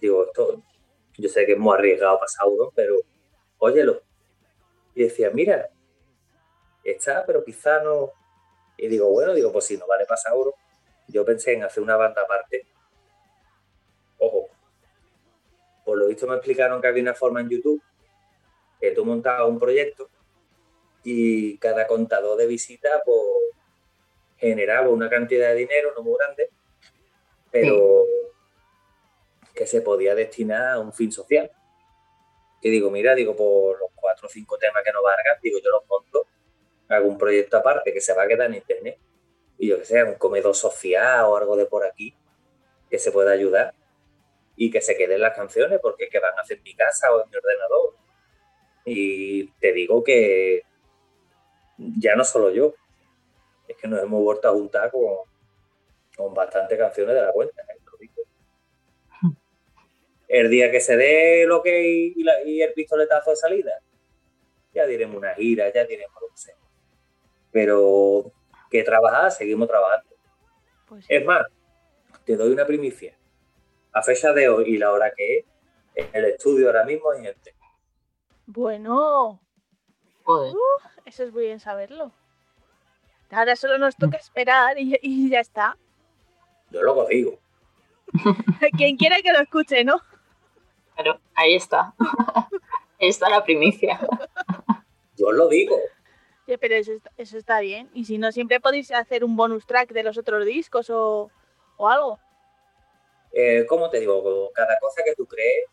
Digo, 0.00 0.26
esto. 0.26 0.62
Yo 1.16 1.28
sé 1.28 1.46
que 1.46 1.52
es 1.52 1.58
muy 1.58 1.74
arriesgado 1.74 2.18
para 2.18 2.28
Sauron, 2.28 2.70
pero 2.74 2.96
óyelo. 3.58 4.02
Y 4.94 5.02
decía, 5.02 5.30
mira, 5.30 5.68
está, 6.84 7.26
pero 7.26 7.44
quizá 7.44 7.82
no. 7.82 8.12
Y 8.76 8.86
digo, 8.86 9.10
bueno, 9.10 9.34
digo, 9.34 9.52
pues 9.52 9.64
si 9.64 9.76
no 9.76 9.86
vale 9.86 10.04
para 10.06 10.18
Sauron. 10.18 10.52
Yo 11.08 11.24
pensé 11.24 11.54
en 11.54 11.64
hacer 11.64 11.82
una 11.82 11.96
banda 11.96 12.22
aparte. 12.22 12.66
Por 15.88 15.96
lo 15.96 16.06
visto 16.06 16.26
me 16.26 16.34
explicaron 16.34 16.82
que 16.82 16.88
había 16.88 17.02
una 17.02 17.14
forma 17.14 17.40
en 17.40 17.48
YouTube 17.48 17.82
que 18.78 18.90
tú 18.90 19.06
montabas 19.06 19.48
un 19.48 19.58
proyecto 19.58 20.10
y 21.02 21.56
cada 21.56 21.86
contador 21.86 22.36
de 22.36 22.46
visita 22.46 22.90
pues, 23.06 23.18
generaba 24.36 24.90
una 24.90 25.08
cantidad 25.08 25.48
de 25.48 25.54
dinero 25.54 25.94
no 25.96 26.02
muy 26.02 26.18
grande, 26.18 26.50
pero 27.50 28.04
que 29.54 29.66
se 29.66 29.80
podía 29.80 30.14
destinar 30.14 30.74
a 30.74 30.78
un 30.78 30.92
fin 30.92 31.10
social. 31.10 31.50
Y 32.60 32.68
digo, 32.68 32.90
mira, 32.90 33.14
digo, 33.14 33.34
por 33.34 33.78
los 33.78 33.88
cuatro 33.94 34.26
o 34.26 34.30
cinco 34.30 34.58
temas 34.58 34.82
que 34.84 34.92
nos 34.92 35.02
valgan, 35.02 35.40
digo, 35.42 35.58
yo 35.58 35.70
los 35.70 35.86
monto, 35.88 36.26
hago 36.90 37.08
un 37.08 37.16
proyecto 37.16 37.56
aparte 37.56 37.94
que 37.94 38.02
se 38.02 38.12
va 38.12 38.24
a 38.24 38.28
quedar 38.28 38.48
en 38.48 38.56
internet. 38.56 38.98
Y 39.56 39.68
yo 39.68 39.78
que 39.78 39.86
sé, 39.86 40.04
un 40.04 40.16
comedor 40.16 40.54
social 40.54 41.24
o 41.24 41.36
algo 41.38 41.56
de 41.56 41.64
por 41.64 41.86
aquí 41.86 42.14
que 42.90 42.98
se 42.98 43.10
pueda 43.10 43.32
ayudar 43.32 43.72
y 44.60 44.72
que 44.72 44.80
se 44.80 44.96
queden 44.96 45.20
las 45.20 45.36
canciones 45.36 45.78
porque 45.80 46.04
es 46.04 46.10
que 46.10 46.18
van 46.18 46.36
a 46.36 46.42
hacer 46.42 46.58
en 46.58 46.64
mi 46.64 46.74
casa 46.74 47.14
o 47.14 47.22
en 47.22 47.30
mi 47.30 47.36
ordenador. 47.36 47.94
Y 48.84 49.46
te 49.52 49.72
digo 49.72 50.02
que 50.02 50.62
ya 51.76 52.16
no 52.16 52.24
solo 52.24 52.50
yo, 52.50 52.74
es 53.68 53.76
que 53.76 53.86
nos 53.86 54.02
hemos 54.02 54.20
vuelto 54.20 54.48
a 54.48 54.52
juntar 54.52 54.90
con, 54.90 55.18
con 56.16 56.34
bastantes 56.34 56.76
canciones 56.76 57.14
de 57.14 57.22
la 57.22 57.32
cuenta. 57.32 57.62
¿eh? 57.62 57.78
El 60.26 60.50
día 60.50 60.70
que 60.72 60.80
se 60.80 60.96
dé 60.96 61.46
lo 61.46 61.62
que 61.62 61.88
y, 61.88 62.14
y, 62.44 62.60
el 62.60 62.72
pistoletazo 62.72 63.30
de 63.30 63.36
salida, 63.36 63.80
ya 64.74 64.86
diremos 64.86 65.16
una 65.16 65.34
gira, 65.34 65.72
ya 65.72 65.84
diremos 65.84 66.20
lo 66.20 66.28
que 66.28 66.36
sea. 66.36 66.56
Pero 67.52 68.32
que 68.70 68.82
trabajar, 68.82 69.30
seguimos 69.30 69.68
trabajando. 69.68 70.10
Pues 70.88 71.06
es 71.08 71.24
más, 71.24 71.46
te 72.24 72.36
doy 72.36 72.50
una 72.50 72.66
primicia 72.66 73.17
a 73.92 74.02
fecha 74.02 74.32
de 74.32 74.48
hoy 74.48 74.74
y 74.74 74.78
la 74.78 74.92
hora 74.92 75.12
que 75.16 75.38
es, 75.38 75.44
en 75.94 76.08
el 76.12 76.24
estudio 76.26 76.68
ahora 76.68 76.84
mismo 76.84 77.10
hay 77.10 77.22
gente. 77.22 77.54
Bueno, 78.46 79.40
eso 81.04 81.24
es 81.24 81.32
muy 81.32 81.44
bien 81.44 81.60
saberlo. 81.60 82.12
Ahora 83.30 83.56
solo 83.56 83.78
nos 83.78 83.96
toca 83.96 84.16
esperar 84.16 84.76
y, 84.78 85.30
ya 85.30 85.40
está. 85.40 85.76
Yo 86.70 86.82
lo 86.82 87.06
digo. 87.06 87.38
Quien 88.76 88.96
quiera 88.96 89.16
que 89.22 89.32
lo 89.32 89.40
escuche, 89.40 89.84
¿no? 89.84 90.00
Pero 90.96 91.20
ahí 91.34 91.54
está. 91.54 91.94
ahí 93.00 93.08
está 93.08 93.28
la 93.28 93.44
primicia. 93.44 94.00
Yo 95.16 95.32
lo 95.32 95.48
digo. 95.48 95.76
pero 96.46 96.74
eso 96.74 96.92
está, 96.92 97.10
eso 97.16 97.36
está, 97.36 97.60
bien. 97.60 97.90
Y 97.92 98.04
si 98.04 98.16
no, 98.18 98.32
siempre 98.32 98.60
podéis 98.60 98.90
hacer 98.92 99.24
un 99.24 99.36
bonus 99.36 99.66
track 99.66 99.92
de 99.92 100.02
los 100.02 100.16
otros 100.16 100.46
discos 100.46 100.88
o, 100.88 101.30
o 101.76 101.88
algo. 101.88 102.18
Eh, 103.40 103.66
¿cómo 103.66 103.88
te 103.88 104.00
digo? 104.00 104.50
Cada 104.52 104.76
cosa 104.80 105.00
que 105.04 105.14
tú 105.14 105.24
crees 105.24 105.66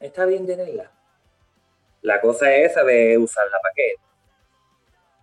está 0.00 0.24
bien 0.24 0.46
tenerla. 0.46 0.90
La 2.00 2.22
cosa 2.22 2.56
es 2.56 2.72
saber 2.72 3.18
usarla 3.18 3.58
para 3.60 3.74
qué. 3.74 3.96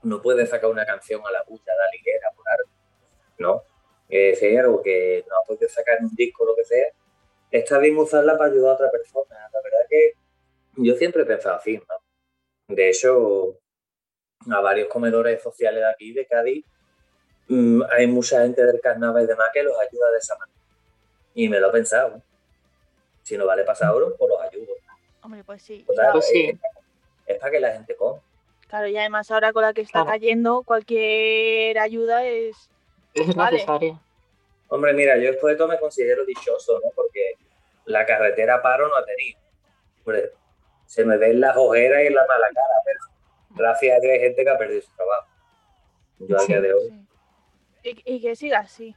no 0.04 0.22
puedes 0.22 0.52
sacar 0.52 0.70
una 0.70 0.86
canción 0.86 1.20
a 1.26 1.32
la 1.32 1.44
puta, 1.46 1.72
la 1.76 1.90
ligera, 1.92 2.30
por 2.36 2.46
algo. 2.48 2.70
No. 3.40 3.64
Eh, 4.08 4.36
si 4.36 4.46
hay 4.46 4.58
algo 4.58 4.84
que 4.84 5.26
no 5.28 5.36
puedes 5.48 5.74
sacar 5.74 5.98
en 5.98 6.06
un 6.06 6.16
disco 6.16 6.46
lo 6.46 6.56
que 6.56 6.64
sea, 6.64 6.90
está 7.50 7.80
bien 7.80 7.98
usarla 7.98 8.38
para 8.38 8.52
ayudar 8.52 8.74
a 8.74 8.76
otra 8.76 8.92
persona. 8.92 9.50
La 9.52 9.62
verdad 9.64 9.88
que 9.90 10.14
yo 10.76 10.94
siempre 10.94 11.24
he 11.24 11.26
pensado 11.26 11.56
así, 11.56 11.76
¿no? 11.76 12.76
De 12.76 12.88
hecho, 12.88 13.58
a 14.48 14.62
varios 14.62 14.88
comedores 14.90 15.42
sociales 15.42 15.82
de 15.82 15.90
aquí, 15.90 16.14
de 16.14 16.28
Cádiz, 16.28 16.64
mm, 17.48 17.82
hay 17.90 18.06
mucha 18.06 18.44
gente 18.44 18.64
del 18.64 18.80
carnaval 18.80 19.24
y 19.24 19.28
demás 19.28 19.50
que 19.52 19.64
los 19.64 19.74
ayuda 19.80 20.12
de 20.12 20.18
esa 20.20 20.38
manera. 20.38 20.59
Y 21.40 21.48
me 21.48 21.58
lo 21.60 21.70
he 21.70 21.72
pensado. 21.72 22.22
Si 23.24 23.38
no 23.38 23.46
vale 23.46 23.64
pasar 23.64 23.92
oro, 23.94 24.14
pues 24.18 24.30
los 24.30 24.42
ayudo. 24.42 24.74
Hombre, 25.22 25.42
pues 25.46 25.62
sí. 25.62 25.86
Pues 25.88 26.26
sí. 26.26 26.50
eh, 26.50 26.58
es 27.28 27.38
para 27.40 27.52
que 27.52 27.60
la 27.62 27.72
gente 27.72 27.96
coma. 27.96 28.20
Claro, 28.68 28.88
y 28.88 28.98
además 28.98 29.32
ahora 29.32 29.54
con 29.54 29.62
la 29.64 29.74
que 29.74 29.82
está 29.82 30.00
Claro. 30.04 30.10
cayendo, 30.10 30.64
cualquier 30.64 31.80
ayuda 31.80 32.26
es... 32.26 32.70
Es 33.14 33.34
Vale. 33.36 33.54
necesaria. 33.54 34.00
Hombre, 34.68 34.94
mira, 34.94 35.18
yo 35.18 35.32
después 35.32 35.54
de 35.54 35.58
todo 35.58 35.70
me 35.70 35.80
considero 35.80 36.26
dichoso, 36.26 36.80
¿no? 36.84 36.92
Porque 36.94 37.36
la 37.86 38.06
carretera 38.06 38.62
paro 38.62 38.90
no 38.90 38.96
ha 38.98 39.06
tenido. 39.06 39.40
Hombre, 40.04 40.32
se 40.88 41.06
me 41.06 41.16
ven 41.18 41.40
las 41.40 41.56
ojeras 41.56 42.02
y 42.04 42.14
la 42.14 42.26
mala 42.28 42.48
cara, 42.54 42.76
pero 42.84 43.00
gracias 43.52 43.98
a 43.98 44.02
Dios 44.02 44.14
hay 44.14 44.20
gente 44.20 44.44
que 44.44 44.50
ha 44.50 44.58
perdido 44.58 44.82
su 44.82 44.92
trabajo. 44.96 45.28
Yo 46.20 46.38
a 46.38 46.44
día 46.46 46.60
de 46.62 46.74
hoy. 46.74 47.06
Y, 47.84 48.16
y 48.16 48.22
que 48.22 48.36
siga 48.36 48.60
así. 48.60 48.94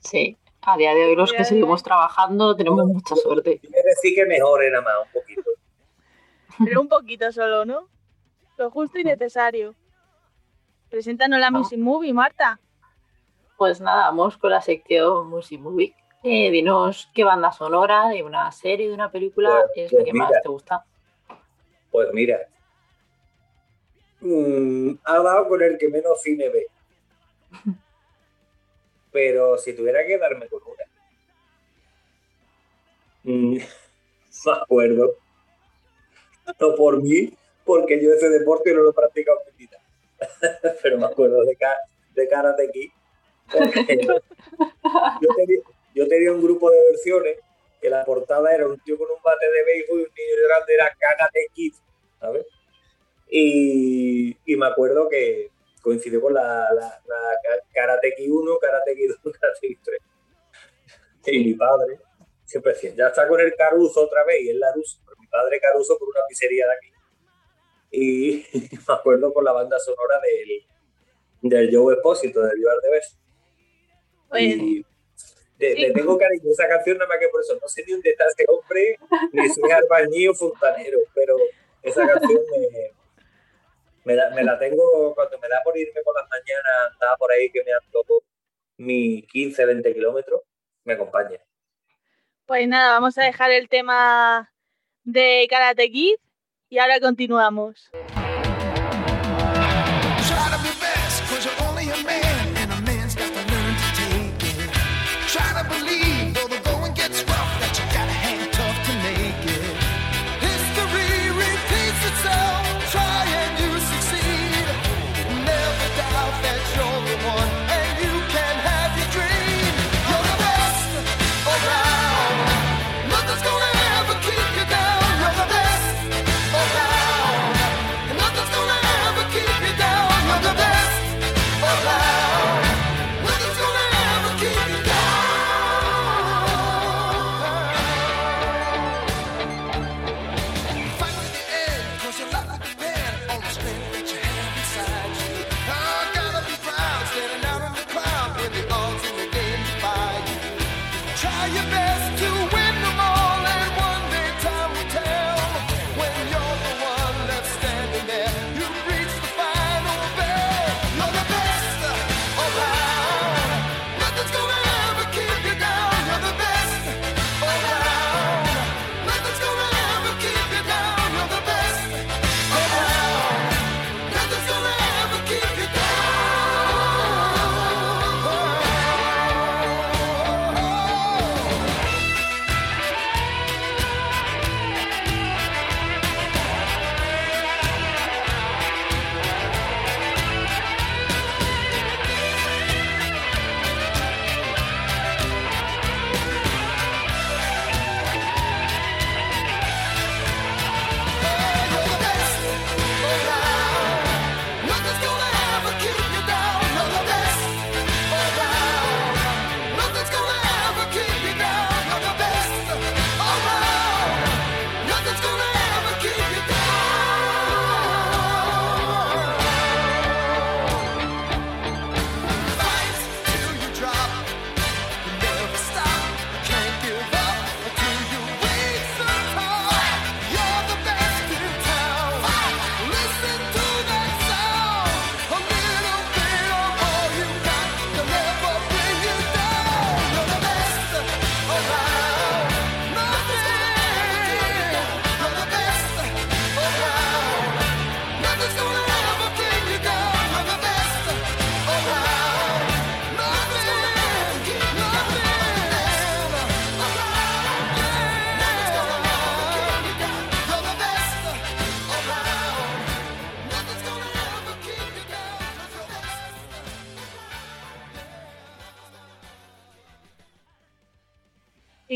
Sí. 0.00 0.36
A 0.66 0.76
día 0.78 0.94
de 0.94 1.04
hoy 1.04 1.16
los 1.16 1.32
que 1.32 1.44
seguimos 1.44 1.82
trabajando 1.82 2.56
tenemos 2.56 2.86
mucha 2.86 3.14
suerte. 3.16 3.60
Me 3.62 3.82
decir 3.82 4.14
que 4.14 4.24
mejore 4.26 4.70
nada 4.70 4.82
más 4.82 4.94
un 5.06 5.12
poquito. 5.20 5.50
Pero 6.64 6.80
un 6.80 6.88
poquito 6.88 7.30
solo, 7.32 7.64
¿no? 7.64 7.88
Lo 8.56 8.70
justo 8.70 8.98
y 8.98 9.04
necesario. 9.04 9.74
Preséntanos 10.88 11.38
la 11.40 11.48
Ah. 11.48 11.50
Music 11.50 11.78
Movie, 11.78 12.12
Marta. 12.14 12.60
Pues 13.58 13.80
nada, 13.80 14.06
vamos 14.06 14.36
con 14.38 14.50
la 14.50 14.60
sección 14.62 15.28
Music 15.28 15.60
Movie. 15.60 15.94
Eh, 16.22 16.50
dinos 16.50 17.10
qué 17.14 17.24
banda 17.24 17.52
sonora 17.52 18.08
de 18.08 18.22
una 18.22 18.50
serie, 18.50 18.88
de 18.88 18.94
una 18.94 19.10
película 19.10 19.50
Pues- 19.74 19.86
es 19.86 19.92
la 19.92 19.96
pues 19.98 20.04
que 20.06 20.12
mira. 20.12 20.24
más 20.30 20.42
te 20.42 20.48
gusta. 20.48 20.84
Pues 21.90 22.08
mira, 22.12 22.38
mm, 24.20 24.92
ha 25.04 25.18
dado 25.18 25.48
con 25.48 25.62
el 25.62 25.76
que 25.76 25.88
menos 25.88 26.20
cine 26.22 26.48
ve. 26.48 26.66
Pero 29.14 29.56
si 29.58 29.74
tuviera 29.74 30.04
que 30.04 30.18
darme 30.18 30.48
con 30.48 30.60
una, 30.66 30.84
mm, 33.22 33.56
me 34.46 34.52
acuerdo. 34.52 35.14
No 36.60 36.74
por 36.74 37.00
mí, 37.00 37.32
porque 37.64 38.02
yo 38.02 38.12
ese 38.12 38.28
deporte 38.28 38.74
no 38.74 38.82
lo 38.82 38.90
he 38.90 38.92
practicado 38.92 39.38
en 39.46 39.54
mi 39.54 39.64
vida. 39.66 39.78
Pero 40.82 40.98
me 40.98 41.06
acuerdo 41.06 41.44
de, 41.44 41.54
Ka- 41.54 41.78
de 42.12 42.28
Karate 42.28 42.70
Kid. 42.72 42.90
yo, 45.20 45.28
tenía, 45.36 45.60
yo 45.94 46.08
tenía 46.08 46.32
un 46.32 46.42
grupo 46.42 46.72
de 46.72 46.78
versiones 46.90 47.38
que 47.80 47.88
la 47.88 48.04
portada 48.04 48.52
era 48.52 48.66
un 48.66 48.80
tío 48.80 48.98
con 48.98 49.08
un 49.10 49.22
bate 49.22 49.46
de 49.48 49.64
béisbol 49.64 50.00
y 50.00 50.02
un 50.02 50.08
niño 50.08 50.48
grande 50.48 50.74
era 50.74 50.96
Karate 50.98 51.46
Kid, 51.54 51.74
¿sabes? 52.18 52.46
Y, 53.30 54.36
y 54.44 54.56
me 54.56 54.66
acuerdo 54.66 55.08
que 55.08 55.50
coincidió 55.84 56.20
con 56.20 56.34
la, 56.34 56.42
la, 56.72 57.02
la 57.06 57.18
Ka- 57.42 57.64
Karate 57.72 58.14
Kid 58.16 58.30
1, 58.32 58.58
Karate 58.58 58.96
Kid 58.96 59.10
2, 59.22 59.32
Karate 59.40 59.68
Kid 59.68 59.78
3. 59.84 60.00
Y 61.26 61.44
mi 61.44 61.54
padre 61.54 62.00
siempre 62.44 62.72
decía, 62.72 62.92
ya 62.96 63.06
está 63.08 63.28
con 63.28 63.40
el 63.40 63.54
Caruso 63.54 64.02
otra 64.02 64.24
vez, 64.24 64.42
y 64.42 64.50
el 64.50 64.58
Laruso, 64.58 65.00
pero 65.04 65.16
mi 65.20 65.26
padre 65.28 65.60
Caruso 65.60 65.98
por 65.98 66.08
una 66.08 66.20
pizzería 66.28 66.66
de 66.66 66.72
aquí. 66.72 66.92
Y 67.90 68.46
me 68.88 68.94
acuerdo 68.94 69.32
con 69.32 69.44
la 69.44 69.52
banda 69.52 69.78
sonora 69.78 70.20
del, 70.20 70.66
del 71.50 71.74
Joe 71.76 71.94
Espósito, 71.94 72.40
del 72.42 72.58
Violar 72.58 72.78
de 72.80 72.90
Beso. 72.90 73.16
Pues, 74.28 74.42
Y 74.42 74.84
le, 75.58 75.74
sí. 75.74 75.80
le 75.80 75.92
tengo 75.92 76.18
cariño 76.18 76.48
a 76.48 76.52
esa 76.52 76.66
canción 76.68 76.98
nada 76.98 77.08
más 77.08 77.18
que 77.18 77.28
por 77.28 77.40
eso. 77.40 77.56
No 77.60 77.68
sé 77.68 77.84
ni 77.86 77.92
dónde 77.92 78.10
está 78.10 78.24
ese 78.26 78.44
hombre, 78.48 78.98
ni 79.32 79.46
es 79.46 79.56
albañil 79.72 80.30
o 80.30 80.34
fontanero, 80.34 80.98
pero 81.14 81.36
esa 81.82 82.06
canción 82.06 82.40
me, 82.50 82.92
me, 84.04 84.14
la, 84.14 84.30
me 84.30 84.44
la 84.44 84.58
tengo 84.58 85.14
cuando 85.14 85.38
me 85.38 85.48
da 85.48 85.60
por 85.64 85.76
irme 85.76 86.00
por 86.02 86.14
las 86.14 86.28
mañanas, 86.28 86.92
andaba 86.92 87.16
por 87.16 87.32
ahí 87.32 87.50
que 87.50 87.62
me 87.64 87.72
ando 87.72 88.04
mis 88.76 89.26
15, 89.26 89.66
20 89.66 89.94
kilómetros, 89.94 90.42
me 90.84 90.94
acompaña. 90.94 91.38
pues 92.46 92.68
nada, 92.68 92.92
vamos 92.92 93.16
a 93.18 93.24
dejar 93.24 93.50
el 93.50 93.68
tema 93.68 94.52
de 95.04 95.46
Karate 95.48 95.90
Kid 95.90 96.16
y 96.68 96.78
ahora 96.78 97.00
continuamos. 97.00 97.90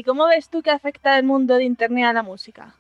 Cómo 0.08 0.26
ves 0.26 0.48
tú 0.48 0.62
que 0.62 0.70
afecta 0.70 1.18
el 1.18 1.24
mundo 1.24 1.54
de 1.56 1.64
Internet 1.64 2.06
a 2.06 2.12
la 2.14 2.22
música? 2.22 2.74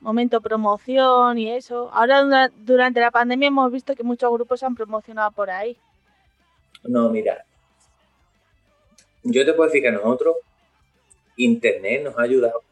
Momento 0.00 0.40
promoción 0.40 1.38
y 1.38 1.50
eso. 1.50 1.90
Ahora 1.92 2.22
dura- 2.22 2.52
durante 2.56 3.00
la 3.00 3.10
pandemia 3.10 3.48
hemos 3.48 3.72
visto 3.72 3.96
que 3.96 4.04
muchos 4.04 4.32
grupos 4.32 4.60
se 4.60 4.66
han 4.66 4.76
promocionado 4.76 5.32
por 5.32 5.50
ahí. 5.50 5.76
No, 6.84 7.08
mira. 7.10 7.44
Yo 9.24 9.44
te 9.44 9.52
puedo 9.54 9.68
decir 9.68 9.82
que 9.82 9.88
a 9.88 9.92
nosotros, 9.92 10.36
Internet 11.36 12.04
nos 12.04 12.16
ha 12.16 12.22
ayudado 12.22 12.62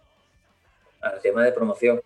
al 1.01 1.21
tema 1.21 1.45
de 1.45 1.51
promoción. 1.51 2.01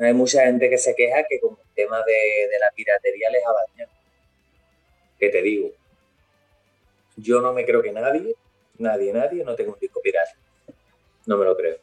Hay 0.00 0.14
mucha 0.14 0.42
gente 0.46 0.68
que 0.68 0.78
se 0.78 0.94
queja 0.96 1.22
que 1.28 1.38
con 1.38 1.52
el 1.52 1.74
tema 1.74 1.98
de, 1.98 2.58
la 2.58 2.70
piratería 2.74 3.30
les 3.30 3.42
ha 3.46 3.52
dañado. 3.52 3.92
¿Qué 5.18 5.28
te 5.28 5.42
digo? 5.42 5.68
Yo 7.20 7.40
no 7.40 7.52
me 7.52 7.64
creo 7.64 7.82
que 7.82 7.92
nadie, 7.92 8.34
nadie, 8.78 9.12
nadie 9.12 9.44
no 9.44 9.54
tenga 9.54 9.72
un 9.72 9.78
disco 9.78 10.00
pirata. 10.02 10.32
No 11.26 11.36
me 11.36 11.44
lo 11.44 11.56
creo. 11.56 11.76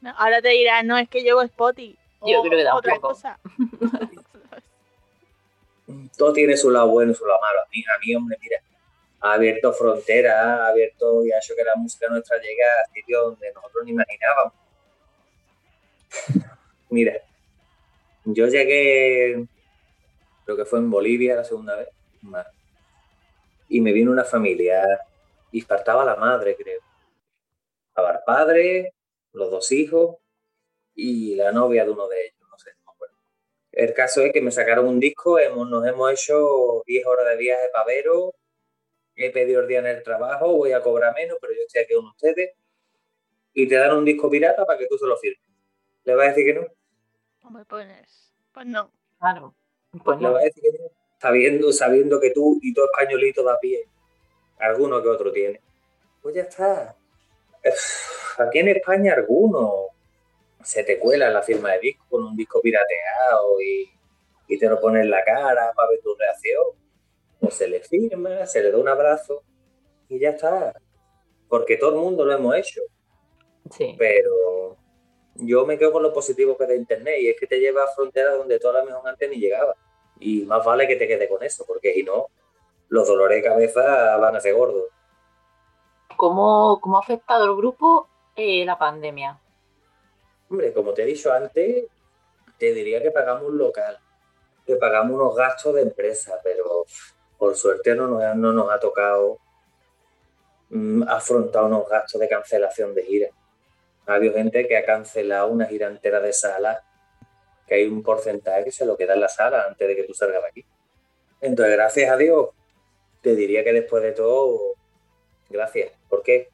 No, 0.00 0.14
Ahora 0.16 0.40
te 0.40 0.48
dirán, 0.50 0.86
no, 0.86 0.96
es 0.98 1.08
que 1.08 1.22
llevo 1.22 1.42
Spotify. 1.42 1.98
Yo 2.26 2.42
creo 2.42 2.58
que 2.58 2.66
otra 2.70 2.92
tampoco. 2.92 3.14
cosa. 3.14 3.38
todo 6.16 6.32
tiene 6.32 6.56
su 6.56 6.70
lado 6.70 6.88
bueno 6.88 7.12
y 7.12 7.14
su 7.14 7.26
lado 7.26 7.40
malo. 7.40 7.60
A 7.60 7.68
mí, 7.70 7.82
a 7.82 7.98
mí, 7.98 8.14
hombre, 8.14 8.38
mira, 8.40 8.58
ha 9.20 9.34
abierto 9.34 9.72
fronteras, 9.72 10.34
ha 10.34 10.68
abierto 10.68 11.24
y 11.24 11.32
ha 11.32 11.38
hecho 11.38 11.54
que 11.56 11.64
la 11.64 11.74
música 11.76 12.08
nuestra 12.08 12.38
llegue 12.38 12.62
a 12.62 12.92
sitios 12.92 13.22
donde 13.24 13.52
nosotros 13.52 13.84
ni 13.84 13.90
imaginábamos. 13.92 14.52
Mira, 16.90 17.14
yo 18.24 18.46
llegué, 18.46 19.44
creo 20.44 20.56
que 20.56 20.64
fue 20.64 20.78
en 20.78 20.90
Bolivia 20.90 21.34
la 21.34 21.44
segunda 21.44 21.76
vez, 21.76 21.88
más, 22.22 22.46
y 23.68 23.80
me 23.80 23.92
vino 23.92 24.10
una 24.10 24.24
familia 24.24 24.84
y 25.50 25.60
faltaba 25.60 26.04
la 26.04 26.16
madre, 26.16 26.56
creo. 26.56 26.80
Estaba 27.88 28.12
el 28.12 28.18
padre, 28.26 28.94
los 29.32 29.50
dos 29.50 29.70
hijos 29.72 30.16
y 30.94 31.34
la 31.36 31.52
novia 31.52 31.84
de 31.84 31.90
uno 31.90 32.08
de 32.08 32.26
ellos, 32.26 32.48
no 32.50 32.58
sé, 32.58 32.70
no 32.78 32.84
me 32.86 32.92
acuerdo. 32.92 33.16
El 33.72 33.94
caso 33.94 34.22
es 34.22 34.32
que 34.32 34.40
me 34.40 34.50
sacaron 34.50 34.86
un 34.86 35.00
disco, 35.00 35.38
hemos, 35.38 35.68
nos 35.68 35.86
hemos 35.86 36.10
hecho 36.12 36.82
10 36.86 37.06
horas 37.06 37.26
de 37.28 37.36
viaje 37.36 37.68
para 37.72 37.86
Vero, 37.86 38.34
he 39.16 39.30
pedido 39.30 39.60
el 39.60 39.68
día 39.68 39.78
en 39.78 39.86
el 39.86 40.02
trabajo, 40.02 40.56
voy 40.56 40.72
a 40.72 40.80
cobrar 40.80 41.14
menos, 41.14 41.38
pero 41.40 41.52
yo 41.52 41.60
estoy 41.66 41.82
aquí 41.82 41.94
con 41.94 42.06
ustedes, 42.06 42.52
y 43.52 43.68
te 43.68 43.76
dan 43.76 43.96
un 43.96 44.04
disco 44.04 44.28
pirata 44.28 44.66
para 44.66 44.78
que 44.78 44.88
tú 44.88 44.98
se 44.98 45.06
lo 45.06 45.16
firmes. 45.16 45.48
¿Le 46.04 46.14
vas 46.14 46.26
a 46.26 46.28
decir 46.30 46.44
que 46.44 46.60
no? 46.60 46.66
Pues, 47.68 47.86
pues 48.52 48.66
no. 48.66 48.90
Claro. 49.18 49.54
Pues 50.04 50.18
¿Le 50.18 50.26
no. 50.26 50.32
vas 50.32 50.42
a 50.42 50.44
decir 50.46 50.62
que 50.62 50.78
no? 50.78 51.03
Sabiendo, 51.24 51.72
sabiendo 51.72 52.20
que 52.20 52.32
tú 52.32 52.58
y 52.60 52.74
todo 52.74 52.84
españolito 52.84 53.42
da 53.42 53.58
pie, 53.58 53.88
alguno 54.58 55.02
que 55.02 55.08
otro 55.08 55.32
tiene. 55.32 55.58
Pues 56.20 56.34
ya 56.34 56.42
está. 56.42 56.94
Aquí 58.36 58.58
en 58.58 58.68
España 58.68 59.14
alguno 59.14 59.86
se 60.62 60.84
te 60.84 60.98
cuela 60.98 61.28
en 61.28 61.32
la 61.32 61.40
firma 61.40 61.72
de 61.72 61.78
disco 61.78 62.04
con 62.10 62.24
un 62.24 62.36
disco 62.36 62.60
pirateado 62.60 63.58
y, 63.58 63.90
y 64.48 64.58
te 64.58 64.68
lo 64.68 64.78
pone 64.78 65.00
en 65.00 65.08
la 65.08 65.24
cara 65.24 65.72
para 65.74 65.88
ver 65.88 66.00
tu 66.02 66.14
reacción. 66.14 66.66
O 67.40 67.50
se 67.50 67.68
le 67.68 67.80
firma, 67.80 68.44
se 68.44 68.62
le 68.62 68.70
da 68.70 68.76
un 68.76 68.88
abrazo 68.88 69.44
y 70.10 70.18
ya 70.18 70.28
está. 70.28 70.74
Porque 71.48 71.78
todo 71.78 71.94
el 71.94 72.00
mundo 72.00 72.26
lo 72.26 72.34
hemos 72.34 72.54
hecho. 72.54 72.82
Sí. 73.70 73.96
Pero 73.98 74.76
yo 75.36 75.64
me 75.64 75.78
quedo 75.78 75.90
con 75.90 76.02
lo 76.02 76.12
positivo 76.12 76.54
que 76.58 76.64
es 76.64 76.68
de 76.68 76.76
Internet 76.76 77.16
y 77.18 77.28
es 77.30 77.40
que 77.40 77.46
te 77.46 77.60
lleva 77.60 77.84
a 77.84 77.94
fronteras 77.94 78.36
donde 78.36 78.58
toda 78.58 78.80
la 78.80 78.84
mejor 78.84 79.08
antes 79.08 79.30
ni 79.30 79.36
llegaba. 79.36 79.74
Y 80.26 80.42
más 80.46 80.64
vale 80.64 80.88
que 80.88 80.96
te 80.96 81.06
quede 81.06 81.28
con 81.28 81.42
eso, 81.42 81.64
porque 81.66 81.92
si 81.92 82.02
no, 82.02 82.28
los 82.88 83.06
dolores 83.06 83.42
de 83.42 83.48
cabeza 83.48 84.16
van 84.16 84.34
a 84.36 84.40
ser 84.40 84.54
gordos. 84.54 84.84
¿Cómo, 86.16 86.78
cómo 86.80 86.96
ha 86.96 87.00
afectado 87.00 87.44
el 87.44 87.56
grupo 87.56 88.08
eh, 88.34 88.64
la 88.64 88.78
pandemia? 88.78 89.38
Hombre, 90.48 90.72
como 90.72 90.94
te 90.94 91.02
he 91.02 91.06
dicho 91.06 91.30
antes, 91.32 91.84
te 92.58 92.72
diría 92.72 93.02
que 93.02 93.10
pagamos 93.10 93.42
un 93.44 93.58
local, 93.58 93.98
que 94.66 94.76
pagamos 94.76 95.12
unos 95.20 95.34
gastos 95.36 95.74
de 95.74 95.82
empresa, 95.82 96.38
pero 96.42 96.86
por 97.36 97.54
suerte 97.56 97.94
no 97.94 98.06
nos, 98.06 98.22
ha- 98.22 98.34
no 98.34 98.52
nos 98.52 98.70
ha 98.72 98.78
tocado 98.80 99.38
mm, 100.70 101.02
afrontar 101.08 101.64
unos 101.64 101.86
gastos 101.88 102.18
de 102.20 102.28
cancelación 102.28 102.94
de 102.94 103.02
gira. 103.02 103.28
Ha 104.06 104.14
habido 104.14 104.34
gente 104.34 104.66
que 104.68 104.76
ha 104.78 104.84
cancelado 104.84 105.48
una 105.48 105.66
gira 105.66 105.88
entera 105.88 106.20
de 106.20 106.32
sala, 106.32 106.82
que 107.66 107.76
hay 107.76 107.86
un 107.86 108.02
porcentaje 108.02 108.64
que 108.64 108.72
se 108.72 108.84
lo 108.84 108.96
queda 108.96 109.14
en 109.14 109.20
la 109.20 109.28
sala 109.28 109.64
antes 109.66 109.86
de 109.86 109.96
que 109.96 110.04
tú 110.04 110.14
salgas 110.14 110.42
de 110.42 110.48
aquí. 110.48 110.66
Entonces, 111.40 111.74
gracias 111.74 112.10
a 112.10 112.16
Dios, 112.16 112.50
te 113.22 113.34
diría 113.34 113.64
que 113.64 113.72
después 113.72 114.02
de 114.02 114.12
todo, 114.12 114.74
gracias. 115.48 115.92
¿Por 116.08 116.22
qué? 116.22 116.48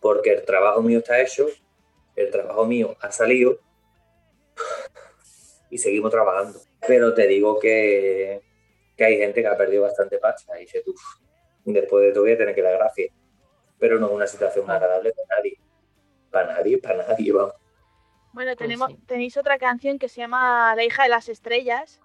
Porque 0.00 0.32
el 0.32 0.44
trabajo 0.44 0.82
mío 0.82 0.98
está 0.98 1.20
hecho, 1.20 1.48
el 2.16 2.30
trabajo 2.30 2.64
mío 2.64 2.96
ha 3.00 3.10
salido 3.10 3.58
y 5.70 5.78
seguimos 5.78 6.10
trabajando. 6.10 6.60
Pero 6.86 7.14
te 7.14 7.26
digo 7.26 7.58
que, 7.58 8.42
que 8.96 9.04
hay 9.04 9.18
gente 9.18 9.42
que 9.42 9.46
ha 9.46 9.56
perdido 9.56 9.82
bastante 9.82 10.18
pasta 10.18 10.58
y 10.58 10.62
dice 10.62 10.82
tú, 10.82 10.94
después 11.64 12.04
de 12.04 12.12
todo 12.12 12.22
voy 12.24 12.32
a 12.32 12.38
tener 12.38 12.54
que 12.54 12.62
dar 12.62 12.76
gracias. 12.76 13.12
Pero 13.78 13.98
no 13.98 14.08
es 14.08 14.12
una 14.12 14.26
situación 14.26 14.68
agradable 14.70 15.12
para 15.12 15.38
nadie. 15.38 15.58
Para 16.30 16.52
nadie, 16.54 16.78
para 16.78 17.06
nadie, 17.06 17.32
vamos. 17.32 17.54
Bueno, 18.38 18.52
Pues 18.52 18.58
tenemos, 18.58 18.88
sí. 18.90 18.98
tenéis 19.08 19.36
otra 19.36 19.58
canción 19.58 19.98
que 19.98 20.08
se 20.08 20.20
llama 20.20 20.72
La 20.76 20.84
hija 20.84 21.02
de 21.02 21.08
las 21.08 21.28
estrellas. 21.28 22.00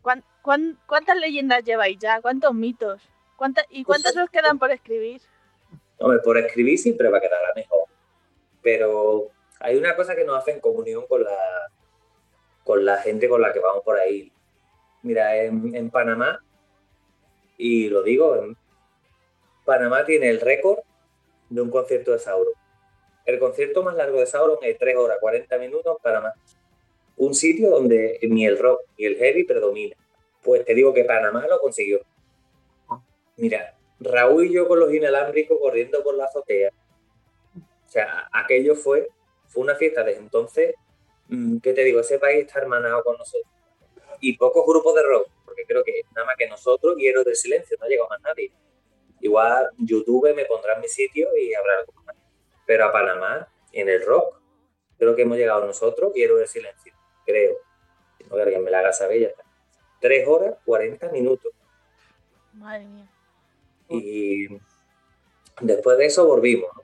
¿Cuán- 0.00 0.24
cuán- 0.40 0.78
cuántas 0.86 1.18
leyendas 1.18 1.62
lleváis 1.62 1.98
ya? 1.98 2.22
¿Cuántos 2.22 2.54
mitos? 2.54 3.02
¿Cuánta- 3.36 3.66
¿Y 3.68 3.84
cuántas 3.84 4.16
os 4.16 4.30
quedan 4.30 4.58
por 4.58 4.70
escribir? 4.70 5.20
Hombre, 5.98 6.20
por 6.24 6.38
escribir 6.38 6.78
siempre 6.78 7.10
va 7.10 7.18
a 7.18 7.20
quedar 7.20 7.42
la 7.46 7.52
mejor. 7.54 7.84
Pero 8.62 9.26
hay 9.60 9.76
una 9.76 9.94
cosa 9.94 10.16
que 10.16 10.24
nos 10.24 10.38
hace 10.38 10.52
en 10.52 10.60
comunión 10.60 11.04
con 11.06 11.22
la, 11.22 11.36
con 12.64 12.82
la 12.86 12.96
gente 13.02 13.28
con 13.28 13.42
la 13.42 13.52
que 13.52 13.60
vamos 13.60 13.82
por 13.84 13.98
ahí. 13.98 14.32
Mira, 15.02 15.36
en, 15.36 15.74
en 15.76 15.90
Panamá, 15.90 16.42
y 17.58 17.90
lo 17.90 18.02
digo, 18.02 18.36
en 18.36 18.56
Panamá 19.66 20.06
tiene 20.06 20.30
el 20.30 20.40
récord 20.40 20.78
de 21.50 21.60
un 21.60 21.68
concierto 21.70 22.12
de 22.12 22.20
Sauron. 22.20 22.54
El 23.28 23.38
concierto 23.38 23.82
más 23.82 23.94
largo 23.94 24.20
de 24.20 24.26
Sauron 24.26 24.56
es 24.62 24.78
3 24.78 24.96
horas 24.96 25.18
40 25.20 25.58
minutos 25.58 25.94
en 25.94 26.02
Panamá. 26.02 26.32
Un 27.18 27.34
sitio 27.34 27.68
donde 27.68 28.18
ni 28.22 28.46
el 28.46 28.58
rock 28.58 28.80
ni 28.96 29.04
el 29.04 29.18
heavy 29.18 29.44
predomina. 29.44 29.94
Pues 30.42 30.64
te 30.64 30.74
digo 30.74 30.94
que 30.94 31.04
Panamá 31.04 31.46
lo 31.46 31.60
consiguió. 31.60 32.00
Mira, 33.36 33.76
Raúl 34.00 34.46
y 34.46 34.54
yo 34.54 34.66
con 34.66 34.80
los 34.80 34.94
inalámbricos 34.94 35.58
corriendo 35.60 36.02
por 36.02 36.14
la 36.14 36.24
azotea. 36.24 36.70
O 37.54 37.90
sea, 37.90 38.30
aquello 38.32 38.74
fue, 38.74 39.06
fue 39.46 39.62
una 39.62 39.74
fiesta 39.74 40.02
desde 40.02 40.20
entonces. 40.20 40.74
mm, 41.28 41.58
¿Qué 41.58 41.74
te 41.74 41.84
digo? 41.84 42.00
Ese 42.00 42.18
país 42.18 42.46
está 42.46 42.60
hermanado 42.60 43.04
con 43.04 43.18
nosotros. 43.18 43.52
Y 44.20 44.38
pocos 44.38 44.64
grupos 44.66 44.94
de 44.94 45.02
rock, 45.02 45.28
porque 45.44 45.64
creo 45.66 45.84
que 45.84 46.00
nada 46.14 46.28
más 46.28 46.36
que 46.38 46.48
nosotros 46.48 46.94
y 46.98 47.06
Héroes 47.06 47.26
del 47.26 47.36
Silencio, 47.36 47.76
no 47.78 47.84
ha 47.84 47.88
llegado 47.90 48.08
más 48.08 48.22
nadie. 48.22 48.50
Igual 49.20 49.68
YouTube 49.76 50.34
me 50.34 50.46
pondrá 50.46 50.76
en 50.76 50.80
mi 50.80 50.88
sitio 50.88 51.28
y 51.36 51.52
habrá 51.52 51.80
algo 51.80 51.92
más. 52.06 52.17
Pero 52.68 52.84
a 52.84 52.92
Panamá, 52.92 53.48
en 53.72 53.88
el 53.88 54.04
rock, 54.04 54.38
creo 54.98 55.16
que 55.16 55.22
hemos 55.22 55.38
llegado 55.38 55.64
nosotros 55.64 56.12
Héroes 56.14 56.40
del 56.40 56.48
Silencio. 56.48 56.92
Creo. 57.24 57.56
No 58.28 58.36
que 58.36 58.42
alguien 58.42 58.62
me 58.62 58.70
la 58.70 58.80
haga 58.80 58.92
saber, 58.92 59.20
ya 59.20 59.28
está. 59.28 59.42
3 60.02 60.28
horas 60.28 60.54
40 60.66 61.08
minutos. 61.08 61.50
Madre 62.52 62.84
mía. 62.84 63.08
Y 63.88 64.48
después 65.62 65.96
de 65.96 66.04
eso 66.04 66.26
volvimos. 66.26 66.68
¿no? 66.76 66.82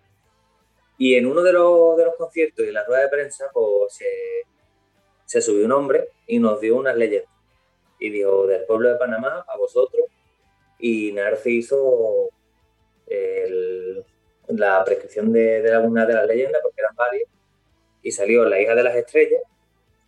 Y 0.97 1.16
en 1.16 1.26
uno 1.26 1.43
de 1.43 1.53
los, 1.53 1.99
de 1.99 2.07
los 2.07 2.14
conciertos 2.16 2.64
y 2.64 2.68
en 2.68 2.74
la 2.74 2.85
rueda 2.87 3.03
de 3.03 3.09
prensa, 3.11 3.51
pues 3.53 3.93
se, 3.93 4.07
se 5.26 5.43
subió 5.43 5.66
un 5.66 5.72
hombre 5.72 6.09
y 6.26 6.39
nos 6.39 6.61
dio 6.62 6.76
unas 6.76 6.97
leyendas. 6.97 7.28
Y 7.99 8.09
dijo, 8.09 8.47
del 8.47 8.64
pueblo 8.64 8.89
de 8.89 8.97
Panamá, 8.97 9.45
a 9.47 9.57
vosotros. 9.59 10.07
Y 10.78 11.12
Narci 11.12 11.59
hizo 11.59 12.30
el- 13.07 13.94
la 14.49 14.85
prescripción 14.85 15.33
de, 15.33 15.63
de 15.63 15.73
algunas 15.73 16.07
de 16.07 16.15
las 16.15 16.27
leyendas, 16.27 16.61
porque 16.63 16.81
eran 16.81 16.95
varias. 16.97 17.29
Y 18.03 18.13
salió 18.13 18.45
La 18.45 18.61
hija 18.61 18.75
de 18.75 18.83
las 18.83 18.95
estrellas 18.97 19.43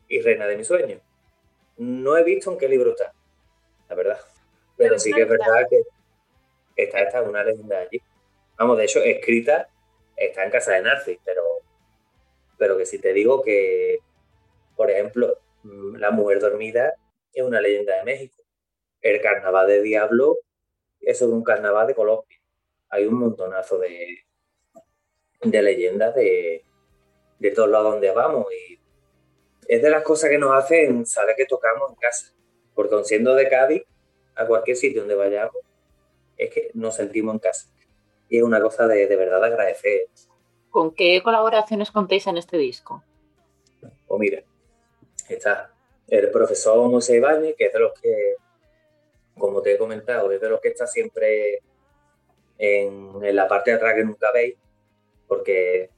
y 0.09 0.20
Reina 0.20 0.47
de 0.47 0.57
mis 0.57 0.66
sueños. 0.66 1.01
No 1.78 2.16
he 2.16 2.22
visto 2.24 2.53
en 2.53 2.59
qué 2.59 2.68
libro 2.68 2.91
está, 2.91 3.12
la 3.89 3.95
verdad. 3.95 4.18
Pero 4.76 4.91
Pero 4.91 4.99
sí 4.99 5.12
que 5.12 5.22
es 5.22 5.30
está. 5.30 5.51
verdad 5.51 5.68
que 5.68 5.82
esta, 6.76 7.01
esta 7.01 7.20
es 7.22 7.28
una 7.28 7.45
leyenda 7.45 7.78
allí. 7.78 8.01
Vamos, 8.59 8.78
de 8.78 8.84
hecho, 8.84 9.01
escrita 9.03 9.68
está 10.16 10.45
en 10.45 10.51
casa 10.51 10.72
de 10.72 10.82
Narcis, 10.82 11.18
pero, 11.24 11.43
pero 12.59 12.76
que 12.78 12.87
si 12.87 12.99
te 12.99 13.12
digo 13.12 13.43
que, 13.43 13.99
por 14.76 14.91
ejemplo, 14.91 15.39
mm, 15.62 15.97
La 15.97 16.11
Mujer 16.11 16.41
Dormida 16.41 16.95
es 17.32 17.43
una 17.43 17.61
leyenda 17.61 17.97
de 17.97 18.05
México. 18.05 18.43
El 19.03 19.20
Carnaval 19.20 19.66
de 19.66 19.82
Diablo 19.82 20.39
es 21.01 21.18
sobre 21.18 21.34
un 21.34 21.45
carnaval 21.45 21.87
de 21.87 21.95
Colombia. 21.95 22.39
Hay 22.89 23.07
un 23.07 23.14
montonazo 23.14 23.78
de, 23.78 24.25
de 25.43 25.62
leyendas 25.62 26.14
de, 26.14 26.64
de 27.39 27.51
todos 27.51 27.68
lados 27.68 27.93
donde 27.93 28.11
vamos 28.11 28.47
y 28.53 28.78
es 29.68 29.82
de 29.82 29.91
las 29.91 30.03
cosas 30.03 30.30
que 30.30 30.39
nos 30.39 30.53
hacen 30.53 31.05
saber 31.07 31.34
que 31.37 31.47
tocamos 31.47 31.91
en 31.91 31.97
casa. 31.97 32.32
Porque 32.74 32.95
aun 32.95 33.05
siendo 33.05 33.34
de 33.34 33.49
Cádiz, 33.49 33.82
a 34.34 34.47
cualquier 34.47 34.76
sitio 34.76 35.01
donde 35.01 35.14
vayamos, 35.14 35.57
es 36.37 36.51
que 36.53 36.70
nos 36.74 36.95
sentimos 36.95 37.34
en 37.34 37.39
casa. 37.41 37.68
y 38.28 38.39
es 38.39 38.43
una 38.43 38.61
cosa 38.61 38.87
de, 38.87 39.07
de 39.07 39.16
verdad 39.16 39.41
de 39.41 39.47
agradecer. 39.47 40.07
¿Con 40.70 40.95
qué 40.95 41.22
colaboraciones 41.22 41.91
contéis 41.91 42.26
en 42.26 42.37
este 42.37 42.59
disco? 42.59 43.03
Pues 44.07 44.20
mira, 44.20 44.43
está 45.28 45.72
el 46.07 46.30
profesor 46.30 46.91
José 46.91 47.16
Ibáñez, 47.16 47.57
que 47.57 47.66
es 47.66 47.72
de 47.72 47.80
los 47.80 47.99
que, 48.01 48.34
como 49.37 49.62
te 49.62 49.74
he 49.74 49.78
comentado, 49.78 50.30
es 50.30 50.41
de 50.41 50.49
los 50.49 50.61
que 50.61 50.68
está 50.68 50.87
siempre 50.87 51.61
en, 52.59 53.24
en 53.24 53.37
la 53.37 53.49
parte 53.49 53.70
de 53.70 53.76
atrás 53.76 53.95
que 53.95 54.05
nunca 54.05 54.30
veis, 54.32 54.57
porque 55.26 55.90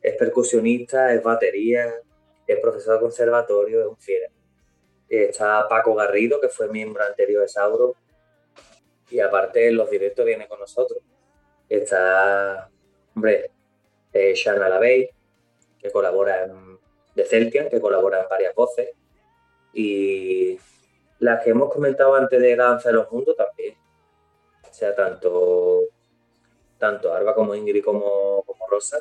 es 0.00 0.16
percusionista, 0.16 1.12
es 1.12 1.22
batería, 1.22 1.94
es 2.46 2.60
profesor 2.60 2.94
de 2.94 3.00
conservatorio, 3.00 3.80
es 3.80 3.86
un 3.86 3.98
fiera. 3.98 4.28
Está 5.08 5.68
Paco 5.68 5.94
Garrido, 5.94 6.40
que 6.40 6.48
fue 6.48 6.68
miembro 6.68 7.04
anterior 7.04 7.42
de 7.42 7.48
Sauro, 7.48 7.94
y 9.10 9.20
aparte 9.20 9.68
en 9.68 9.76
los 9.76 9.90
directos 9.90 10.24
viene 10.24 10.48
con 10.48 10.58
nosotros. 10.58 11.00
Está, 11.68 12.70
hombre, 13.14 13.50
eh, 14.12 14.34
Shana 14.34 14.68
Lavey, 14.68 15.10
que 15.78 15.90
colabora 15.90 16.44
en, 16.44 16.78
de 17.14 17.24
Celtian, 17.24 17.68
que 17.68 17.80
colabora 17.80 18.22
en 18.22 18.28
varias 18.28 18.54
voces, 18.54 18.90
y 19.74 20.58
las 21.18 21.42
que 21.44 21.50
hemos 21.50 21.72
comentado 21.72 22.14
antes 22.14 22.40
de 22.40 22.56
Danza 22.56 22.88
de 22.88 22.94
los 22.94 23.10
Mundos 23.12 23.36
también. 23.36 23.76
O 24.68 24.74
sea, 24.74 24.94
tanto, 24.94 25.82
tanto 26.82 27.14
Arba 27.14 27.32
como 27.32 27.54
Ingrid 27.54 27.84
como, 27.84 28.42
como 28.42 28.66
Rosa. 28.66 28.98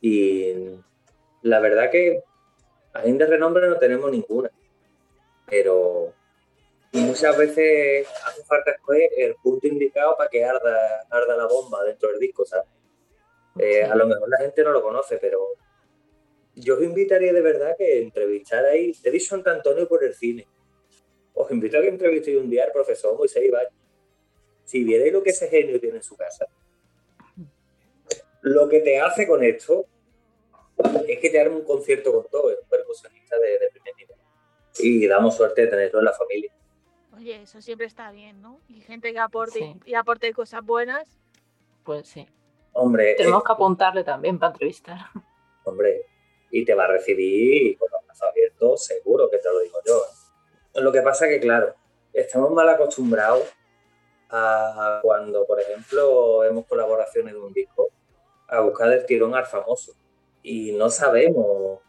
Y 0.00 0.52
la 1.42 1.60
verdad 1.60 1.92
que 1.92 2.24
ahí 2.92 3.12
de 3.12 3.24
renombre 3.24 3.68
no 3.68 3.78
tenemos 3.78 4.10
ninguna. 4.10 4.50
Pero 5.46 6.12
muchas 6.90 7.38
veces 7.38 8.08
hace 8.26 8.42
falta 8.42 8.72
escoger 8.72 9.10
el 9.16 9.36
punto 9.36 9.68
indicado 9.68 10.16
para 10.16 10.28
que 10.28 10.44
arda, 10.44 11.06
arda 11.08 11.36
la 11.36 11.46
bomba 11.46 11.84
dentro 11.84 12.10
del 12.10 12.18
disco, 12.18 12.44
¿sabes? 12.44 12.66
Eh, 13.60 13.84
a 13.84 13.94
lo 13.94 14.08
mejor 14.08 14.28
la 14.28 14.38
gente 14.38 14.64
no 14.64 14.72
lo 14.72 14.82
conoce, 14.82 15.18
pero 15.18 15.38
yo 16.56 16.74
os 16.74 16.82
invitaría 16.82 17.32
de 17.32 17.42
verdad 17.42 17.76
que 17.78 18.02
entrevistarais, 18.02 19.00
te 19.00 19.10
dicho 19.12 19.36
Santo 19.36 19.50
Antonio 19.50 19.86
por 19.86 20.02
el 20.02 20.14
cine. 20.14 20.48
Os 21.34 21.48
invito 21.52 21.78
a 21.78 21.80
que 21.80 21.88
entrevistéis 21.88 22.38
un 22.38 22.50
día 22.50 22.64
al 22.64 22.72
profesor 22.72 23.16
Moisés 23.16 23.44
Ibáñez. 23.44 23.72
Si 24.64 24.82
vierais 24.82 25.12
lo 25.12 25.22
que 25.22 25.30
ese 25.30 25.46
genio 25.46 25.78
tiene 25.78 25.98
en 25.98 26.02
su 26.02 26.16
casa, 26.16 26.46
lo 28.42 28.68
que 28.68 28.80
te 28.80 29.00
hace 29.00 29.26
con 29.26 29.42
esto 29.42 29.86
es 31.08 31.18
que 31.18 31.30
te 31.30 31.40
arma 31.40 31.56
un 31.56 31.64
concierto 31.64 32.12
con 32.12 32.26
todo, 32.30 32.50
es 32.50 32.58
un 32.62 32.68
percusionista 32.68 33.38
de, 33.38 33.58
de 33.58 33.70
primer 33.72 33.94
nivel. 33.96 34.16
Y 34.78 35.06
damos 35.06 35.36
suerte 35.36 35.62
de 35.62 35.66
tenerlo 35.68 35.98
en 36.00 36.04
la 36.06 36.12
familia. 36.12 36.52
Oye, 37.16 37.42
eso 37.42 37.60
siempre 37.60 37.86
está 37.86 38.10
bien, 38.10 38.40
¿no? 38.40 38.58
Y 38.68 38.80
gente 38.80 39.12
que 39.12 39.18
aporte 39.18 39.58
Sí. 39.58 39.76
y 39.84 39.94
aporte 39.94 40.32
cosas 40.32 40.64
buenas. 40.64 41.18
Pues 41.84 42.08
sí. 42.08 42.26
Hombre, 42.72 43.14
Tenemos 43.16 43.42
eh, 43.42 43.44
que 43.46 43.52
apuntarle 43.52 44.02
también 44.04 44.38
para 44.38 44.52
entrevistar. 44.52 44.98
hombre, 45.64 46.06
y 46.50 46.64
te 46.64 46.74
va 46.74 46.84
a 46.84 46.88
recibir 46.88 47.76
con 47.78 47.88
los 47.92 48.04
brazos 48.06 48.28
abiertos, 48.28 48.84
seguro 48.86 49.28
que 49.30 49.38
te 49.38 49.50
lo 49.52 49.60
digo 49.60 49.78
yo. 49.86 49.98
¿eh? 50.74 50.80
Lo 50.80 50.90
que 50.90 51.02
pasa 51.02 51.28
que, 51.28 51.38
claro, 51.38 51.74
estamos 52.12 52.50
mal 52.52 52.68
acostumbrados 52.68 53.44
a 54.30 55.00
cuando, 55.02 55.44
por 55.46 55.60
ejemplo, 55.60 56.42
hemos 56.44 56.64
colaboraciones 56.66 57.34
de 57.34 57.40
un 57.40 57.52
disco, 57.52 57.90
a 58.52 58.60
buscar 58.60 58.92
el 58.92 59.04
tirón 59.06 59.34
al 59.34 59.46
famoso. 59.46 59.92
Y 60.42 60.72
no 60.72 60.90
sabemos 60.90 61.80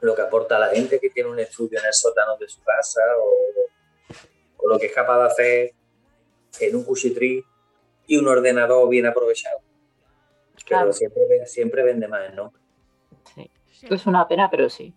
lo 0.00 0.14
que 0.14 0.22
aporta 0.22 0.58
la 0.58 0.68
gente 0.68 1.00
que 1.00 1.10
tiene 1.10 1.28
un 1.30 1.38
estudio 1.40 1.78
en 1.80 1.86
el 1.86 1.92
sótano 1.92 2.36
de 2.36 2.48
su 2.48 2.62
casa 2.62 3.00
o, 3.20 3.32
o 4.58 4.68
lo 4.68 4.78
que 4.78 4.86
es 4.86 4.92
capaz 4.92 5.18
de 5.18 5.26
hacer 5.26 5.74
en 6.60 6.76
un 6.76 6.84
cuchitrí 6.84 7.44
y 8.06 8.16
un 8.16 8.28
ordenador 8.28 8.88
bien 8.88 9.06
aprovechado. 9.06 9.58
Pero 10.54 10.66
Claro. 10.66 10.92
siempre, 10.92 11.46
siempre 11.46 11.82
vende 11.82 12.08
más, 12.08 12.32
¿no? 12.34 12.52
Sí. 13.34 13.50
Sí, 13.70 13.86
Es 13.90 14.06
una 14.06 14.26
pena, 14.28 14.50
pero 14.50 14.68
sí. 14.68 14.92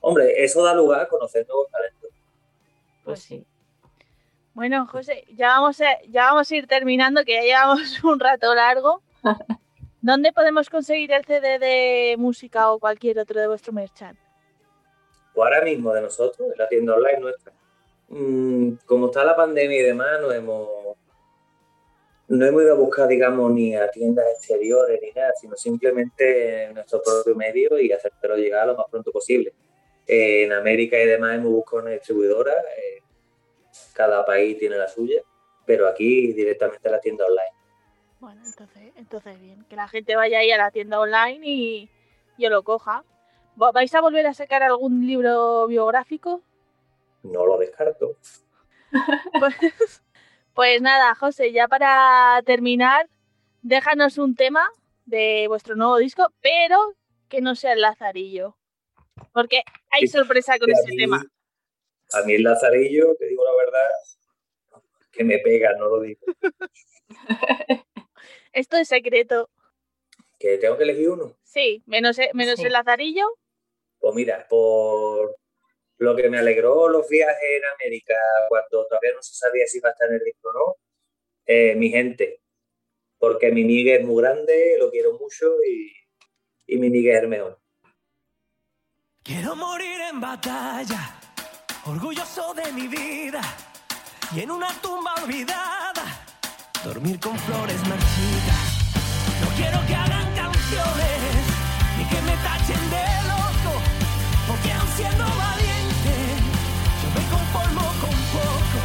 Hombre, 0.00 0.42
eso 0.44 0.62
da 0.64 0.74
lugar 0.74 1.00
a 1.02 1.08
conocer 1.08 1.46
nuevos 1.48 1.68
talentos. 1.70 2.10
Pues 2.10 3.04
Pues 3.04 3.22
sí. 3.22 3.46
Bueno, 4.54 4.86
José, 4.86 5.24
ya 5.34 5.48
vamos, 5.48 5.80
a, 5.80 6.00
ya 6.08 6.24
vamos 6.26 6.50
a 6.50 6.56
ir 6.56 6.66
terminando, 6.66 7.24
que 7.24 7.34
ya 7.34 7.42
llevamos 7.42 7.80
un 8.04 8.18
rato 8.20 8.54
largo. 8.54 9.02
¿Dónde 10.00 10.32
podemos 10.32 10.70
conseguir 10.70 11.10
el 11.10 11.24
CD 11.24 11.58
de 11.58 12.14
música 12.18 12.70
o 12.70 12.78
cualquier 12.78 13.18
otro 13.18 13.40
de 13.40 13.48
vuestro 13.48 13.72
merchant? 13.72 14.16
Pues 15.34 15.44
ahora 15.44 15.64
mismo 15.64 15.92
de 15.92 16.02
nosotros, 16.02 16.52
en 16.52 16.58
la 16.58 16.68
tienda 16.68 16.94
online 16.94 17.18
nuestra, 17.18 17.52
mm, 18.08 18.70
como 18.86 19.06
está 19.06 19.24
la 19.24 19.34
pandemia 19.34 19.80
y 19.80 19.82
demás, 19.82 20.20
no 20.20 20.30
hemos, 20.30 20.68
no 22.28 22.46
hemos 22.46 22.62
ido 22.62 22.74
a 22.74 22.78
buscar, 22.78 23.08
digamos, 23.08 23.50
ni 23.50 23.74
a 23.74 23.90
tiendas 23.90 24.24
exteriores 24.36 25.00
ni 25.02 25.10
nada, 25.10 25.32
sino 25.40 25.56
simplemente 25.56 26.64
en 26.64 26.74
nuestro 26.74 27.02
propio 27.02 27.34
medio 27.34 27.76
y 27.80 27.90
hacértelo 27.90 28.36
llegar 28.36 28.68
lo 28.68 28.76
más 28.76 28.86
pronto 28.88 29.10
posible. 29.10 29.52
En 30.06 30.52
América 30.52 30.96
y 30.96 31.06
demás 31.06 31.34
hemos 31.34 31.50
buscado 31.52 31.82
una 31.82 31.90
distribuidora, 31.90 32.52
eh, 32.52 33.02
cada 33.94 34.24
país 34.24 34.56
tiene 34.58 34.76
la 34.76 34.86
suya, 34.86 35.22
pero 35.66 35.88
aquí 35.88 36.32
directamente 36.32 36.86
en 36.86 36.92
la 36.92 37.00
tienda 37.00 37.26
online. 37.26 37.57
Bueno, 38.20 38.42
entonces, 38.44 38.92
entonces 38.96 39.40
bien, 39.40 39.64
que 39.68 39.76
la 39.76 39.86
gente 39.88 40.16
vaya 40.16 40.40
ahí 40.40 40.50
a 40.50 40.58
la 40.58 40.70
tienda 40.70 40.98
online 41.00 41.40
y 41.42 41.88
yo 42.36 42.50
lo 42.50 42.62
coja. 42.64 43.04
¿Va- 43.60 43.70
¿Vais 43.72 43.94
a 43.94 44.00
volver 44.00 44.26
a 44.26 44.34
sacar 44.34 44.62
algún 44.62 45.06
libro 45.06 45.66
biográfico? 45.68 46.42
No 47.22 47.46
lo 47.46 47.58
descarto. 47.58 48.16
Pues, 49.38 49.54
pues 50.54 50.82
nada, 50.82 51.14
José, 51.14 51.52
ya 51.52 51.68
para 51.68 52.42
terminar, 52.44 53.08
déjanos 53.62 54.18
un 54.18 54.34
tema 54.34 54.68
de 55.04 55.44
vuestro 55.46 55.76
nuevo 55.76 55.96
disco, 55.98 56.26
pero 56.40 56.94
que 57.28 57.40
no 57.40 57.54
sea 57.54 57.74
el 57.74 57.82
Lazarillo. 57.82 58.56
Porque 59.32 59.62
hay 59.90 60.08
sorpresa 60.08 60.58
con 60.58 60.70
ese 60.70 60.88
mí- 60.90 60.96
tema. 60.96 61.22
A 62.14 62.22
mí 62.24 62.34
el 62.34 62.42
Lazarillo, 62.42 63.14
te 63.18 63.26
digo 63.26 63.44
la 63.44 63.54
verdad, 63.64 63.88
que 65.12 65.22
me 65.24 65.38
pega, 65.38 65.72
no 65.78 65.88
lo 65.88 66.00
digo. 66.00 66.20
Esto 68.58 68.76
es 68.76 68.88
secreto. 68.88 69.48
Que 70.38 70.58
tengo 70.58 70.76
que 70.76 70.82
elegir 70.82 71.10
uno. 71.10 71.36
Sí, 71.44 71.82
menos, 71.86 72.18
e- 72.18 72.30
menos 72.34 72.58
Sí. 72.58 72.66
el 72.66 72.72
Lazarillo. 72.72 73.26
Pues 74.00 74.14
mira, 74.16 74.46
por 74.48 75.36
lo 75.98 76.16
que 76.16 76.28
me 76.28 76.38
alegró 76.38 76.88
los 76.88 77.08
viajes 77.08 77.36
en 77.56 77.62
América 77.74 78.14
cuando 78.48 78.84
todavía 78.88 79.12
no 79.14 79.22
se 79.22 79.34
sabía 79.34 79.64
si 79.66 79.78
iba 79.78 79.90
a 79.90 79.92
estar 79.92 80.08
en 80.08 80.16
el 80.16 80.24
disco 80.24 80.48
o 80.50 80.52
no, 80.52 80.76
eh, 81.46 81.74
mi 81.76 81.90
gente. 81.90 82.40
Porque 83.18 83.52
mi 83.52 83.62
Miguel 83.64 84.00
es 84.02 84.06
muy 84.06 84.22
grande, 84.22 84.76
lo 84.78 84.90
quiero 84.90 85.12
mucho 85.18 85.46
y, 85.64 85.92
y 86.66 86.76
mi 86.78 86.90
Miguel 86.90 87.16
es 87.16 87.22
el 87.22 87.28
mejor. 87.28 87.60
Quiero 89.22 89.54
morir 89.54 90.00
en 90.10 90.20
batalla, 90.20 91.20
orgulloso 91.86 92.54
de 92.54 92.72
mi 92.72 92.86
vida 92.88 93.40
y 94.34 94.40
en 94.40 94.50
una 94.50 94.68
tumba 94.80 95.14
olvidada, 95.22 96.04
dormir 96.84 97.18
con 97.20 97.36
flores 97.38 97.80
marchitas. 97.88 98.37
Quiero 99.58 99.84
que 99.88 99.94
hagan 99.96 100.32
canciones 100.36 101.18
ni 101.98 102.04
que 102.04 102.22
me 102.22 102.36
tachen 102.36 102.90
de 102.90 103.04
loco, 103.26 103.82
porque 104.46 104.72
aun 104.72 104.88
siendo 104.96 105.24
valiente, 105.24 106.14
yo 107.02 107.08
me 107.16 107.28
conformo 107.28 107.82
con 108.00 108.14
poco. 108.36 108.80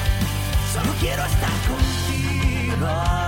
Solo 0.74 0.92
quiero 1.00 1.24
estar 1.26 1.58
contigo. 1.70 3.23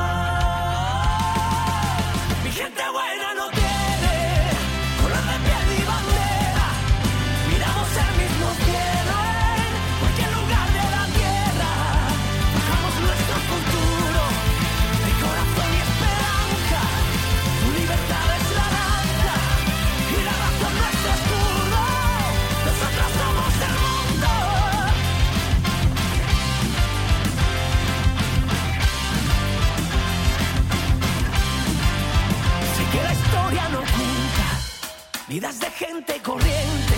Vidas 35.36 35.60
de 35.60 35.70
gente 35.70 36.22
corriente, 36.22 36.96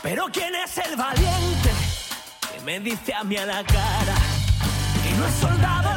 pero 0.00 0.26
¿quién 0.32 0.54
es 0.54 0.78
el 0.78 0.94
valiente 0.94 1.70
que 2.52 2.60
me 2.60 2.78
dice 2.78 3.12
a 3.12 3.24
mí 3.24 3.36
a 3.36 3.46
la 3.46 3.64
cara 3.64 4.14
que 5.02 5.10
no 5.16 5.26
es 5.26 5.34
soldado 5.34 5.87